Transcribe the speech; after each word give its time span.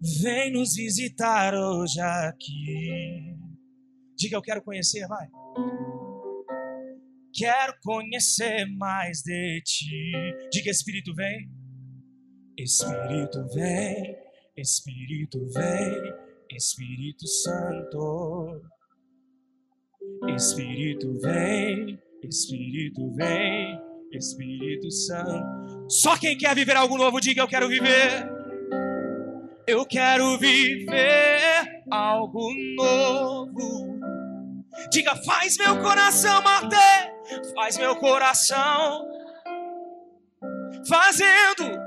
Vem 0.00 0.52
nos 0.52 0.74
visitar 0.74 1.54
hoje 1.54 2.00
aqui. 2.00 3.34
Diga, 4.16 4.36
eu 4.36 4.42
quero 4.42 4.62
conhecer, 4.62 5.06
vai. 5.08 5.26
Quero 7.32 7.74
conhecer 7.82 8.66
mais 8.76 9.22
de 9.22 9.62
ti. 9.62 10.12
Diga, 10.52 10.70
Espírito, 10.70 11.14
vem. 11.14 11.50
Espírito, 12.58 13.46
vem. 13.54 14.16
Espírito, 14.56 15.46
vem. 15.48 16.14
Espírito 16.50 17.26
Santo. 17.26 18.62
Espírito, 20.34 21.18
vem. 21.20 21.98
Espírito, 22.22 23.14
vem. 23.14 23.80
Espírito 24.12 24.90
Santo. 24.90 25.90
Só 25.90 26.18
quem 26.18 26.36
quer 26.36 26.54
viver 26.54 26.76
algo 26.76 26.96
novo, 26.96 27.20
diga, 27.20 27.42
eu 27.42 27.48
quero 27.48 27.68
viver. 27.68 28.35
Eu 29.66 29.84
quero 29.84 30.38
viver 30.38 31.82
algo 31.90 32.52
novo. 32.76 33.98
Diga, 34.92 35.16
faz 35.24 35.56
meu 35.58 35.82
coração 35.82 36.40
bater, 36.40 37.12
faz 37.52 37.76
meu 37.76 37.96
coração 37.96 39.04
fazendo, 40.88 41.80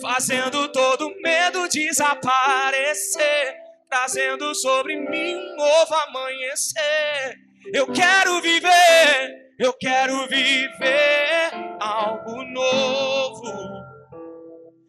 fazendo 0.00 0.72
todo 0.72 1.14
medo 1.22 1.68
desaparecer, 1.68 3.54
trazendo 3.90 4.54
sobre 4.54 4.96
mim 4.96 5.34
um 5.34 5.56
novo 5.56 5.94
amanhecer. 6.08 7.38
Eu 7.74 7.92
quero 7.92 8.40
viver, 8.40 9.52
eu 9.58 9.74
quero 9.74 10.26
viver 10.26 11.50
algo 11.80 12.42
novo. 12.44 13.52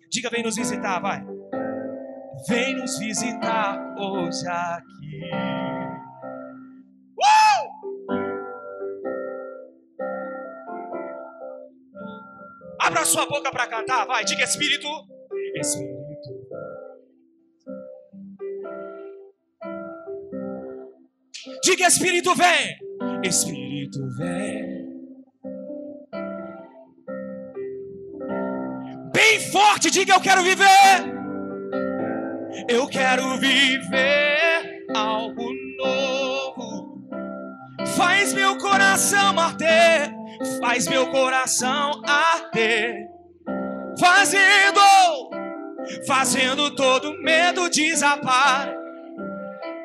Diga, 0.09 0.29
vem 0.29 0.43
nos 0.43 0.55
visitar, 0.55 0.99
vai. 1.01 1.32
Vem 2.47 2.75
nos 2.75 2.97
visitar 2.99 3.95
hoje 3.97 4.45
aqui. 4.47 5.29
Uh! 7.17 8.13
Abra 12.81 13.05
sua 13.05 13.25
boca 13.27 13.49
para 13.49 13.67
cantar, 13.67 14.05
vai. 14.05 14.25
Diga 14.25 14.43
Espírito. 14.43 14.87
Espírito. 15.55 15.93
Diga 21.63 21.87
Espírito, 21.87 22.35
vem. 22.35 22.77
Espírito, 23.23 23.99
vem. 24.17 24.83
Bem 29.13 29.39
forte, 29.51 29.89
diga 29.89 30.15
eu 30.15 30.21
quero 30.21 30.43
viver. 30.43 31.22
Eu 32.67 32.87
quero 32.87 33.37
viver 33.37 34.85
algo 34.95 35.49
novo. 35.77 36.97
Faz 37.97 38.33
meu 38.33 38.57
coração 38.57 39.37
arder, 39.39 40.13
faz 40.59 40.87
meu 40.87 41.07
coração 41.07 42.01
arder. 42.07 43.07
Fazendo, 43.99 45.29
fazendo 46.07 46.75
todo 46.75 47.21
medo 47.21 47.69
desaparecer. 47.69 48.81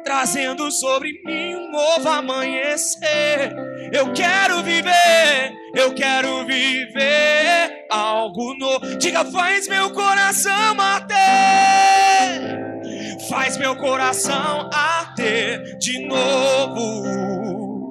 Trazendo 0.05 0.71
sobre 0.71 1.21
mim 1.27 1.55
um 1.55 1.71
novo 1.71 2.09
amanhecer. 2.09 3.55
Eu 3.93 4.13
quero 4.13 4.63
viver, 4.63 5.53
eu 5.75 5.93
quero 5.95 6.47
viver 6.47 7.87
algo 7.91 8.55
novo. 8.55 8.97
Diga, 8.97 9.25
faz 9.27 9.69
meu 9.69 9.93
coração 9.93 10.81
arder 10.81 11.88
faz 13.29 13.57
meu 13.57 13.77
coração 13.77 14.71
arder 14.73 15.77
de 15.79 16.07
novo, 16.07 17.91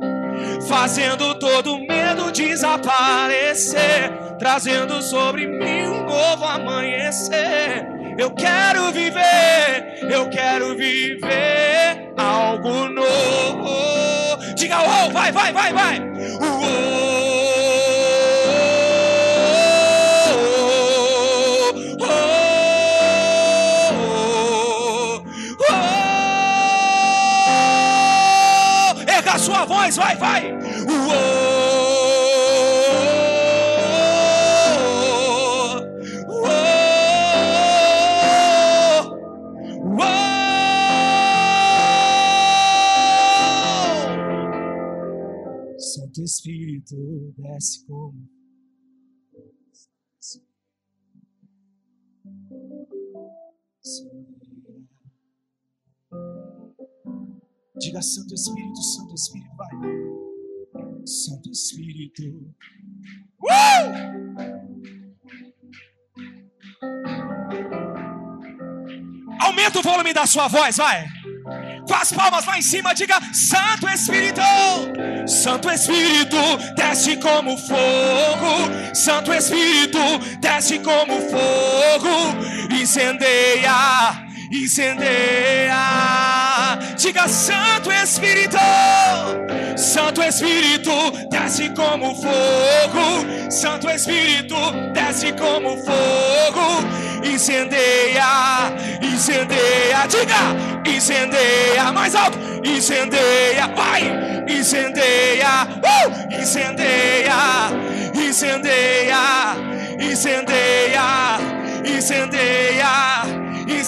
fazendo 0.67 1.35
todo 1.39 1.77
medo 1.79 2.31
desaparecer, 2.31 4.11
trazendo 4.39 5.01
sobre 5.01 5.47
mim 5.47 5.87
um 5.87 6.05
novo 6.05 6.45
amanhecer. 6.45 7.85
Eu 8.17 8.31
quero 8.31 8.91
viver, 8.91 9.99
eu 10.09 10.27
quero 10.29 10.75
viver 10.75 12.13
algo 12.17 12.89
novo. 12.89 13.77
Diga, 14.55 14.77
oh, 14.81 15.11
vai, 15.11 15.31
vai, 15.31 15.53
vai, 15.53 15.71
vai. 15.71 15.99
Voz, 29.87 29.95
vai, 29.95 30.15
vai. 30.17 30.57
Santo 45.79 46.21
Espírito 46.21 47.33
desce 47.37 47.85
como 47.85 48.27
Diga 57.79 58.01
Santo 58.01 58.33
Espírito, 58.33 58.81
Santo 58.81 59.13
Espírito, 59.13 59.55
vai. 59.55 59.69
Santo 61.05 61.51
Espírito. 61.51 62.23
Uh! 63.43 64.17
Aumenta 69.39 69.79
o 69.79 69.83
volume 69.83 70.13
da 70.13 70.25
sua 70.25 70.47
voz, 70.47 70.77
vai. 70.77 71.05
Com 71.87 71.93
as 71.93 72.11
palmas 72.11 72.45
lá 72.45 72.57
em 72.57 72.61
cima, 72.61 72.93
diga: 72.93 73.15
Santo 73.33 73.87
Espírito, 73.87 74.41
Santo 75.25 75.69
Espírito, 75.69 76.37
desce 76.75 77.15
como 77.17 77.55
fogo. 77.57 78.93
Santo 78.93 79.31
Espírito, 79.31 79.99
desce 80.41 80.79
como 80.79 81.21
fogo. 81.21 82.73
Incendeia, 82.73 84.26
incendeia 84.51 86.17
Diga 86.97 87.27
Santo 87.27 87.91
Espírito, 87.91 88.57
Santo 89.77 90.21
Espírito, 90.23 90.91
desce 91.29 91.69
como 91.75 92.15
fogo. 92.15 93.51
Santo 93.51 93.87
Espírito, 93.89 94.55
desce 94.93 95.31
como 95.33 95.77
fogo. 95.77 96.83
Incendeia, 97.23 98.73
incendeia, 99.01 100.07
diga, 100.07 100.89
incendeia, 100.91 101.91
mais 101.93 102.15
alto, 102.15 102.39
incendeia, 102.65 103.67
vai, 103.75 104.01
incendeia, 104.49 105.67
uh, 105.83 106.41
incendeia, 106.41 107.69
incendeia, 108.15 109.55
incendeia, 109.99 109.99
incendeia, 109.99 111.37
incendeia. 111.85 113.46
De 113.67 113.83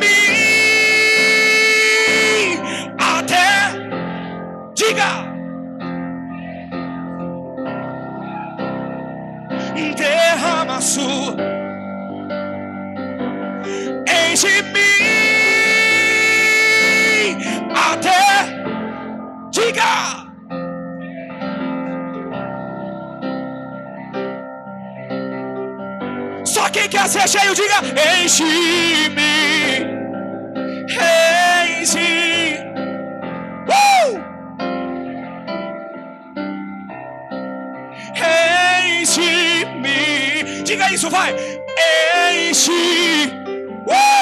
mim 0.00 0.30
até 2.98 3.72
diga 4.74 5.12
derrama 9.96 10.80
sua 10.80 11.59
Quem 26.72 26.88
quer 26.88 27.08
ser 27.08 27.28
cheio, 27.28 27.54
diga: 27.54 27.76
Enche-me. 28.22 29.20
Enche. 31.80 32.64
Uh! 33.66 34.20
Enche-me. 39.00 40.62
Diga 40.62 40.92
isso, 40.92 41.10
vai. 41.10 41.34
Enche. 42.32 42.70
Uh! 43.86 44.19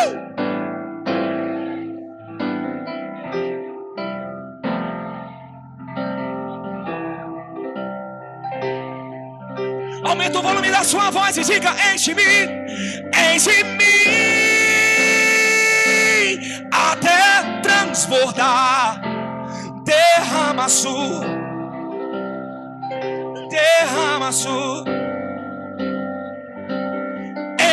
Aumenta 10.39 10.41
o 10.41 10.43
volume 10.43 10.71
da 10.71 10.85
sua 10.85 11.11
voz 11.11 11.37
e 11.37 11.43
diga: 11.43 11.75
Enche-me, 11.93 12.23
enche-me 13.35 13.85
até 16.73 17.61
transbordar. 17.63 19.01
Derrama 19.85 20.69
sua, 20.69 21.25
derrama 23.51 24.33
sua, 24.33 24.85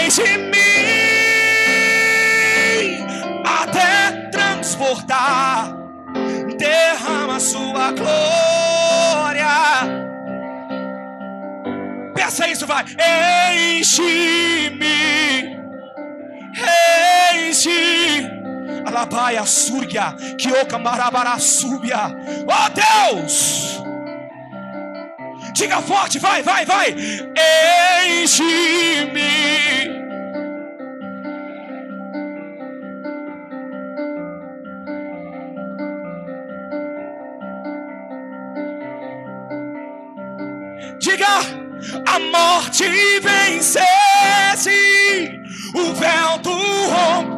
enche-me 0.04 0.58
até 3.46 4.30
transbordar. 4.32 5.76
Derrama 6.58 7.40
sua 7.40 7.92
glória 7.92 8.45
Peça 12.26 12.48
isso, 12.48 12.66
vai. 12.66 12.84
Enche-me. 13.78 14.88
Enche. 17.36 18.32
Alabaia 18.84 19.46
surgia. 19.46 20.16
Kioka 20.36 20.80
marabara 20.80 21.38
súbia. 21.38 22.16
Oh 22.48 22.70
Deus. 23.14 23.80
Diga 25.54 25.84
forte, 25.84 26.18
vai, 26.18 26.42
vai, 26.42 26.66
vai. 26.66 26.96
Enche-me. 28.24 29.22
Diga 40.98 41.65
a 42.08 42.20
morte 42.20 42.84
vencesse, 43.20 44.70
o 45.74 45.94
vento 45.94 46.52
rompe, 46.90 47.36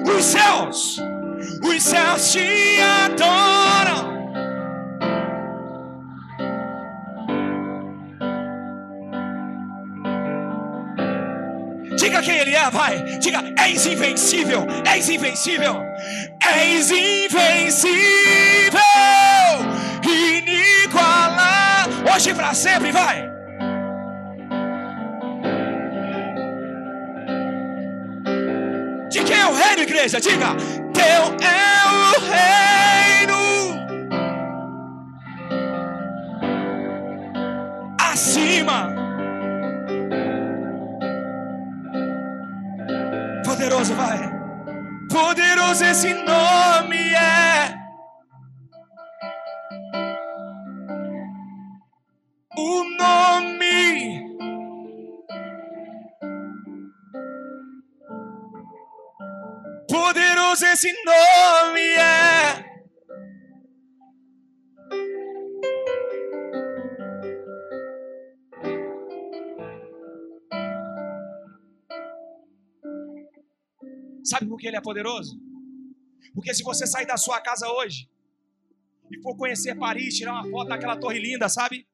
os 0.05 0.25
céus, 0.25 0.97
os 1.63 1.83
céus 1.83 2.31
te 2.31 2.79
adoram. 3.05 4.15
Diga 11.97 12.21
quem 12.21 12.37
ele 12.37 12.53
é, 12.53 12.69
vai. 12.69 13.01
Diga, 13.19 13.43
és 13.57 13.85
invencível, 13.85 14.65
és 14.85 15.09
invencível, 15.09 15.81
és 16.53 16.91
invencível, 16.91 17.95
inigualável. 20.03 22.13
Hoje 22.13 22.33
para 22.33 22.53
sempre, 22.53 22.91
vai. 22.91 23.31
De 29.09 29.23
quem 29.23 29.39
é 29.39 29.45
o 29.45 29.53
reino, 29.53 29.83
igreja? 29.83 30.19
Diga, 30.19 30.55
teu 30.93 31.35
é 31.41 31.85
o 31.91 31.93
reino. 32.31 33.39
Acima 38.11 38.93
poderoso, 43.45 43.93
vai. 43.95 44.34
Poderoso 45.15 45.85
esse 45.85 46.13
nome 46.13 46.97
é. 47.13 47.73
O 52.57 52.83
nome. 52.99 54.25
Poderoso 59.87 60.65
esse 60.65 60.91
nome 61.05 61.54
Sabe 74.55 74.57
por 74.57 74.57
que 74.59 74.67
ele 74.67 74.77
é 74.77 74.81
poderoso? 74.81 75.37
Porque 76.33 76.53
se 76.53 76.63
você 76.63 76.87
sair 76.87 77.05
da 77.05 77.17
sua 77.17 77.41
casa 77.41 77.67
hoje 77.67 78.09
e 79.11 79.21
for 79.21 79.35
conhecer 79.35 79.75
Paris, 79.75 80.15
tirar 80.15 80.31
uma 80.31 80.49
foto 80.49 80.69
daquela 80.69 80.97
torre 80.97 81.19
linda, 81.19 81.49
sabe? 81.49 81.85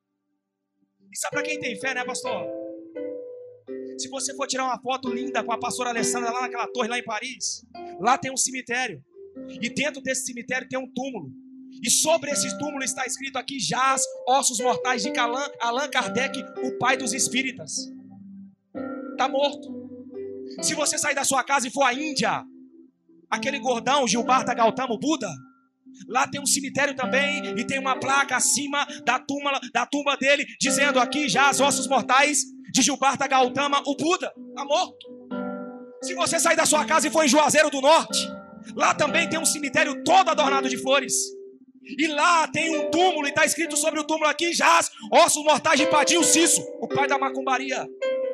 Isso 1.12 1.28
é 1.28 1.30
para 1.30 1.42
quem 1.42 1.60
tem 1.60 1.80
fé, 1.80 1.94
né, 1.94 2.06
pastor? 2.06 2.48
Se 3.98 4.10
você 4.10 4.36
for 4.36 4.48
tirar 4.48 4.66
uma 4.66 4.80
foto 4.80 5.10
linda 5.10 5.44
com 5.44 5.52
a 5.52 5.60
pastora 5.60 5.90
Alessandra 5.90 6.32
lá 6.32 6.42
naquela 6.42 6.68
torre 6.68 6.88
lá 6.88 7.00
em 7.00 7.04
Paris, 7.04 7.66
lá 8.00 8.18
tem 8.18 8.32
um 8.32 8.38
cemitério. 8.38 9.04
E 9.62 9.70
dentro 9.74 10.02
desse 10.02 10.26
cemitério 10.26 10.68
tem 10.70 10.80
um 10.80 10.92
túmulo. 10.92 11.32
E 11.84 11.90
sobre 11.90 12.32
esse 12.32 12.58
túmulo 12.60 12.84
está 12.84 13.06
escrito 13.06 13.38
aqui: 13.38 13.60
jaz 13.60 14.04
ossos 14.28 14.60
mortais 14.60 15.04
de 15.04 15.12
Allan 15.18 15.90
Kardec, 15.90 16.40
o 16.64 16.78
pai 16.78 16.96
dos 16.96 17.14
espíritas. 17.14 17.92
Está 19.12 19.28
morto. 19.28 19.82
Se 20.62 20.74
você 20.74 20.98
sair 20.98 21.16
da 21.16 21.24
sua 21.24 21.44
casa 21.44 21.68
e 21.68 21.72
for 21.72 21.84
à 21.84 21.94
Índia, 21.94 22.46
aquele 23.32 23.60
gordão 23.60 24.06
Gilbarta 24.06 24.54
Gautama, 24.54 24.94
o 24.94 25.00
Buda, 25.00 25.30
lá 26.08 26.28
tem 26.28 26.42
um 26.42 26.46
cemitério 26.46 26.96
também 26.96 27.58
e 27.58 27.66
tem 27.66 27.80
uma 27.80 27.98
placa 27.98 28.36
acima 28.36 28.86
da 29.06 29.18
tumba, 29.18 29.60
da 29.74 29.86
tumba 29.86 30.18
dele 30.18 30.46
dizendo 30.60 31.00
aqui 31.00 31.30
já 31.30 31.50
os 31.50 31.62
ossos 31.62 31.88
mortais 31.88 32.44
de 32.72 32.82
Gilbarta 32.82 33.28
Gautama, 33.28 33.82
o 33.86 33.96
Buda, 33.96 34.32
está 34.50 34.66
morto. 34.66 35.22
Se 36.04 36.14
você 36.14 36.40
sair 36.40 36.56
da 36.56 36.66
sua 36.66 36.84
casa 36.86 37.08
e 37.08 37.12
for 37.12 37.24
em 37.24 37.28
Juazeiro 37.28 37.70
do 37.70 37.80
Norte, 37.80 38.28
lá 38.76 38.94
também 38.94 39.30
tem 39.30 39.40
um 39.40 39.46
cemitério 39.46 40.04
todo 40.04 40.30
adornado 40.30 40.68
de 40.68 40.78
flores. 40.78 41.14
E 41.84 42.08
lá 42.08 42.48
tem 42.48 42.78
um 42.78 42.90
túmulo 42.90 43.26
e 43.26 43.30
está 43.30 43.46
escrito 43.46 43.76
sobre 43.76 44.00
o 44.00 44.04
túmulo 44.04 44.30
aqui 44.30 44.54
jaz 44.54 44.90
ossos 45.12 45.44
mortais 45.44 45.80
de 45.80 45.88
Padinho 45.88 46.24
Cisso, 46.24 46.62
o 46.80 46.88
pai 46.88 47.08
da 47.08 47.18
macumbaria, 47.18 47.88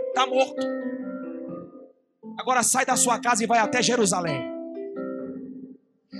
está 0.09 0.25
morto. 0.27 0.67
Agora 2.39 2.61
sai 2.61 2.85
da 2.85 2.95
sua 2.95 3.19
casa 3.19 3.44
e 3.44 3.47
vai 3.47 3.59
até 3.59 3.81
Jerusalém. 3.81 4.56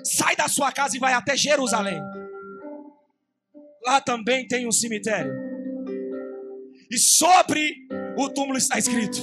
Sai 0.04 0.36
da 0.36 0.48
sua 0.48 0.72
casa 0.72 0.96
e 0.96 1.00
vai 1.00 1.13
até 1.13 1.36
Jerusalém. 1.36 2.00
Lá 3.86 4.01
também 4.01 4.48
tem 4.48 4.68
um 4.68 4.72
cemitério. 4.72 5.34
E 6.89 6.98
sobre 6.98 7.74
o 8.18 8.30
túmulo 8.30 8.58
está 8.58 8.77
escrito: 8.77 9.18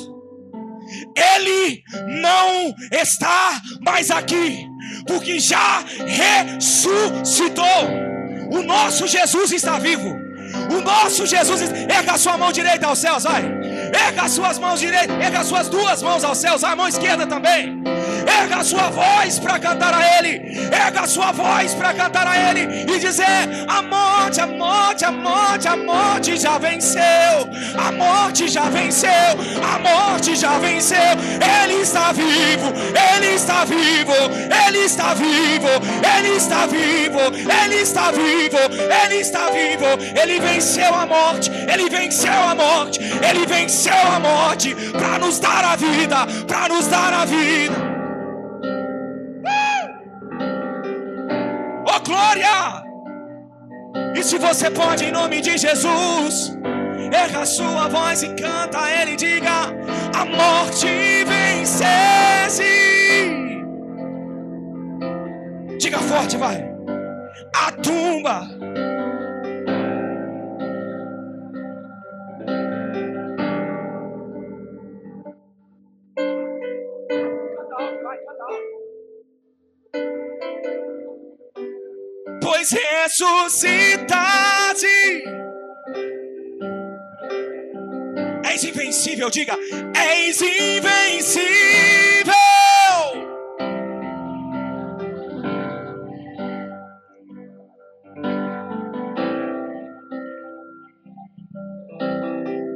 Ele 1.17 1.83
não 2.23 2.75
está 2.93 3.61
mais 3.85 4.11
aqui, 4.11 4.67
porque 5.07 5.39
já 5.39 5.81
ressuscitou. 6.07 7.65
O 8.53 8.63
nosso 8.63 9.07
Jesus 9.07 9.53
está 9.53 9.79
vivo. 9.79 10.25
O 10.71 10.81
nosso 10.83 11.27
Jesus, 11.27 11.63
erga 11.63 12.13
a 12.13 12.19
sua 12.19 12.39
mão 12.39 12.53
direita 12.53 12.87
aos 12.87 12.99
céus, 12.99 13.25
vai. 13.25 13.43
Erga 13.95 14.23
as 14.23 14.33
suas 14.33 14.59
mãos 14.59 14.81
direitas, 14.81 15.17
erga 15.21 15.41
as 15.41 15.47
suas 15.47 15.69
duas 15.69 16.03
mãos 16.03 16.25
aos 16.25 16.39
céus, 16.39 16.65
a 16.65 16.75
mão 16.75 16.89
esquerda 16.89 17.27
também. 17.27 17.83
Erga 18.27 18.65
sua 18.65 18.91
voz 18.91 19.39
para 19.39 19.59
cantar 19.59 19.95
a 19.95 20.19
Ele. 20.19 20.59
Erga 20.73 21.07
sua 21.07 21.33
voz 21.33 21.75
para 21.75 21.95
cantar 21.95 22.27
a 22.27 22.37
Ele 22.51 22.93
e 22.93 22.99
dizer: 22.99 23.49
A 23.69 23.83
morte, 23.83 24.41
a 24.41 24.47
morte, 24.47 25.05
a 25.05 25.13
morte, 25.13 25.69
a 25.69 25.77
morte 25.77 26.37
já 26.37 26.59
venceu. 26.59 27.03
A 27.77 27.93
morte 27.93 28.49
já 28.49 28.69
venceu. 28.69 29.11
A 29.63 29.79
morte 29.79 30.35
já 30.37 30.59
venceu. 30.59 30.99
Ele 31.63 31.83
está 31.83 32.13
vivo. 32.13 32.73
Ele 33.15 33.35
está 33.35 33.65
vivo. 33.65 34.13
Ele 34.67 34.79
está 34.79 35.15
vivo. 35.15 35.69
Ele 36.17 36.37
está 36.37 36.67
vivo. 36.67 37.19
Ele 37.65 37.77
está 37.77 38.11
vivo. 38.11 38.59
Ele 39.05 39.17
está 39.17 39.51
vivo. 39.51 40.21
Ele 40.21 40.41
venceu 40.41 40.95
a 40.95 41.07
morte. 41.07 41.51
Ele 41.51 41.89
venceu 41.89 42.33
a 42.33 42.55
morte. 42.55 43.01
Ele 43.01 43.47
venceu 43.47 43.84
a 43.93 44.19
morte 44.19 44.75
para 44.93 45.19
nos 45.19 45.39
dar 45.39 45.65
a 45.65 45.77
vida. 45.77 46.27
Para 46.47 46.69
nos 46.69 46.87
dar 46.87 47.13
a 47.13 47.25
vida. 47.25 47.75
Oh 51.87 52.01
glória! 52.01 52.83
E 54.15 54.23
se 54.23 54.39
você 54.39 54.71
pode, 54.71 55.05
em 55.05 55.13
nome 55.13 55.41
de 55.41 55.57
Jesus, 55.59 56.57
erga 57.13 57.41
a 57.41 57.47
sua 57.47 57.89
voz 57.89 58.23
e 58.23 58.29
canta 58.29 58.81
a 58.83 59.03
Ele, 59.03 59.17
diga: 59.17 59.73
A 60.19 60.25
morte 60.25 60.87
vencesse. 61.25 62.63
Diga 65.79 65.99
forte, 65.99 66.37
vai. 66.37 66.65
A 67.55 67.73
tumba. 67.73 68.49
Pois 82.55 82.71
ressuscitaste. 82.71 84.87
És 88.53 88.65
invencível, 88.65 89.31
diga, 89.31 89.57
és 89.97 90.41
invencível. 90.41 91.45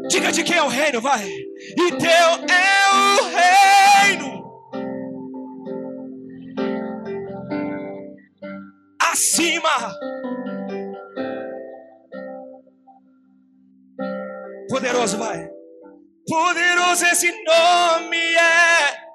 Diga 0.08 0.32
de 0.32 0.42
quem 0.42 0.56
é 0.56 0.62
o 0.62 0.68
reino, 0.68 1.00
vai. 1.00 1.24
E 1.24 1.92
teu 1.92 2.08
é 2.08 2.90
o 2.92 3.24
reino. 3.36 3.87
Acima. 9.10 9.96
Poderoso, 14.68 15.16
vai. 15.16 15.48
Poderoso 16.28 17.06
esse 17.06 17.32
nome 17.44 18.16
é. 18.16 19.07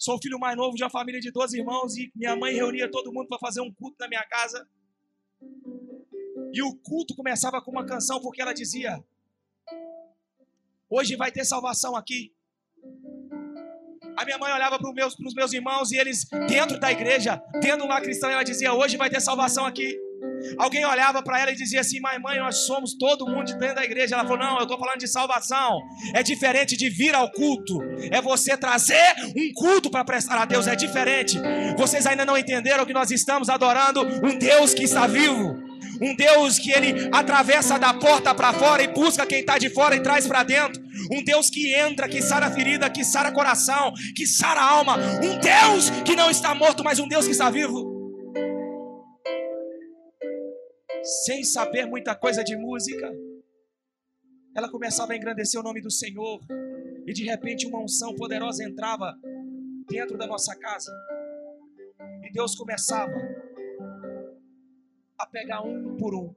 Sou 0.00 0.16
o 0.16 0.18
filho 0.18 0.38
mais 0.38 0.56
novo 0.56 0.74
de 0.74 0.82
uma 0.82 0.88
família 0.88 1.20
de 1.20 1.30
12 1.30 1.58
irmãos 1.58 1.94
e 1.94 2.10
minha 2.16 2.34
mãe 2.34 2.54
reunia 2.54 2.90
todo 2.90 3.12
mundo 3.12 3.28
para 3.28 3.38
fazer 3.38 3.60
um 3.60 3.70
culto 3.70 3.96
na 4.00 4.08
minha 4.08 4.24
casa. 4.24 4.66
E 6.54 6.62
o 6.62 6.74
culto 6.76 7.14
começava 7.14 7.60
com 7.60 7.70
uma 7.70 7.84
canção 7.84 8.18
porque 8.18 8.40
ela 8.40 8.54
dizia: 8.54 9.04
Hoje 10.88 11.16
vai 11.16 11.30
ter 11.30 11.44
salvação 11.44 11.94
aqui. 11.94 12.32
A 14.16 14.24
minha 14.24 14.38
mãe 14.38 14.50
olhava 14.54 14.78
para 14.78 14.88
os 14.88 14.94
meus, 14.94 15.34
meus 15.34 15.52
irmãos 15.52 15.92
e 15.92 15.98
eles, 15.98 16.24
dentro 16.48 16.80
da 16.80 16.90
igreja, 16.90 17.36
tendo 17.60 17.86
lá 17.86 18.00
cristão, 18.00 18.30
ela 18.30 18.42
dizia: 18.42 18.72
Hoje 18.72 18.96
vai 18.96 19.10
ter 19.10 19.20
salvação 19.20 19.66
aqui. 19.66 19.99
Alguém 20.58 20.84
olhava 20.84 21.22
para 21.22 21.40
ela 21.40 21.50
e 21.50 21.56
dizia 21.56 21.80
assim: 21.80 22.00
Mas 22.00 22.20
mãe, 22.20 22.38
nós 22.38 22.58
somos 22.66 22.94
todo 22.94 23.26
mundo 23.26 23.52
dentro 23.58 23.76
da 23.76 23.84
igreja. 23.84 24.14
Ela 24.14 24.24
falou: 24.24 24.38
Não, 24.38 24.56
eu 24.56 24.62
estou 24.62 24.78
falando 24.78 24.98
de 24.98 25.08
salvação. 25.08 25.80
É 26.14 26.22
diferente 26.22 26.76
de 26.76 26.88
vir 26.88 27.14
ao 27.14 27.30
culto. 27.30 27.78
É 28.10 28.20
você 28.20 28.56
trazer 28.56 29.14
um 29.36 29.52
culto 29.54 29.90
para 29.90 30.04
prestar 30.04 30.38
a 30.38 30.44
Deus. 30.44 30.66
É 30.66 30.76
diferente. 30.76 31.38
Vocês 31.76 32.06
ainda 32.06 32.24
não 32.24 32.36
entenderam 32.36 32.84
que 32.86 32.92
nós 32.92 33.10
estamos 33.10 33.48
adorando 33.48 34.02
um 34.02 34.38
Deus 34.38 34.74
que 34.74 34.84
está 34.84 35.06
vivo. 35.06 35.70
Um 36.00 36.16
Deus 36.16 36.58
que 36.58 36.72
ele 36.72 37.10
atravessa 37.12 37.78
da 37.78 37.92
porta 37.92 38.34
para 38.34 38.54
fora 38.54 38.82
e 38.82 38.88
busca 38.88 39.26
quem 39.26 39.40
está 39.40 39.58
de 39.58 39.68
fora 39.68 39.94
e 39.94 40.00
traz 40.00 40.26
para 40.26 40.42
dentro. 40.42 40.82
Um 41.12 41.22
Deus 41.22 41.50
que 41.50 41.74
entra, 41.74 42.08
que 42.08 42.22
sara 42.22 42.50
ferida, 42.50 42.88
que 42.88 43.04
sara 43.04 43.30
coração, 43.30 43.92
que 44.16 44.26
sara 44.26 44.62
alma. 44.62 44.96
Um 44.96 45.38
Deus 45.38 45.90
que 46.04 46.16
não 46.16 46.30
está 46.30 46.54
morto, 46.54 46.82
mas 46.82 46.98
um 46.98 47.06
Deus 47.06 47.26
que 47.26 47.32
está 47.32 47.50
vivo 47.50 47.89
sem 51.02 51.42
saber 51.42 51.86
muita 51.86 52.14
coisa 52.14 52.42
de 52.44 52.56
música, 52.56 53.10
ela 54.54 54.70
começava 54.70 55.12
a 55.12 55.16
engrandecer 55.16 55.60
o 55.60 55.64
nome 55.64 55.80
do 55.80 55.90
Senhor, 55.90 56.40
e 57.06 57.12
de 57.12 57.24
repente 57.24 57.66
uma 57.66 57.82
unção 57.82 58.14
poderosa 58.14 58.64
entrava 58.64 59.16
dentro 59.88 60.18
da 60.18 60.26
nossa 60.26 60.56
casa, 60.56 60.92
e 62.24 62.32
Deus 62.32 62.54
começava 62.54 63.14
a 65.18 65.26
pegar 65.26 65.62
um 65.62 65.96
por 65.96 66.14
um. 66.14 66.34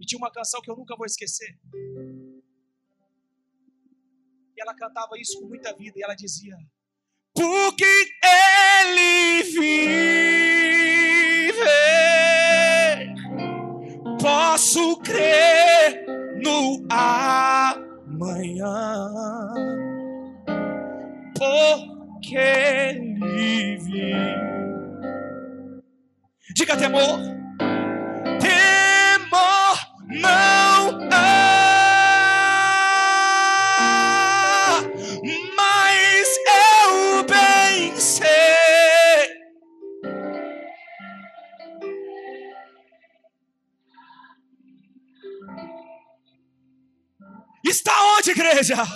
E 0.00 0.06
tinha 0.06 0.18
uma 0.18 0.30
canção 0.30 0.60
que 0.60 0.70
eu 0.70 0.76
nunca 0.76 0.96
vou 0.96 1.06
esquecer. 1.06 1.58
E 4.56 4.60
ela 4.60 4.74
cantava 4.74 5.18
isso 5.18 5.40
com 5.40 5.46
muita 5.46 5.74
vida, 5.74 5.98
e 5.98 6.02
ela 6.02 6.14
dizia: 6.14 6.56
Porque 7.34 7.84
amanhã, 16.90 18.74
porque 21.36 22.36
Ele 22.36 23.76
vive. 23.78 24.14
Diga 26.54 26.76
temor, 26.76 27.33
Está 48.60 48.86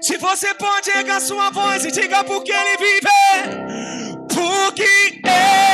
Se 0.00 0.18
você 0.18 0.52
pode 0.54 0.90
erguer 0.90 1.20
sua 1.20 1.50
voz 1.50 1.84
e 1.84 1.92
diga 1.92 2.24
porque 2.24 2.50
ele 2.50 2.76
vive, 2.76 3.08
porque 4.28 4.82
ele 4.82 5.71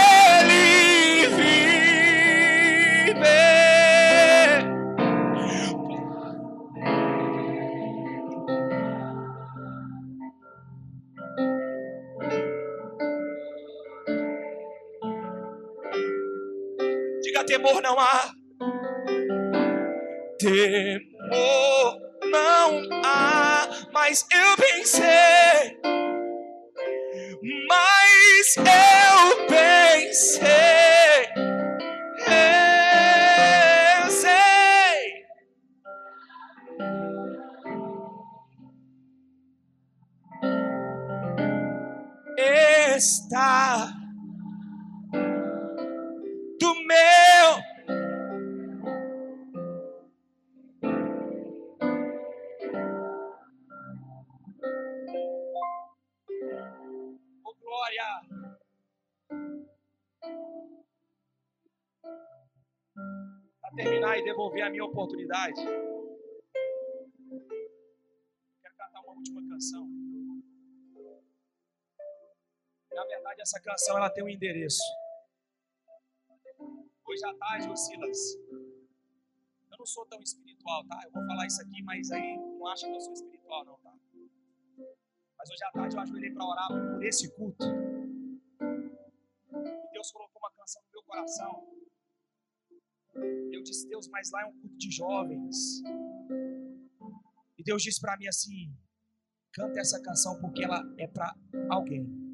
não 17.98 18.00
há. 18.00 18.30
Temor 20.38 22.00
não 22.30 22.80
há, 23.04 23.68
mas 23.92 24.24
eu 24.32 24.56
pensei, 24.56 25.04
oportunidade, 65.28 65.62
quero 68.62 68.76
cantar 68.76 69.00
uma 69.02 69.12
última 69.12 69.46
canção. 69.48 69.86
Na 72.92 73.04
verdade, 73.04 73.42
essa 73.42 73.60
canção 73.60 73.98
ela 73.98 74.10
tem 74.10 74.24
um 74.24 74.28
endereço. 74.28 74.82
Hoje 77.04 77.24
à 77.24 77.34
tarde, 77.34 77.68
o 77.68 77.76
Silas, 77.76 78.18
Eu 79.70 79.78
não 79.78 79.86
sou 79.86 80.04
tão 80.06 80.20
espiritual, 80.20 80.84
tá? 80.88 81.00
Eu 81.04 81.12
vou 81.12 81.24
falar 81.26 81.46
isso 81.46 81.62
aqui, 81.62 81.82
mas 81.82 82.10
aí 82.10 82.36
não 82.36 82.66
acha 82.66 82.86
que 82.86 82.96
eu 82.96 83.00
sou 83.00 83.12
espiritual, 83.12 83.64
não, 83.64 83.78
tá? 83.78 83.94
Mas 85.38 85.50
hoje 85.50 85.64
à 85.64 85.70
tarde 85.70 85.94
eu 85.94 86.00
ajoelhei 86.00 86.32
para 86.32 86.44
orar 86.44 86.68
por 86.68 87.04
esse 87.04 87.32
culto. 87.36 87.64
E 89.54 89.92
Deus 89.92 90.10
colocou 90.10 90.40
uma 90.40 90.50
canção 90.50 90.82
no 90.82 90.90
meu 90.90 91.02
coração. 91.04 91.77
Eu 93.52 93.62
disse, 93.62 93.88
Deus, 93.88 94.08
mas 94.08 94.30
lá 94.30 94.42
é 94.42 94.46
um 94.46 94.52
culto 94.52 94.76
de 94.76 94.90
jovens. 94.90 95.82
E 97.56 97.62
Deus 97.64 97.82
disse 97.82 98.00
para 98.00 98.16
mim 98.16 98.28
assim: 98.28 98.72
canta 99.52 99.80
essa 99.80 100.00
canção 100.00 100.38
porque 100.40 100.64
ela 100.64 100.82
é 100.98 101.06
para 101.06 101.34
alguém. 101.68 102.27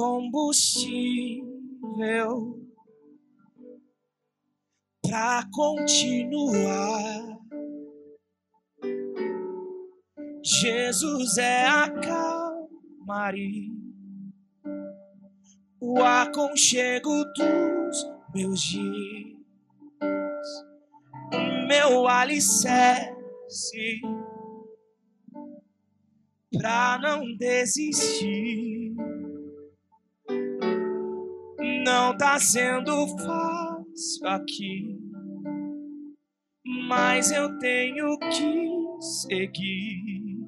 Combustível 0.00 1.44
para 5.02 5.46
continuar. 5.52 7.38
Jesus 10.42 11.36
é 11.36 11.66
a 11.66 11.90
calmaria, 11.90 13.70
o 15.78 16.02
aconchego 16.02 17.22
dos 17.34 18.10
meus 18.34 18.62
dias, 18.62 19.36
o 21.30 21.66
meu 21.68 22.08
alicerce 22.08 24.00
para 26.50 26.98
não 27.02 27.36
desistir. 27.36 28.79
Não 32.10 32.16
tá 32.16 32.40
sendo 32.40 33.06
fácil 33.18 34.26
aqui, 34.26 34.98
mas 36.88 37.30
eu 37.30 37.56
tenho 37.60 38.18
que 38.18 38.68
seguir. 39.00 40.40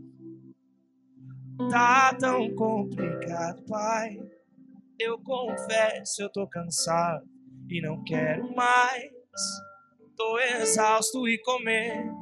Tá 1.71 2.16
tão 2.19 2.52
complicado, 2.57 3.62
pai. 3.69 4.19
Eu 4.99 5.21
confesso, 5.21 6.23
eu 6.23 6.33
tô 6.33 6.49
cansado 6.49 7.25
e 7.71 7.81
não 7.81 8.02
quero 8.02 8.52
mais. 8.57 9.12
Tô 10.16 10.40
exausto 10.40 11.28
e 11.28 11.38
com 11.42 11.61
medo. 11.61 12.12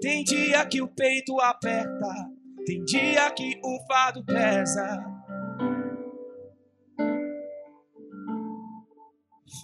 Tem 0.00 0.24
dia 0.24 0.64
que 0.64 0.80
o 0.80 0.88
peito 0.88 1.38
aperta, 1.42 2.30
tem 2.64 2.82
dia 2.86 3.30
que 3.32 3.60
o 3.62 3.86
fado 3.86 4.24
pesa. 4.24 5.11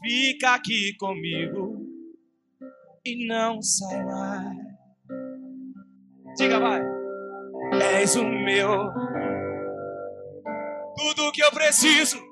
Fica 0.01 0.55
aqui 0.55 0.95
comigo 0.97 1.77
e 3.05 3.27
não 3.27 3.61
sai 3.61 4.05
mais. 4.05 4.57
Diga, 6.37 6.61
vai. 6.61 6.81
És 7.95 8.17
o 8.17 8.25
meu. 8.25 8.91
Tudo 10.97 11.33
que 11.33 11.43
eu 11.43 11.51
preciso 11.51 12.28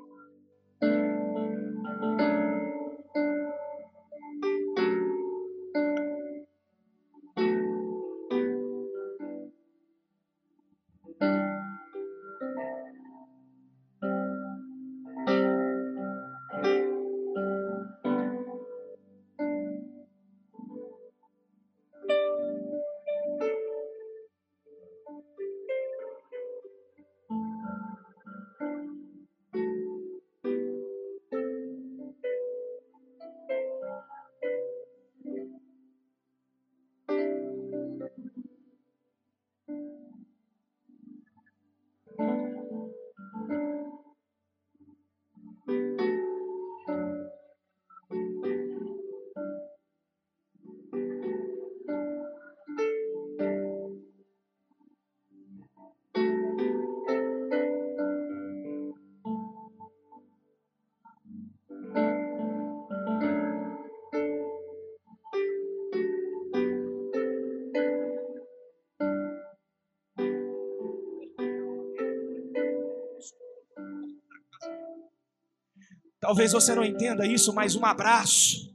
Talvez 76.27 76.51
você 76.51 76.75
não 76.75 76.83
entenda 76.83 77.25
isso, 77.25 77.53
mas 77.53 77.73
um 77.77 77.85
abraço 77.85 78.69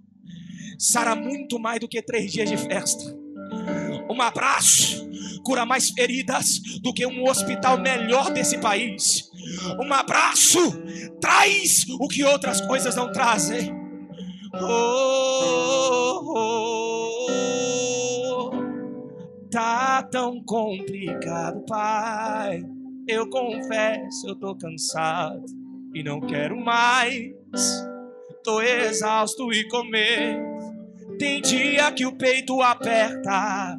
sara 0.78 1.14
muito 1.14 1.58
mais 1.58 1.78
do 1.78 1.86
que 1.86 2.00
três 2.00 2.32
dias 2.32 2.48
de 2.48 2.56
festa. 2.56 3.14
Um 4.08 4.22
abraço 4.22 5.06
cura 5.44 5.66
mais 5.66 5.90
feridas 5.90 6.58
do 6.80 6.94
que 6.94 7.04
um 7.04 7.28
hospital 7.28 7.78
melhor 7.78 8.30
desse 8.32 8.56
país. 8.56 9.30
Um 9.78 9.92
abraço 9.92 10.58
traz 11.20 11.84
o 12.00 12.08
que 12.08 12.24
outras 12.24 12.62
coisas 12.62 12.96
não 12.96 13.12
trazem. 13.12 13.70
Oh, 14.54 16.22
oh, 16.34 17.26
oh, 18.48 18.50
tá 19.50 20.02
tão 20.04 20.42
complicado, 20.42 21.62
pai. 21.66 22.64
Eu 23.06 23.28
confesso, 23.28 24.26
eu 24.26 24.36
tô 24.36 24.56
cansado 24.56 25.44
e 25.94 26.02
não 26.02 26.18
quero 26.18 26.58
mais. 26.58 27.41
Tô 28.44 28.60
exausto 28.60 29.52
e 29.52 29.68
com 29.68 29.84
medo. 29.84 30.42
Tem 31.18 31.40
dia 31.40 31.92
que 31.92 32.06
o 32.06 32.12
peito 32.12 32.60
aperta. 32.60 33.76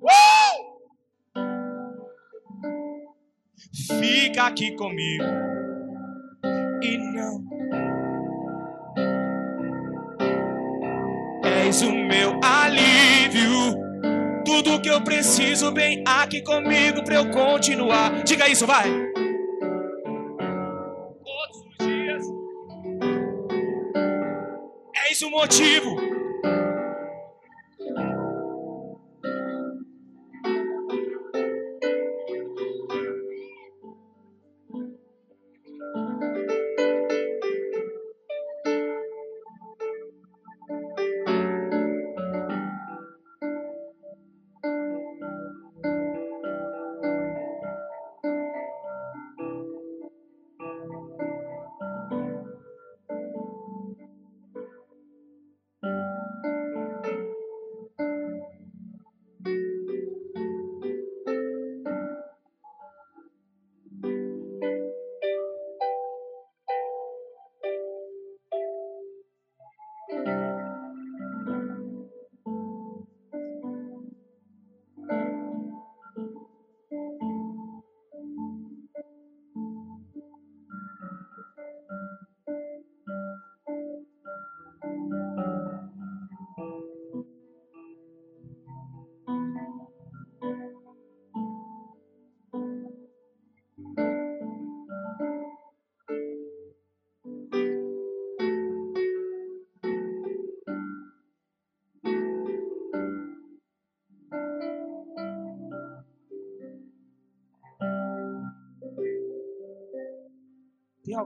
Uh! 0.00 0.76
Fica 4.00 4.46
aqui 4.46 4.74
comigo 4.74 5.24
e 6.82 6.98
não. 6.98 7.44
És 11.44 11.82
o 11.82 11.92
meu 11.92 12.40
alívio 12.42 13.86
tudo 14.44 14.80
que 14.80 14.88
eu 14.88 15.02
preciso 15.02 15.70
bem 15.72 16.02
aqui 16.06 16.40
comigo 16.40 17.04
para 17.04 17.16
eu 17.16 17.30
continuar. 17.30 18.22
Diga 18.22 18.48
isso, 18.48 18.66
vai. 18.66 18.88
É 25.18 25.24
o 25.24 25.30
motivo 25.30 26.05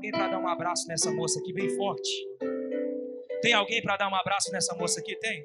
alguém 0.01 0.13
para 0.13 0.29
dar 0.29 0.39
um 0.39 0.49
abraço 0.49 0.89
nessa 0.89 1.13
moça 1.13 1.39
aqui 1.39 1.53
bem 1.53 1.69
forte? 1.77 2.11
Tem 3.43 3.53
alguém 3.53 3.83
para 3.83 3.99
dar 3.99 4.09
um 4.11 4.15
abraço 4.15 4.51
nessa 4.51 4.75
moça 4.75 4.99
aqui? 4.99 5.15
Tem? 5.17 5.45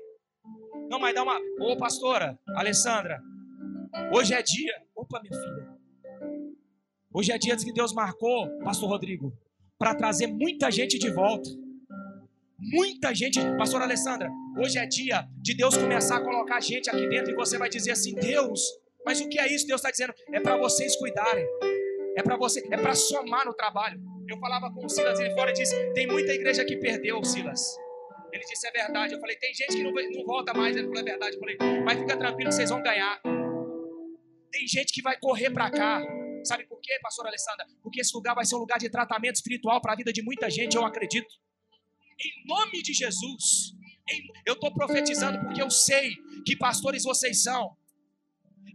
Não, 0.89 0.97
mas 0.97 1.13
dá 1.13 1.23
uma. 1.23 1.37
Ô, 1.59 1.75
pastora, 1.75 2.39
Alessandra, 2.55 3.21
hoje 4.13 4.33
é 4.33 4.41
dia. 4.41 4.73
Opa, 4.95 5.21
minha 5.21 5.33
filha. 5.33 5.75
Hoje 7.13 7.33
é 7.33 7.37
dia 7.37 7.57
que 7.57 7.73
Deus 7.73 7.93
marcou, 7.93 8.47
Pastor 8.59 8.89
Rodrigo, 8.89 9.33
para 9.77 9.93
trazer 9.93 10.27
muita 10.27 10.71
gente 10.71 10.97
de 10.97 11.09
volta. 11.09 11.49
Muita 12.57 13.13
gente, 13.13 13.39
Pastor 13.57 13.81
Alessandra, 13.81 14.29
hoje 14.57 14.77
é 14.77 14.85
dia 14.85 15.27
de 15.41 15.53
Deus 15.53 15.75
começar 15.77 16.17
a 16.17 16.23
colocar 16.23 16.61
gente 16.61 16.89
aqui 16.89 17.07
dentro 17.07 17.31
e 17.31 17.35
você 17.35 17.57
vai 17.57 17.69
dizer 17.69 17.91
assim: 17.91 18.15
Deus, 18.15 18.61
mas 19.05 19.19
o 19.19 19.27
que 19.27 19.37
é 19.37 19.53
isso? 19.53 19.67
Deus 19.67 19.79
está 19.79 19.91
dizendo: 19.91 20.13
é 20.31 20.39
para 20.39 20.55
vocês 20.55 20.95
cuidarem, 20.95 21.45
é 22.15 22.23
para 22.23 22.37
você, 22.37 22.65
é 22.71 22.77
para 22.77 22.95
somar 22.95 23.45
no 23.45 23.53
trabalho. 23.53 24.14
Eu 24.27 24.39
falava 24.39 24.71
com 24.71 24.85
o 24.85 24.89
Silas 24.89 25.19
ali 25.19 25.33
fora 25.33 25.51
e 25.51 25.53
disse: 25.53 25.75
tem 25.93 26.07
muita 26.07 26.33
igreja 26.33 26.65
que 26.65 26.77
perdeu, 26.77 27.23
Silas. 27.23 27.77
Ele 28.31 28.43
disse: 28.43 28.67
é 28.67 28.71
verdade. 28.71 29.13
Eu 29.13 29.19
falei: 29.19 29.35
tem 29.37 29.53
gente 29.53 29.75
que 29.75 29.83
não, 29.83 29.91
não 29.91 30.25
volta 30.25 30.53
mais. 30.53 30.75
Ele 30.75 30.87
falou: 30.87 31.01
é 31.01 31.03
verdade. 31.03 31.35
Eu 31.35 31.39
falei: 31.39 31.57
mas 31.83 31.99
fica 31.99 32.17
tranquilo 32.17 32.51
vocês 32.51 32.69
vão 32.69 32.81
ganhar. 32.81 33.21
Tem 34.51 34.67
gente 34.67 34.93
que 34.93 35.01
vai 35.01 35.17
correr 35.19 35.51
para 35.51 35.69
cá. 35.69 36.01
Sabe 36.43 36.65
por 36.67 36.79
quê, 36.79 36.97
pastor 37.01 37.27
Alessandra? 37.27 37.65
Porque 37.81 38.01
esse 38.01 38.15
lugar 38.15 38.35
vai 38.35 38.45
ser 38.45 38.55
um 38.55 38.59
lugar 38.59 38.77
de 38.77 38.89
tratamento 38.89 39.35
espiritual 39.35 39.81
para 39.81 39.93
a 39.93 39.95
vida 39.95 40.13
de 40.13 40.21
muita 40.21 40.49
gente, 40.49 40.75
eu 40.75 40.85
acredito. 40.85 41.27
Em 42.19 42.47
nome 42.47 42.81
de 42.81 42.93
Jesus. 42.93 43.73
Eu 44.45 44.53
estou 44.53 44.71
profetizando 44.71 45.39
porque 45.39 45.61
eu 45.61 45.69
sei 45.69 46.11
que 46.45 46.55
pastores 46.55 47.03
vocês 47.03 47.41
são. 47.41 47.75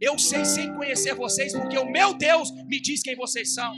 Eu 0.00 0.18
sei 0.18 0.44
sem 0.44 0.74
conhecer 0.74 1.14
vocês, 1.14 1.52
porque 1.52 1.78
o 1.78 1.88
meu 1.88 2.14
Deus 2.14 2.50
me 2.66 2.80
diz 2.80 3.02
quem 3.02 3.14
vocês 3.14 3.54
são. 3.54 3.72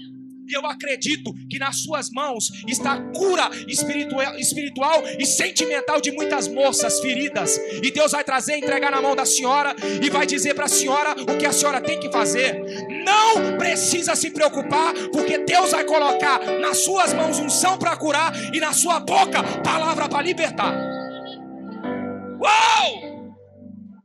E 0.49 0.55
eu 0.57 0.67
acredito 0.67 1.33
que 1.49 1.59
nas 1.59 1.83
suas 1.83 2.11
mãos 2.11 2.51
está 2.67 2.95
a 2.95 3.01
cura 3.13 3.49
espiritual, 3.69 4.37
espiritual 4.39 5.03
e 5.19 5.25
sentimental 5.25 6.01
de 6.01 6.11
muitas 6.11 6.49
moças 6.49 7.01
feridas. 7.01 7.59
E 7.83 7.91
Deus 7.91 8.13
vai 8.13 8.25
trazer, 8.25 8.57
entregar 8.57 8.91
na 8.91 9.01
mão 9.01 9.15
da 9.15 9.25
senhora 9.25 9.75
e 10.03 10.11
vai 10.11 10.27
dizer 10.27 10.55
para 10.55 10.65
a 10.65 10.69
senhora 10.69 11.13
o 11.13 11.39
que 11.39 11.47
a 11.47 11.53
senhora 11.53 11.81
tem 11.81 11.99
que 11.99 12.11
fazer. 12.11 12.61
Não 13.05 13.57
precisa 13.57 14.15
se 14.15 14.31
preocupar, 14.31 14.93
porque 15.13 15.39
Deus 15.39 15.71
vai 15.71 15.85
colocar 15.85 16.41
nas 16.61 16.79
suas 16.79 17.13
mãos 17.13 17.39
unção 17.39 17.79
para 17.79 17.97
curar 17.97 18.33
e 18.55 18.61
na 18.61 18.73
sua 18.73 19.01
boca 19.01 19.43
palavra 19.63 20.09
para 20.09 20.23
libertar. 20.23 20.75
Uau! 22.41 23.13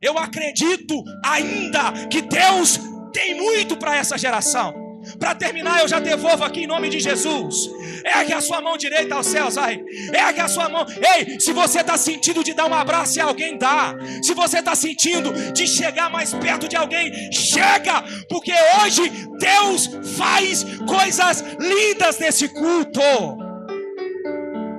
Eu 0.01 0.17
acredito 0.17 1.03
ainda 1.25 2.07
que 2.07 2.21
Deus 2.21 2.79
tem 3.11 3.35
muito 3.35 3.75
para 3.75 3.95
essa 3.95 4.17
geração. 4.17 4.86
Para 5.19 5.33
terminar, 5.33 5.81
eu 5.81 5.87
já 5.87 5.99
devolvo 5.99 6.43
aqui 6.43 6.61
em 6.61 6.67
nome 6.67 6.89
de 6.89 6.99
Jesus. 6.99 7.69
Ergue 8.05 8.33
a 8.33 8.41
sua 8.41 8.61
mão 8.61 8.77
direita 8.77 9.15
aos 9.15 9.27
céus, 9.27 9.55
vai. 9.55 9.81
Ergue 10.13 10.41
a 10.41 10.47
sua 10.47 10.69
mão. 10.69 10.85
Ei, 11.15 11.39
se 11.39 11.51
você 11.53 11.81
está 11.81 11.97
sentindo 11.97 12.43
de 12.43 12.53
dar 12.53 12.67
um 12.67 12.73
abraço 12.73 13.17
e 13.17 13.21
alguém 13.21 13.57
dá. 13.57 13.95
Se 14.21 14.33
você 14.33 14.59
está 14.59 14.75
sentindo 14.75 15.33
de 15.53 15.67
chegar 15.67 16.09
mais 16.09 16.33
perto 16.33 16.67
de 16.67 16.75
alguém, 16.75 17.11
chega. 17.31 18.03
Porque 18.29 18.53
hoje 18.81 19.11
Deus 19.39 19.89
faz 20.17 20.63
coisas 20.87 21.41
lindas 21.59 22.19
nesse 22.19 22.47
culto. 22.49 23.01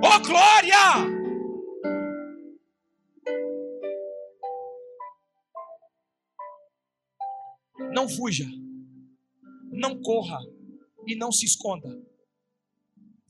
Oh 0.01 0.19
glória! 0.19 1.19
Não 7.91 8.07
fuja 8.07 8.45
não 9.71 10.01
corra 10.01 10.39
e 11.07 11.15
não 11.15 11.31
se 11.31 11.45
esconda. 11.45 11.89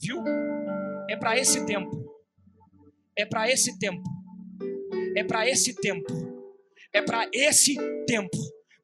Viu? 0.02 0.24
É 1.10 1.16
para 1.18 1.38
esse 1.38 1.66
tempo. 1.66 2.06
É 3.16 3.26
para 3.26 3.50
esse 3.52 3.78
tempo. 3.78 4.04
É 5.16 5.24
para 5.24 5.50
esse 5.50 5.76
tempo. 5.76 6.14
É 6.94 7.02
para 7.02 7.30
esse 7.34 7.76
tempo. 8.06 8.38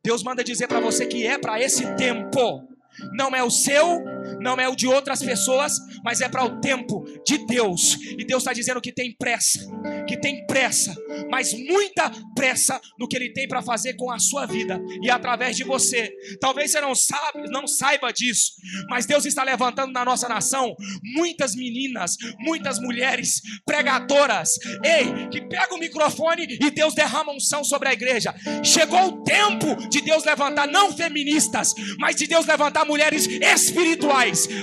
Deus 0.03 0.23
manda 0.23 0.43
dizer 0.43 0.67
para 0.67 0.79
você 0.79 1.07
que 1.07 1.25
é 1.25 1.37
para 1.37 1.59
esse 1.59 1.95
tempo. 1.95 2.67
Não 3.13 3.35
é 3.35 3.43
o 3.43 3.49
seu, 3.49 4.03
não 4.39 4.55
é 4.55 4.67
o 4.67 4.75
de 4.75 4.87
outras 4.87 5.21
pessoas, 5.21 5.73
mas 6.03 6.21
é 6.21 6.29
para 6.29 6.43
o 6.45 6.59
tempo 6.59 7.03
de 7.25 7.45
Deus. 7.45 7.97
E 8.17 8.25
Deus 8.25 8.43
está 8.43 8.53
dizendo 8.53 8.81
que 8.81 8.91
tem 8.91 9.15
pressa, 9.17 9.59
que 10.07 10.19
tem 10.19 10.45
pressa, 10.45 10.95
mas 11.29 11.53
muita 11.53 12.11
pressa 12.35 12.79
no 12.99 13.07
que 13.07 13.15
Ele 13.15 13.33
tem 13.33 13.47
para 13.47 13.61
fazer 13.61 13.95
com 13.95 14.11
a 14.11 14.19
sua 14.19 14.45
vida 14.45 14.81
e 15.01 15.09
através 15.09 15.55
de 15.55 15.63
você. 15.63 16.11
Talvez 16.39 16.71
você 16.71 16.81
não 16.81 16.95
sabe, 16.95 17.49
não 17.49 17.67
saiba 17.67 18.11
disso, 18.11 18.51
mas 18.89 19.05
Deus 19.05 19.25
está 19.25 19.43
levantando 19.43 19.91
na 19.91 20.05
nossa 20.05 20.27
nação 20.27 20.75
muitas 21.15 21.55
meninas, 21.55 22.15
muitas 22.39 22.79
mulheres 22.79 23.41
pregadoras, 23.65 24.51
ei, 24.83 25.27
que 25.29 25.41
pegam 25.41 25.77
o 25.77 25.79
microfone 25.79 26.47
e 26.61 26.71
Deus 26.71 26.93
derrama 26.93 27.33
unção 27.33 27.63
sobre 27.63 27.89
a 27.89 27.93
igreja. 27.93 28.33
Chegou 28.63 29.07
o 29.07 29.23
tempo 29.23 29.75
de 29.89 30.01
Deus 30.01 30.23
levantar 30.23 30.67
não 30.67 30.95
feministas, 30.95 31.73
mas 31.99 32.15
de 32.15 32.27
Deus 32.27 32.45
levantar 32.45 32.85
mulheres 32.85 33.27
espirituais 33.27 34.14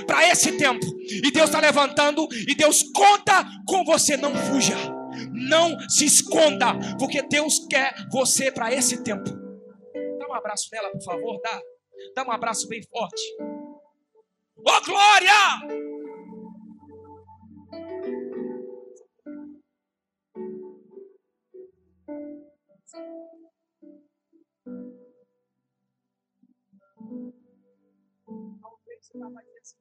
para 0.05 0.27
esse 0.29 0.57
tempo. 0.57 0.85
E 1.23 1.31
Deus 1.31 1.49
está 1.49 1.59
levantando 1.59 2.27
e 2.47 2.55
Deus 2.55 2.83
conta 2.93 3.45
com 3.67 3.83
você. 3.83 4.17
Não 4.17 4.33
fuja, 4.35 4.75
não 5.31 5.77
se 5.89 6.05
esconda, 6.05 6.73
porque 6.97 7.21
Deus 7.21 7.65
quer 7.69 7.93
você 8.11 8.51
para 8.51 8.73
esse 8.73 9.03
tempo. 9.03 9.29
Dá 10.19 10.27
um 10.27 10.33
abraço 10.33 10.67
nela, 10.71 10.91
por 10.91 11.03
favor, 11.03 11.39
dá. 11.43 11.61
Dá 12.15 12.23
um 12.23 12.31
abraço 12.31 12.67
bem 12.67 12.81
forte. 12.83 13.21
Oh 14.65 14.81
glória! 14.85 15.92
Talvez 29.13 29.43
você 29.61 29.77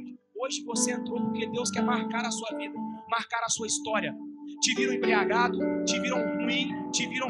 hoje? 0.00 0.18
Hoje 0.36 0.64
você 0.64 0.92
entrou 0.92 1.20
porque 1.20 1.46
Deus 1.46 1.70
quer 1.70 1.82
marcar 1.82 2.24
a 2.24 2.30
sua 2.30 2.56
vida, 2.56 2.74
marcar 3.08 3.42
a 3.44 3.48
sua 3.48 3.66
história. 3.66 4.14
Te 4.60 4.74
viram 4.74 4.92
embriagado, 4.94 5.58
te 5.84 5.98
viram 6.00 6.18
ruim, 6.38 6.90
te 6.90 7.06
viram 7.06 7.28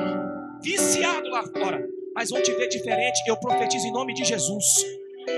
viciado 0.63 1.29
lá 1.29 1.43
fora, 1.43 1.87
mas 2.15 2.31
vão 2.31 2.43
te 2.43 2.53
ver 2.53 2.69
diferente. 2.69 3.21
Eu 3.27 3.39
profetizo 3.39 3.87
em 3.87 3.93
nome 3.93 4.15
de 4.15 4.25
Jesus. 4.25 4.65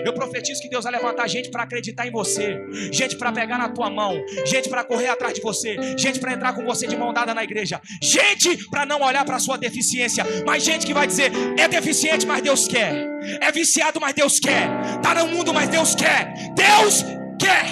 Eu 0.05 0.12
profetizo 0.12 0.61
que 0.61 0.68
Deus 0.68 0.85
vai 0.85 0.92
levantar 0.92 1.28
gente 1.28 1.50
para 1.50 1.62
acreditar 1.62 2.07
em 2.07 2.11
você, 2.11 2.59
gente 2.92 3.16
para 3.16 3.33
pegar 3.33 3.59
na 3.59 3.68
tua 3.68 3.90
mão, 3.90 4.14
gente 4.46 4.68
para 4.68 4.85
correr 4.85 5.09
atrás 5.09 5.35
de 5.35 5.40
você, 5.40 5.76
gente 5.96 6.18
para 6.18 6.33
entrar 6.33 6.55
com 6.55 6.64
você 6.64 6.87
de 6.87 6.96
mão 6.96 7.12
dada 7.12 7.35
na 7.35 7.44
igreja, 7.44 7.81
gente 8.02 8.68
para 8.68 8.87
não 8.87 9.02
olhar 9.02 9.24
para 9.24 9.38
sua 9.38 9.57
deficiência, 9.57 10.24
mas 10.46 10.64
gente 10.64 10.87
que 10.87 10.94
vai 10.94 11.07
dizer: 11.07 11.33
é 11.59 11.68
deficiente, 11.68 12.26
mas 12.26 12.42
Deus 12.42 12.66
quer, 12.66 13.07
é 13.40 13.52
viciado, 13.52 14.00
mas 14.00 14.14
Deus 14.14 14.38
quer, 14.38 14.68
tá 15.00 15.14
no 15.14 15.28
mundo, 15.28 15.52
mas 15.52 15.68
Deus 15.68 15.94
quer, 15.94 16.33
Deus 16.55 17.02
quer. 17.38 17.66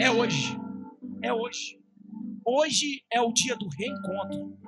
É 0.00 0.10
hoje, 0.10 0.56
é 1.22 1.32
hoje. 1.32 1.80
Hoje 2.44 3.04
é 3.12 3.20
o 3.20 3.32
dia 3.32 3.54
do 3.54 3.68
reencontro. 3.68 4.58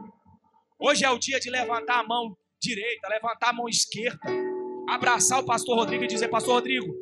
Hoje 0.78 1.04
é 1.04 1.11
o 1.11 1.18
dia 1.18 1.40
de 1.40 1.50
levantar 1.50 2.00
a 2.00 2.07
mão 2.07 2.37
direita, 2.62 3.09
levantar 3.09 3.50
a 3.50 3.52
mão 3.52 3.68
esquerda 3.68 4.53
abraçar 4.88 5.40
o 5.40 5.46
pastor 5.46 5.76
Rodrigo 5.76 6.04
e 6.04 6.06
dizer: 6.06 6.28
Pastor 6.28 6.54
Rodrigo, 6.54 6.94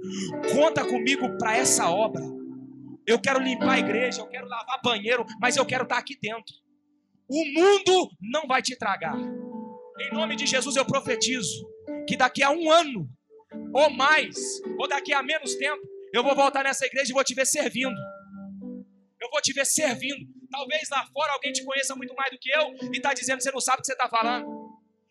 conta 0.55 0.85
comigo 0.85 1.37
para 1.39 1.57
essa 1.57 1.91
obra. 1.91 2.23
Eu 3.07 3.21
quero 3.21 3.41
limpar 3.41 3.73
a 3.73 3.79
igreja, 3.79 4.21
eu 4.21 4.29
quero 4.29 4.47
lavar 4.47 4.81
banheiro, 4.83 5.25
mas 5.41 5.57
eu 5.57 5.67
quero 5.67 5.83
estar 5.85 5.99
aqui 5.99 6.17
dentro. 6.21 6.55
O 7.29 7.45
mundo 7.53 8.11
não 8.21 8.47
vai 8.47 8.63
te 8.63 8.77
tragar. 8.77 9.17
Em 10.01 10.13
nome 10.13 10.37
de 10.37 10.47
Jesus 10.47 10.77
eu 10.77 10.85
profetizo 10.85 11.67
que 12.07 12.17
daqui 12.17 12.43
a 12.43 12.51
um 12.51 12.71
ano 12.71 13.09
ou 13.73 13.91
mais, 13.91 14.37
ou 14.79 14.89
daqui 14.89 15.13
a 15.13 15.23
menos 15.23 15.55
tempo, 15.57 15.83
eu 16.13 16.23
vou 16.23 16.35
voltar 16.35 16.65
nessa 16.65 16.87
igreja 16.87 17.11
e 17.11 17.15
vou 17.15 17.25
te 17.25 17.35
ver 17.35 17.47
servindo. 17.47 17.97
Eu 19.21 19.31
vou 19.31 19.41
te 19.41 19.53
ver 19.53 19.65
servindo. 19.65 20.27
Talvez 20.51 20.89
lá 20.91 21.07
fora 21.07 21.33
alguém 21.33 21.53
te 21.53 21.65
conheça 21.65 21.95
muito 21.95 22.15
mais 22.15 22.31
do 22.31 22.39
que 22.39 22.51
eu 22.51 22.75
e 22.93 22.97
está 22.97 23.15
dizendo 23.15 23.41
você 23.41 23.51
não 23.51 23.61
sabe 23.61 23.79
o 23.79 23.81
que 23.81 23.87
você 23.87 23.93
está 23.93 24.09
falando. 24.09 24.47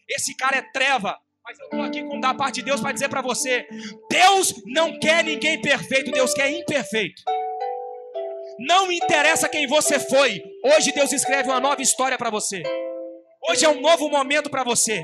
Esse 0.07 0.35
cara 0.35 0.57
é 0.57 0.61
treva. 0.61 1.17
Mas 1.43 1.59
eu 1.59 1.65
estou 1.65 1.81
aqui 1.81 2.03
com 2.03 2.19
da 2.19 2.33
parte 2.33 2.55
de 2.55 2.63
Deus 2.63 2.81
para 2.81 2.91
dizer 2.91 3.09
para 3.09 3.21
você: 3.21 3.65
Deus 4.09 4.53
não 4.67 4.99
quer 4.99 5.23
ninguém 5.23 5.61
perfeito, 5.61 6.11
Deus 6.11 6.33
quer 6.33 6.51
imperfeito. 6.51 7.21
Não 8.59 8.91
interessa 8.91 9.49
quem 9.49 9.65
você 9.65 9.99
foi. 9.99 10.41
Hoje 10.63 10.91
Deus 10.91 11.11
escreve 11.11 11.49
uma 11.49 11.59
nova 11.59 11.81
história 11.81 12.17
para 12.17 12.29
você. 12.29 12.61
Hoje 13.49 13.65
é 13.65 13.69
um 13.69 13.81
novo 13.81 14.07
momento 14.07 14.49
para 14.49 14.63
você. 14.63 15.03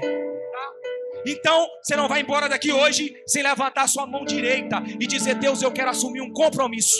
Então, 1.27 1.67
você 1.83 1.95
não 1.95 2.07
vai 2.07 2.21
embora 2.21 2.47
daqui 2.47 2.71
hoje 2.71 3.13
sem 3.25 3.43
levantar 3.43 3.87
sua 3.87 4.07
mão 4.07 4.23
direita 4.23 4.81
e 4.99 5.05
dizer: 5.05 5.35
Deus, 5.35 5.61
eu 5.61 5.71
quero 5.71 5.89
assumir 5.89 6.21
um 6.21 6.31
compromisso. 6.31 6.95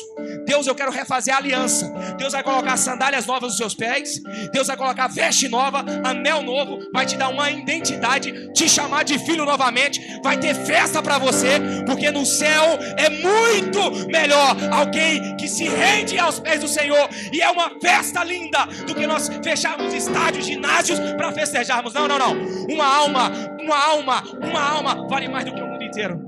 Deus, 0.46 0.68
eu 0.68 0.76
quero 0.76 0.92
refazer 0.92 1.34
a 1.34 1.38
aliança. 1.38 1.88
Deus 2.18 2.34
vai 2.34 2.44
colocar 2.44 2.76
sandálias 2.76 3.26
novas 3.26 3.50
nos 3.50 3.58
seus 3.58 3.74
pés. 3.74 4.22
Deus 4.52 4.68
vai 4.68 4.76
colocar 4.76 5.08
veste 5.08 5.48
nova, 5.48 5.84
anel 6.04 6.42
novo. 6.42 6.80
Vai 6.92 7.06
te 7.06 7.16
dar 7.16 7.30
uma 7.30 7.50
identidade, 7.50 8.52
te 8.54 8.68
chamar 8.68 9.04
de 9.04 9.18
filho 9.20 9.46
novamente. 9.46 10.02
Vai 10.22 10.38
ter 10.38 10.54
festa 10.54 11.02
para 11.02 11.18
você, 11.18 11.60
porque 11.86 12.12
no 12.12 12.26
céu 12.26 12.78
é 12.98 13.10
muito 13.10 14.08
melhor 14.08 14.56
alguém 14.72 15.38
que 15.38 15.48
se 15.48 15.70
rende 15.70 16.20
aos 16.20 16.40
pés 16.40 16.60
do 16.60 16.68
Senhor. 16.68 17.10
E 17.32 17.42
é 17.42 17.50
uma 17.50 17.80
festa 17.80 18.24
linda 18.24 18.66
do 18.86 18.94
que 18.94 19.08
nós 19.08 19.30
fecharmos 19.42 19.94
estádios, 19.94 20.46
ginásios 20.46 21.00
para 21.16 21.32
festejarmos. 21.32 21.94
Não, 21.94 22.08
não, 22.08 22.20
não. 22.20 22.34
Uma 22.70 22.86
alma, 22.86 23.32
uma 23.60 23.78
alma 23.78 24.16
uma 24.23 24.62
alma 24.62 25.08
vale 25.08 25.27
mais 25.27 25.45
do 25.45 25.53
que 25.53 25.62
o 25.62 25.67
mundo 25.67 25.84
inteiro. 25.84 26.19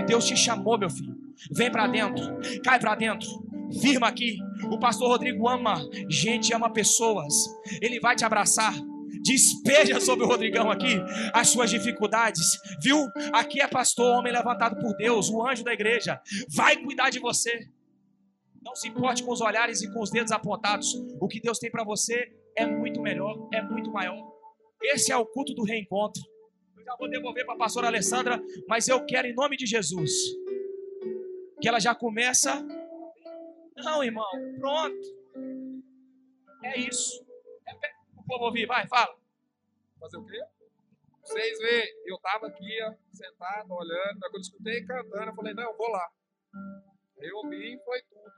E 0.00 0.04
Deus 0.04 0.24
te 0.24 0.36
chamou, 0.36 0.78
meu 0.78 0.90
filho. 0.90 1.14
Vem 1.50 1.70
para 1.70 1.86
dentro, 1.86 2.24
cai 2.64 2.80
para 2.80 2.94
dentro, 2.94 3.28
firma 3.80 4.08
aqui. 4.08 4.38
O 4.70 4.78
pastor 4.78 5.08
Rodrigo 5.08 5.48
ama 5.48 5.74
gente, 6.08 6.54
ama 6.54 6.72
pessoas. 6.72 7.34
Ele 7.80 8.00
vai 8.00 8.16
te 8.16 8.24
abraçar. 8.24 8.74
Despeja 9.22 10.00
sobre 10.00 10.24
o 10.24 10.28
Rodrigão 10.28 10.70
aqui 10.70 11.00
as 11.32 11.48
suas 11.48 11.70
dificuldades, 11.70 12.46
viu? 12.80 12.98
Aqui 13.32 13.60
é 13.60 13.66
pastor, 13.66 14.18
homem 14.18 14.32
levantado 14.32 14.80
por 14.80 14.96
Deus, 14.96 15.28
o 15.30 15.44
anjo 15.46 15.64
da 15.64 15.72
igreja. 15.72 16.20
Vai 16.54 16.76
cuidar 16.76 17.10
de 17.10 17.18
você. 17.18 17.68
Não 18.62 18.74
se 18.74 18.88
importe 18.88 19.22
com 19.22 19.32
os 19.32 19.40
olhares 19.40 19.82
e 19.82 19.92
com 19.92 20.00
os 20.00 20.10
dedos 20.10 20.32
apontados. 20.32 20.94
O 21.20 21.28
que 21.28 21.40
Deus 21.40 21.58
tem 21.58 21.70
para 21.70 21.84
você 21.84 22.32
é 22.56 22.66
muito 22.66 23.00
melhor, 23.00 23.48
é 23.52 23.62
muito 23.62 23.90
maior. 23.90 24.16
Esse 24.82 25.10
é 25.10 25.16
o 25.16 25.26
culto 25.26 25.54
do 25.54 25.64
reencontro 25.64 26.22
já 26.86 26.94
vou 26.96 27.10
devolver 27.10 27.44
para 27.44 27.54
a 27.54 27.58
pastora 27.58 27.88
Alessandra, 27.88 28.40
mas 28.68 28.86
eu 28.86 29.04
quero 29.04 29.26
em 29.26 29.34
nome 29.34 29.56
de 29.56 29.66
Jesus 29.66 30.12
que 31.60 31.68
ela 31.68 31.80
já 31.80 31.94
começa. 31.94 32.64
Não, 33.76 34.04
irmão, 34.04 34.24
pronto. 34.60 34.96
É 36.62 36.78
isso. 36.78 37.26
É 37.66 37.72
o 38.16 38.22
povo 38.24 38.44
ouvir, 38.44 38.66
vai, 38.66 38.86
fala. 38.86 39.14
Fazer 39.98 40.16
o 40.18 40.24
quê? 40.24 40.40
Vocês 41.22 41.58
vê, 41.58 41.92
eu 42.06 42.18
tava 42.18 42.46
aqui, 42.46 42.78
ó, 42.84 42.94
sentado, 43.12 43.72
olhando, 43.72 44.20
quando 44.20 44.34
eu 44.34 44.40
escutei 44.40 44.84
cantando, 44.84 45.30
eu 45.30 45.34
falei, 45.34 45.54
não, 45.54 45.64
eu 45.64 45.76
vou 45.76 45.88
lá. 45.88 46.08
Eu 47.18 47.36
ouvi 47.38 47.74
e 47.74 47.84
foi 47.84 48.00
tudo. 48.02 48.32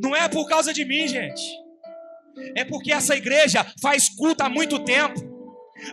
Não 0.00 0.16
é 0.16 0.26
por 0.26 0.48
causa 0.48 0.72
de 0.72 0.86
mim, 0.86 1.06
gente. 1.06 1.42
É 2.56 2.64
porque 2.64 2.92
essa 2.92 3.14
igreja 3.14 3.62
faz 3.82 4.08
culto 4.08 4.42
há 4.42 4.48
muito 4.48 4.82
tempo. 4.84 5.37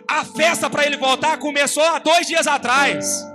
A 0.08 0.26
festa 0.26 0.70
para 0.70 0.86
ele 0.86 0.98
voltar 0.98 1.38
começou 1.38 1.84
há 1.84 2.00
dois 2.00 2.28
dias 2.28 2.48
atrás. 2.48 3.26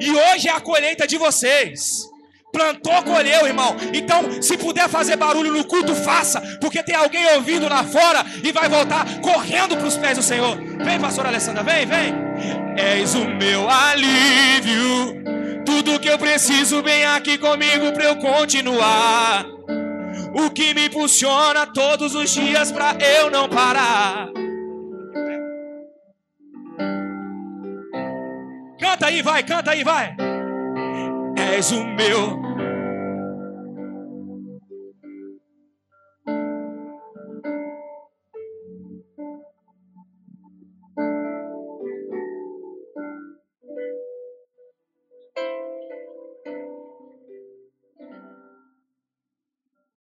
E 0.00 0.10
hoje 0.10 0.48
é 0.48 0.52
a 0.52 0.60
colheita 0.60 1.06
de 1.06 1.16
vocês. 1.16 2.10
Plantou, 2.52 3.02
colheu, 3.02 3.46
irmão. 3.46 3.74
Então, 3.92 4.40
se 4.40 4.56
puder 4.56 4.88
fazer 4.88 5.16
barulho 5.16 5.52
no 5.52 5.64
culto, 5.64 5.92
faça. 5.92 6.40
Porque 6.60 6.84
tem 6.84 6.94
alguém 6.94 7.26
ouvindo 7.34 7.68
lá 7.68 7.82
fora 7.82 8.24
e 8.44 8.52
vai 8.52 8.68
voltar 8.68 9.04
correndo 9.20 9.76
para 9.76 9.86
os 9.86 9.96
pés 9.96 10.16
do 10.16 10.22
Senhor. 10.22 10.56
Vem, 10.84 11.00
pastor 11.00 11.26
Alessandra, 11.26 11.64
vem, 11.64 11.84
vem. 11.84 12.14
És 12.76 13.14
o 13.16 13.26
meu 13.26 13.68
alívio. 13.68 15.24
Tudo 15.64 15.98
que 15.98 16.08
eu 16.08 16.16
preciso, 16.16 16.80
vem 16.80 17.04
aqui 17.04 17.38
comigo 17.38 17.92
para 17.92 18.04
eu 18.04 18.16
continuar. 18.16 19.46
O 20.36 20.50
que 20.50 20.74
me 20.74 20.86
impulsiona 20.86 21.66
todos 21.66 22.14
os 22.14 22.30
dias 22.30 22.70
para 22.70 22.96
eu 23.00 23.30
não 23.32 23.48
parar. 23.48 24.43
Canta 28.94 29.06
aí, 29.06 29.22
vai, 29.22 29.42
canta 29.42 29.70
aí, 29.72 29.82
vai. 29.82 30.16
És 31.36 31.72
o 31.72 31.84
meu. 31.84 32.40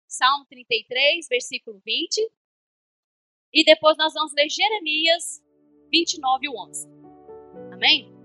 Salmo 0.07 0.45
33, 0.49 1.27
versículo 1.29 1.83
20. 1.85 2.31
E 3.53 3.65
depois 3.65 3.97
nós 3.97 4.15
vamos 4.15 4.33
ler 4.33 4.49
Jeremias 4.49 5.43
29 5.91 6.47
e 6.47 6.49
11. 6.49 6.89
Amém? 7.73 8.16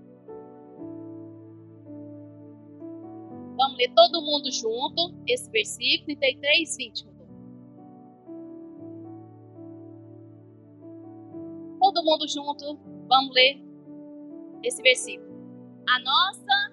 Vamos 3.62 3.78
ler 3.78 3.94
todo 3.94 4.20
mundo 4.22 4.50
junto 4.50 5.14
esse 5.24 5.48
versículo, 5.48 6.04
33, 6.18 6.76
20. 6.76 7.06
Todo 11.78 12.04
mundo 12.04 12.26
junto, 12.26 12.76
vamos 13.06 13.32
ler 13.32 13.62
esse 14.64 14.82
versículo. 14.82 15.30
A 15.88 16.00
nossa 16.00 16.72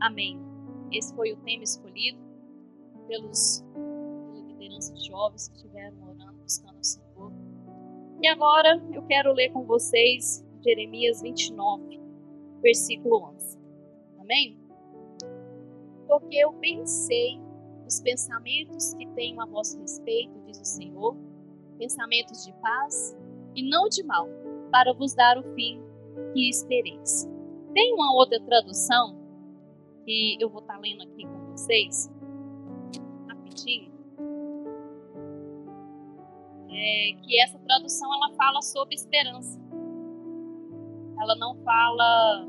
Amém. 0.00 0.40
Esse 0.90 1.14
foi 1.14 1.30
o 1.30 1.36
tema 1.42 1.62
escolhido 1.62 2.18
pelos 3.06 3.62
pela 3.74 4.46
liderança 4.46 4.94
de 4.94 5.08
jovens 5.08 5.48
que 5.48 5.56
estiveram 5.56 6.08
orando, 6.08 6.38
buscando 6.40 6.78
o 6.78 6.84
Senhor. 6.84 7.51
E 8.22 8.28
agora 8.28 8.80
eu 8.92 9.02
quero 9.02 9.32
ler 9.32 9.50
com 9.50 9.64
vocês 9.64 10.46
Jeremias 10.62 11.20
29, 11.20 12.00
versículo 12.62 13.20
11. 13.34 13.58
Amém? 14.20 14.56
Porque 16.06 16.36
eu 16.36 16.52
pensei 16.52 17.40
nos 17.82 18.00
pensamentos 18.00 18.94
que 18.94 19.08
tenho 19.08 19.40
a 19.40 19.46
vosso 19.46 19.76
respeito, 19.80 20.40
diz 20.46 20.60
o 20.60 20.64
Senhor, 20.64 21.16
pensamentos 21.78 22.44
de 22.44 22.52
paz 22.60 23.18
e 23.56 23.68
não 23.68 23.88
de 23.88 24.04
mal, 24.04 24.28
para 24.70 24.92
vos 24.92 25.14
dar 25.14 25.36
o 25.36 25.54
fim 25.56 25.82
que 26.32 26.48
espereis. 26.48 27.28
Tem 27.74 27.92
uma 27.92 28.14
outra 28.14 28.38
tradução 28.40 29.18
que 30.04 30.36
eu 30.38 30.48
vou 30.48 30.60
estar 30.60 30.78
lendo 30.78 31.02
aqui 31.02 31.26
com 31.26 31.50
vocês, 31.50 32.08
rapidinho 33.26 33.91
é, 36.72 37.12
que 37.22 37.40
essa 37.40 37.58
tradução 37.58 38.12
ela 38.14 38.34
fala 38.34 38.62
sobre 38.62 38.94
esperança. 38.94 39.60
Ela 41.20 41.36
não 41.36 41.56
fala 41.62 42.48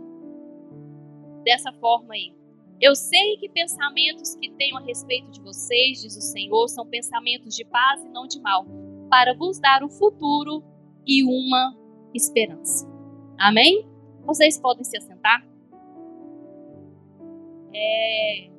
dessa 1.43 1.71
forma 1.73 2.13
aí. 2.13 2.33
Eu 2.81 2.95
sei 2.95 3.37
que 3.37 3.49
pensamentos 3.49 4.35
que 4.35 4.49
tenho 4.51 4.77
a 4.77 4.81
respeito 4.81 5.29
de 5.31 5.41
vocês, 5.41 6.01
diz 6.01 6.17
o 6.17 6.21
Senhor, 6.21 6.67
são 6.67 6.85
pensamentos 6.85 7.55
de 7.55 7.63
paz 7.65 8.03
e 8.03 8.09
não 8.09 8.27
de 8.27 8.41
mal, 8.41 8.65
para 9.09 9.33
vos 9.33 9.59
dar 9.59 9.83
um 9.83 9.89
futuro 9.89 10.63
e 11.05 11.23
uma 11.23 11.77
esperança. 12.13 12.87
Amém? 13.37 13.87
Vocês 14.25 14.59
podem 14.59 14.83
se 14.83 14.97
assentar. 14.97 15.45
É, 17.75 18.49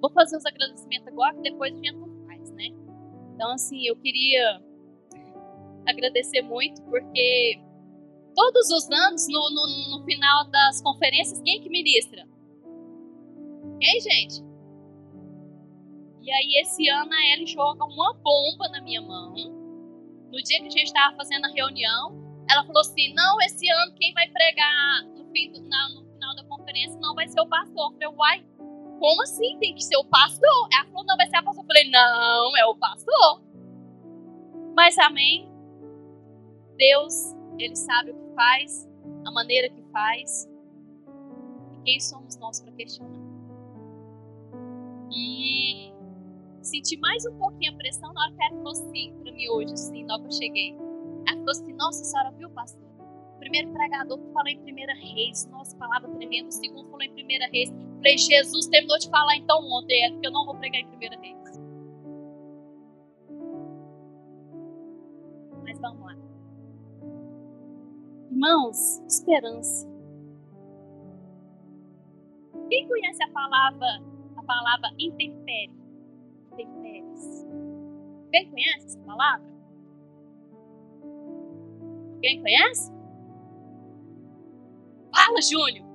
vou 0.00 0.10
fazer 0.10 0.36
os 0.36 0.46
agradecimentos 0.46 1.08
agora, 1.08 1.34
que 1.34 1.42
depois 1.42 1.72
a 1.72 1.76
gente 1.76 1.98
faz, 2.26 2.50
né? 2.52 2.68
Então, 3.34 3.52
assim, 3.52 3.86
eu 3.86 3.96
queria 3.96 4.62
agradecer 5.86 6.42
muito, 6.42 6.82
porque 6.82 7.60
todos 8.34 8.70
os 8.70 8.90
anos, 8.90 9.26
no, 9.28 9.50
no, 9.50 9.98
no 9.98 10.04
final 10.04 10.44
das 10.50 10.82
conferências, 10.82 11.40
quem 11.42 11.60
que 11.60 11.68
ministra? 11.68 12.26
Quem, 13.80 14.00
gente? 14.00 14.42
E 16.22 16.30
aí, 16.30 16.62
esse 16.62 16.88
ano, 16.88 17.12
a 17.12 17.34
Ellie 17.34 17.46
joga 17.46 17.84
uma 17.84 18.14
bomba 18.14 18.68
na 18.70 18.80
minha 18.80 19.02
mão. 19.02 19.34
No 20.32 20.42
dia 20.42 20.60
que 20.60 20.66
a 20.66 20.70
gente 20.70 20.84
estava 20.84 21.14
fazendo 21.16 21.44
a 21.44 21.50
reunião, 21.50 22.24
ela 22.48 22.64
falou 22.64 22.80
assim: 22.80 23.12
Não, 23.14 23.40
esse 23.42 23.70
ano 23.70 23.94
quem 23.94 24.12
vai 24.14 24.28
pregar 24.28 25.04
no, 25.04 25.30
fim 25.30 25.52
do, 25.52 25.60
na, 25.68 25.88
no 25.90 26.04
final 26.12 26.34
da 26.34 26.44
conferência 26.44 26.98
não 26.98 27.14
vai 27.14 27.28
ser 27.28 27.40
o 27.40 27.46
pastor. 27.46 27.92
Eu 27.92 27.92
falei, 27.92 28.08
uai, 28.16 28.46
como 28.98 29.22
assim? 29.22 29.58
Tem 29.58 29.74
que 29.74 29.84
ser 29.84 29.96
o 29.96 30.04
pastor. 30.04 30.68
Ela 30.72 30.84
falou, 30.86 31.04
não, 31.04 31.16
vai 31.16 31.26
ser 31.26 31.36
a 31.36 31.42
pastor. 31.42 31.62
Eu 31.62 31.66
falei, 31.66 31.90
não, 31.90 32.56
é 32.56 32.66
o 32.66 32.74
pastor. 32.76 33.42
Mas 34.74 34.96
amém. 34.98 35.53
Deus, 36.76 37.34
Ele 37.58 37.76
sabe 37.76 38.10
o 38.10 38.14
que 38.14 38.34
faz, 38.34 38.88
a 39.24 39.30
maneira 39.30 39.68
que 39.70 39.82
faz. 39.90 40.48
E 41.72 41.82
quem 41.84 42.00
somos 42.00 42.36
nós 42.36 42.60
para 42.60 42.72
questionar? 42.72 43.24
E 45.10 45.92
senti 46.62 46.96
mais 46.98 47.24
um 47.26 47.36
pouquinho 47.38 47.72
a 47.72 47.76
pressão 47.76 48.12
na 48.12 48.22
hora 48.22 48.32
que 48.32 48.42
ela 48.42 48.56
falou 48.56 48.72
assim 48.72 49.14
para 49.22 49.32
mim 49.32 49.48
hoje, 49.48 49.72
assim, 49.72 50.06
que 50.06 50.12
eu 50.12 50.32
cheguei. 50.32 50.76
Ela 51.26 51.36
falou 51.38 51.50
assim, 51.50 51.72
nossa, 51.74 52.04
senhora 52.04 52.30
viu, 52.32 52.50
pastor? 52.50 52.84
Primeiro 53.38 53.72
pregador 53.72 54.18
falou 54.32 54.48
em 54.48 54.60
primeira 54.62 54.94
reis, 54.94 55.46
nossa, 55.50 55.76
palavra 55.76 56.10
tremenda. 56.16 56.48
O 56.48 56.52
segundo 56.52 56.88
falou 56.90 57.02
em 57.02 57.12
primeira 57.12 57.46
reis. 57.48 57.70
Falei, 57.96 58.16
Jesus 58.16 58.66
terminou 58.66 58.98
de 58.98 59.08
falar 59.10 59.36
então 59.36 59.60
ontem, 59.70 60.04
é 60.04 60.10
porque 60.10 60.26
eu 60.26 60.32
não 60.32 60.46
vou 60.46 60.54
pregar 60.56 60.80
em 60.80 60.88
primeira 60.88 61.18
reis. 61.20 61.34
Mas 65.62 65.78
vamos 65.78 66.00
lá. 66.00 66.33
Irmãos, 68.34 68.98
esperança. 69.06 69.88
Quem 72.68 72.88
conhece 72.88 73.22
a 73.22 73.28
palavra, 73.30 73.86
a 74.36 74.42
palavra 74.42 74.90
intempérie? 74.98 75.70
Quem 76.56 76.66
conhece 78.50 78.86
essa 78.86 78.98
palavra? 79.02 79.46
Quem 82.20 82.40
conhece? 82.42 82.92
Fala, 85.14 85.40
Júnior. 85.40 85.86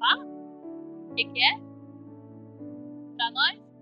Fala. 0.00 0.24
O 0.24 1.14
que, 1.14 1.24
que 1.24 1.40
é? 1.40 1.60
Para 3.16 3.30
nós? 3.30 3.73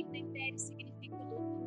Intempérie 0.00 0.58
significa 0.58 1.16
luta. 1.16 1.64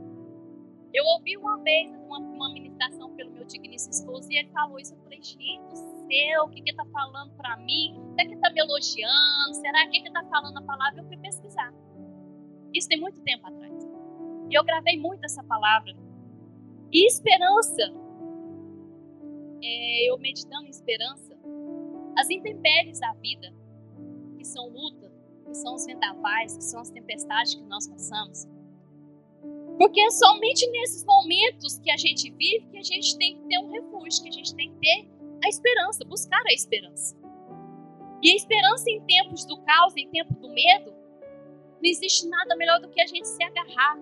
Eu 0.94 1.06
ouvi 1.06 1.38
uma 1.38 1.58
vez 1.64 1.94
uma, 2.06 2.18
uma 2.18 2.54
ministração 2.54 3.14
pelo 3.16 3.32
meu 3.32 3.46
digníssimo 3.46 3.92
esposo 3.92 4.32
e 4.32 4.38
ele 4.38 4.50
falou 4.50 4.80
isso. 4.80 4.94
Eu 4.94 5.00
falei, 5.04 5.22
gente 5.22 5.62
do 5.70 5.76
céu, 5.76 6.44
o 6.46 6.50
que 6.50 6.62
que 6.62 6.74
tá 6.74 6.86
falando 6.86 7.36
para 7.36 7.58
mim? 7.58 7.96
Será 8.16 8.30
que 8.30 8.38
tá 8.38 8.50
me 8.52 8.60
elogiando? 8.60 9.54
Será 9.54 9.88
que 9.88 10.02
que 10.02 10.12
tá 10.12 10.24
falando 10.26 10.58
a 10.58 10.62
palavra? 10.62 11.02
Eu 11.02 11.08
fui 11.08 11.18
pesquisar. 11.18 11.74
Isso 12.74 12.88
tem 12.88 13.00
muito 13.00 13.22
tempo 13.22 13.46
atrás. 13.46 13.84
E 14.50 14.58
eu 14.58 14.64
gravei 14.64 14.98
muito 14.98 15.24
essa 15.24 15.44
palavra. 15.44 15.94
E 16.92 17.06
esperança. 17.06 17.94
É, 19.62 20.10
eu 20.10 20.18
meditando 20.18 20.66
em 20.66 20.70
esperança. 20.70 21.38
As 22.18 22.30
intempéries 22.30 23.00
da 23.00 23.14
vida, 23.14 23.54
que 24.38 24.46
são 24.46 24.70
luta, 24.70 25.12
que 25.48 25.56
são 25.56 25.76
os 25.76 25.86
vendavais, 25.86 26.58
que 26.58 26.64
são 26.64 26.82
as 26.82 26.90
tempestades 26.90 27.56
que 27.56 27.64
nós 27.64 27.88
passamos. 27.88 28.48
Porque 29.78 30.02
é 30.02 30.10
somente 30.10 30.70
nesses 30.72 31.06
momentos 31.06 31.80
que 31.80 31.92
a 31.92 31.98
gente 31.98 32.32
vive 32.32 32.68
que 32.68 32.78
a 32.78 32.84
gente 32.84 33.18
tem 33.18 33.38
que 33.38 33.48
ter 33.48 33.60
um 33.60 33.72
refúgio, 33.72 34.24
que 34.24 34.30
a 34.30 34.32
gente 34.32 34.56
tem 34.56 34.72
que 34.72 34.80
ter 34.80 35.08
a 35.44 35.48
esperança, 35.48 36.04
buscar 36.06 36.42
a 36.48 36.54
esperança. 36.54 37.16
E 38.22 38.32
a 38.32 38.36
esperança 38.36 38.90
em 38.90 39.02
tempos 39.02 39.46
do 39.46 39.62
caos, 39.62 39.96
em 39.96 40.10
tempo 40.10 40.34
do 40.34 40.50
medo, 40.50 40.92
não 40.92 41.90
existe 41.90 42.28
nada 42.28 42.56
melhor 42.56 42.80
do 42.80 42.90
que 42.90 43.00
a 43.00 43.06
gente 43.06 43.28
se 43.28 43.44
agarrar 43.44 43.98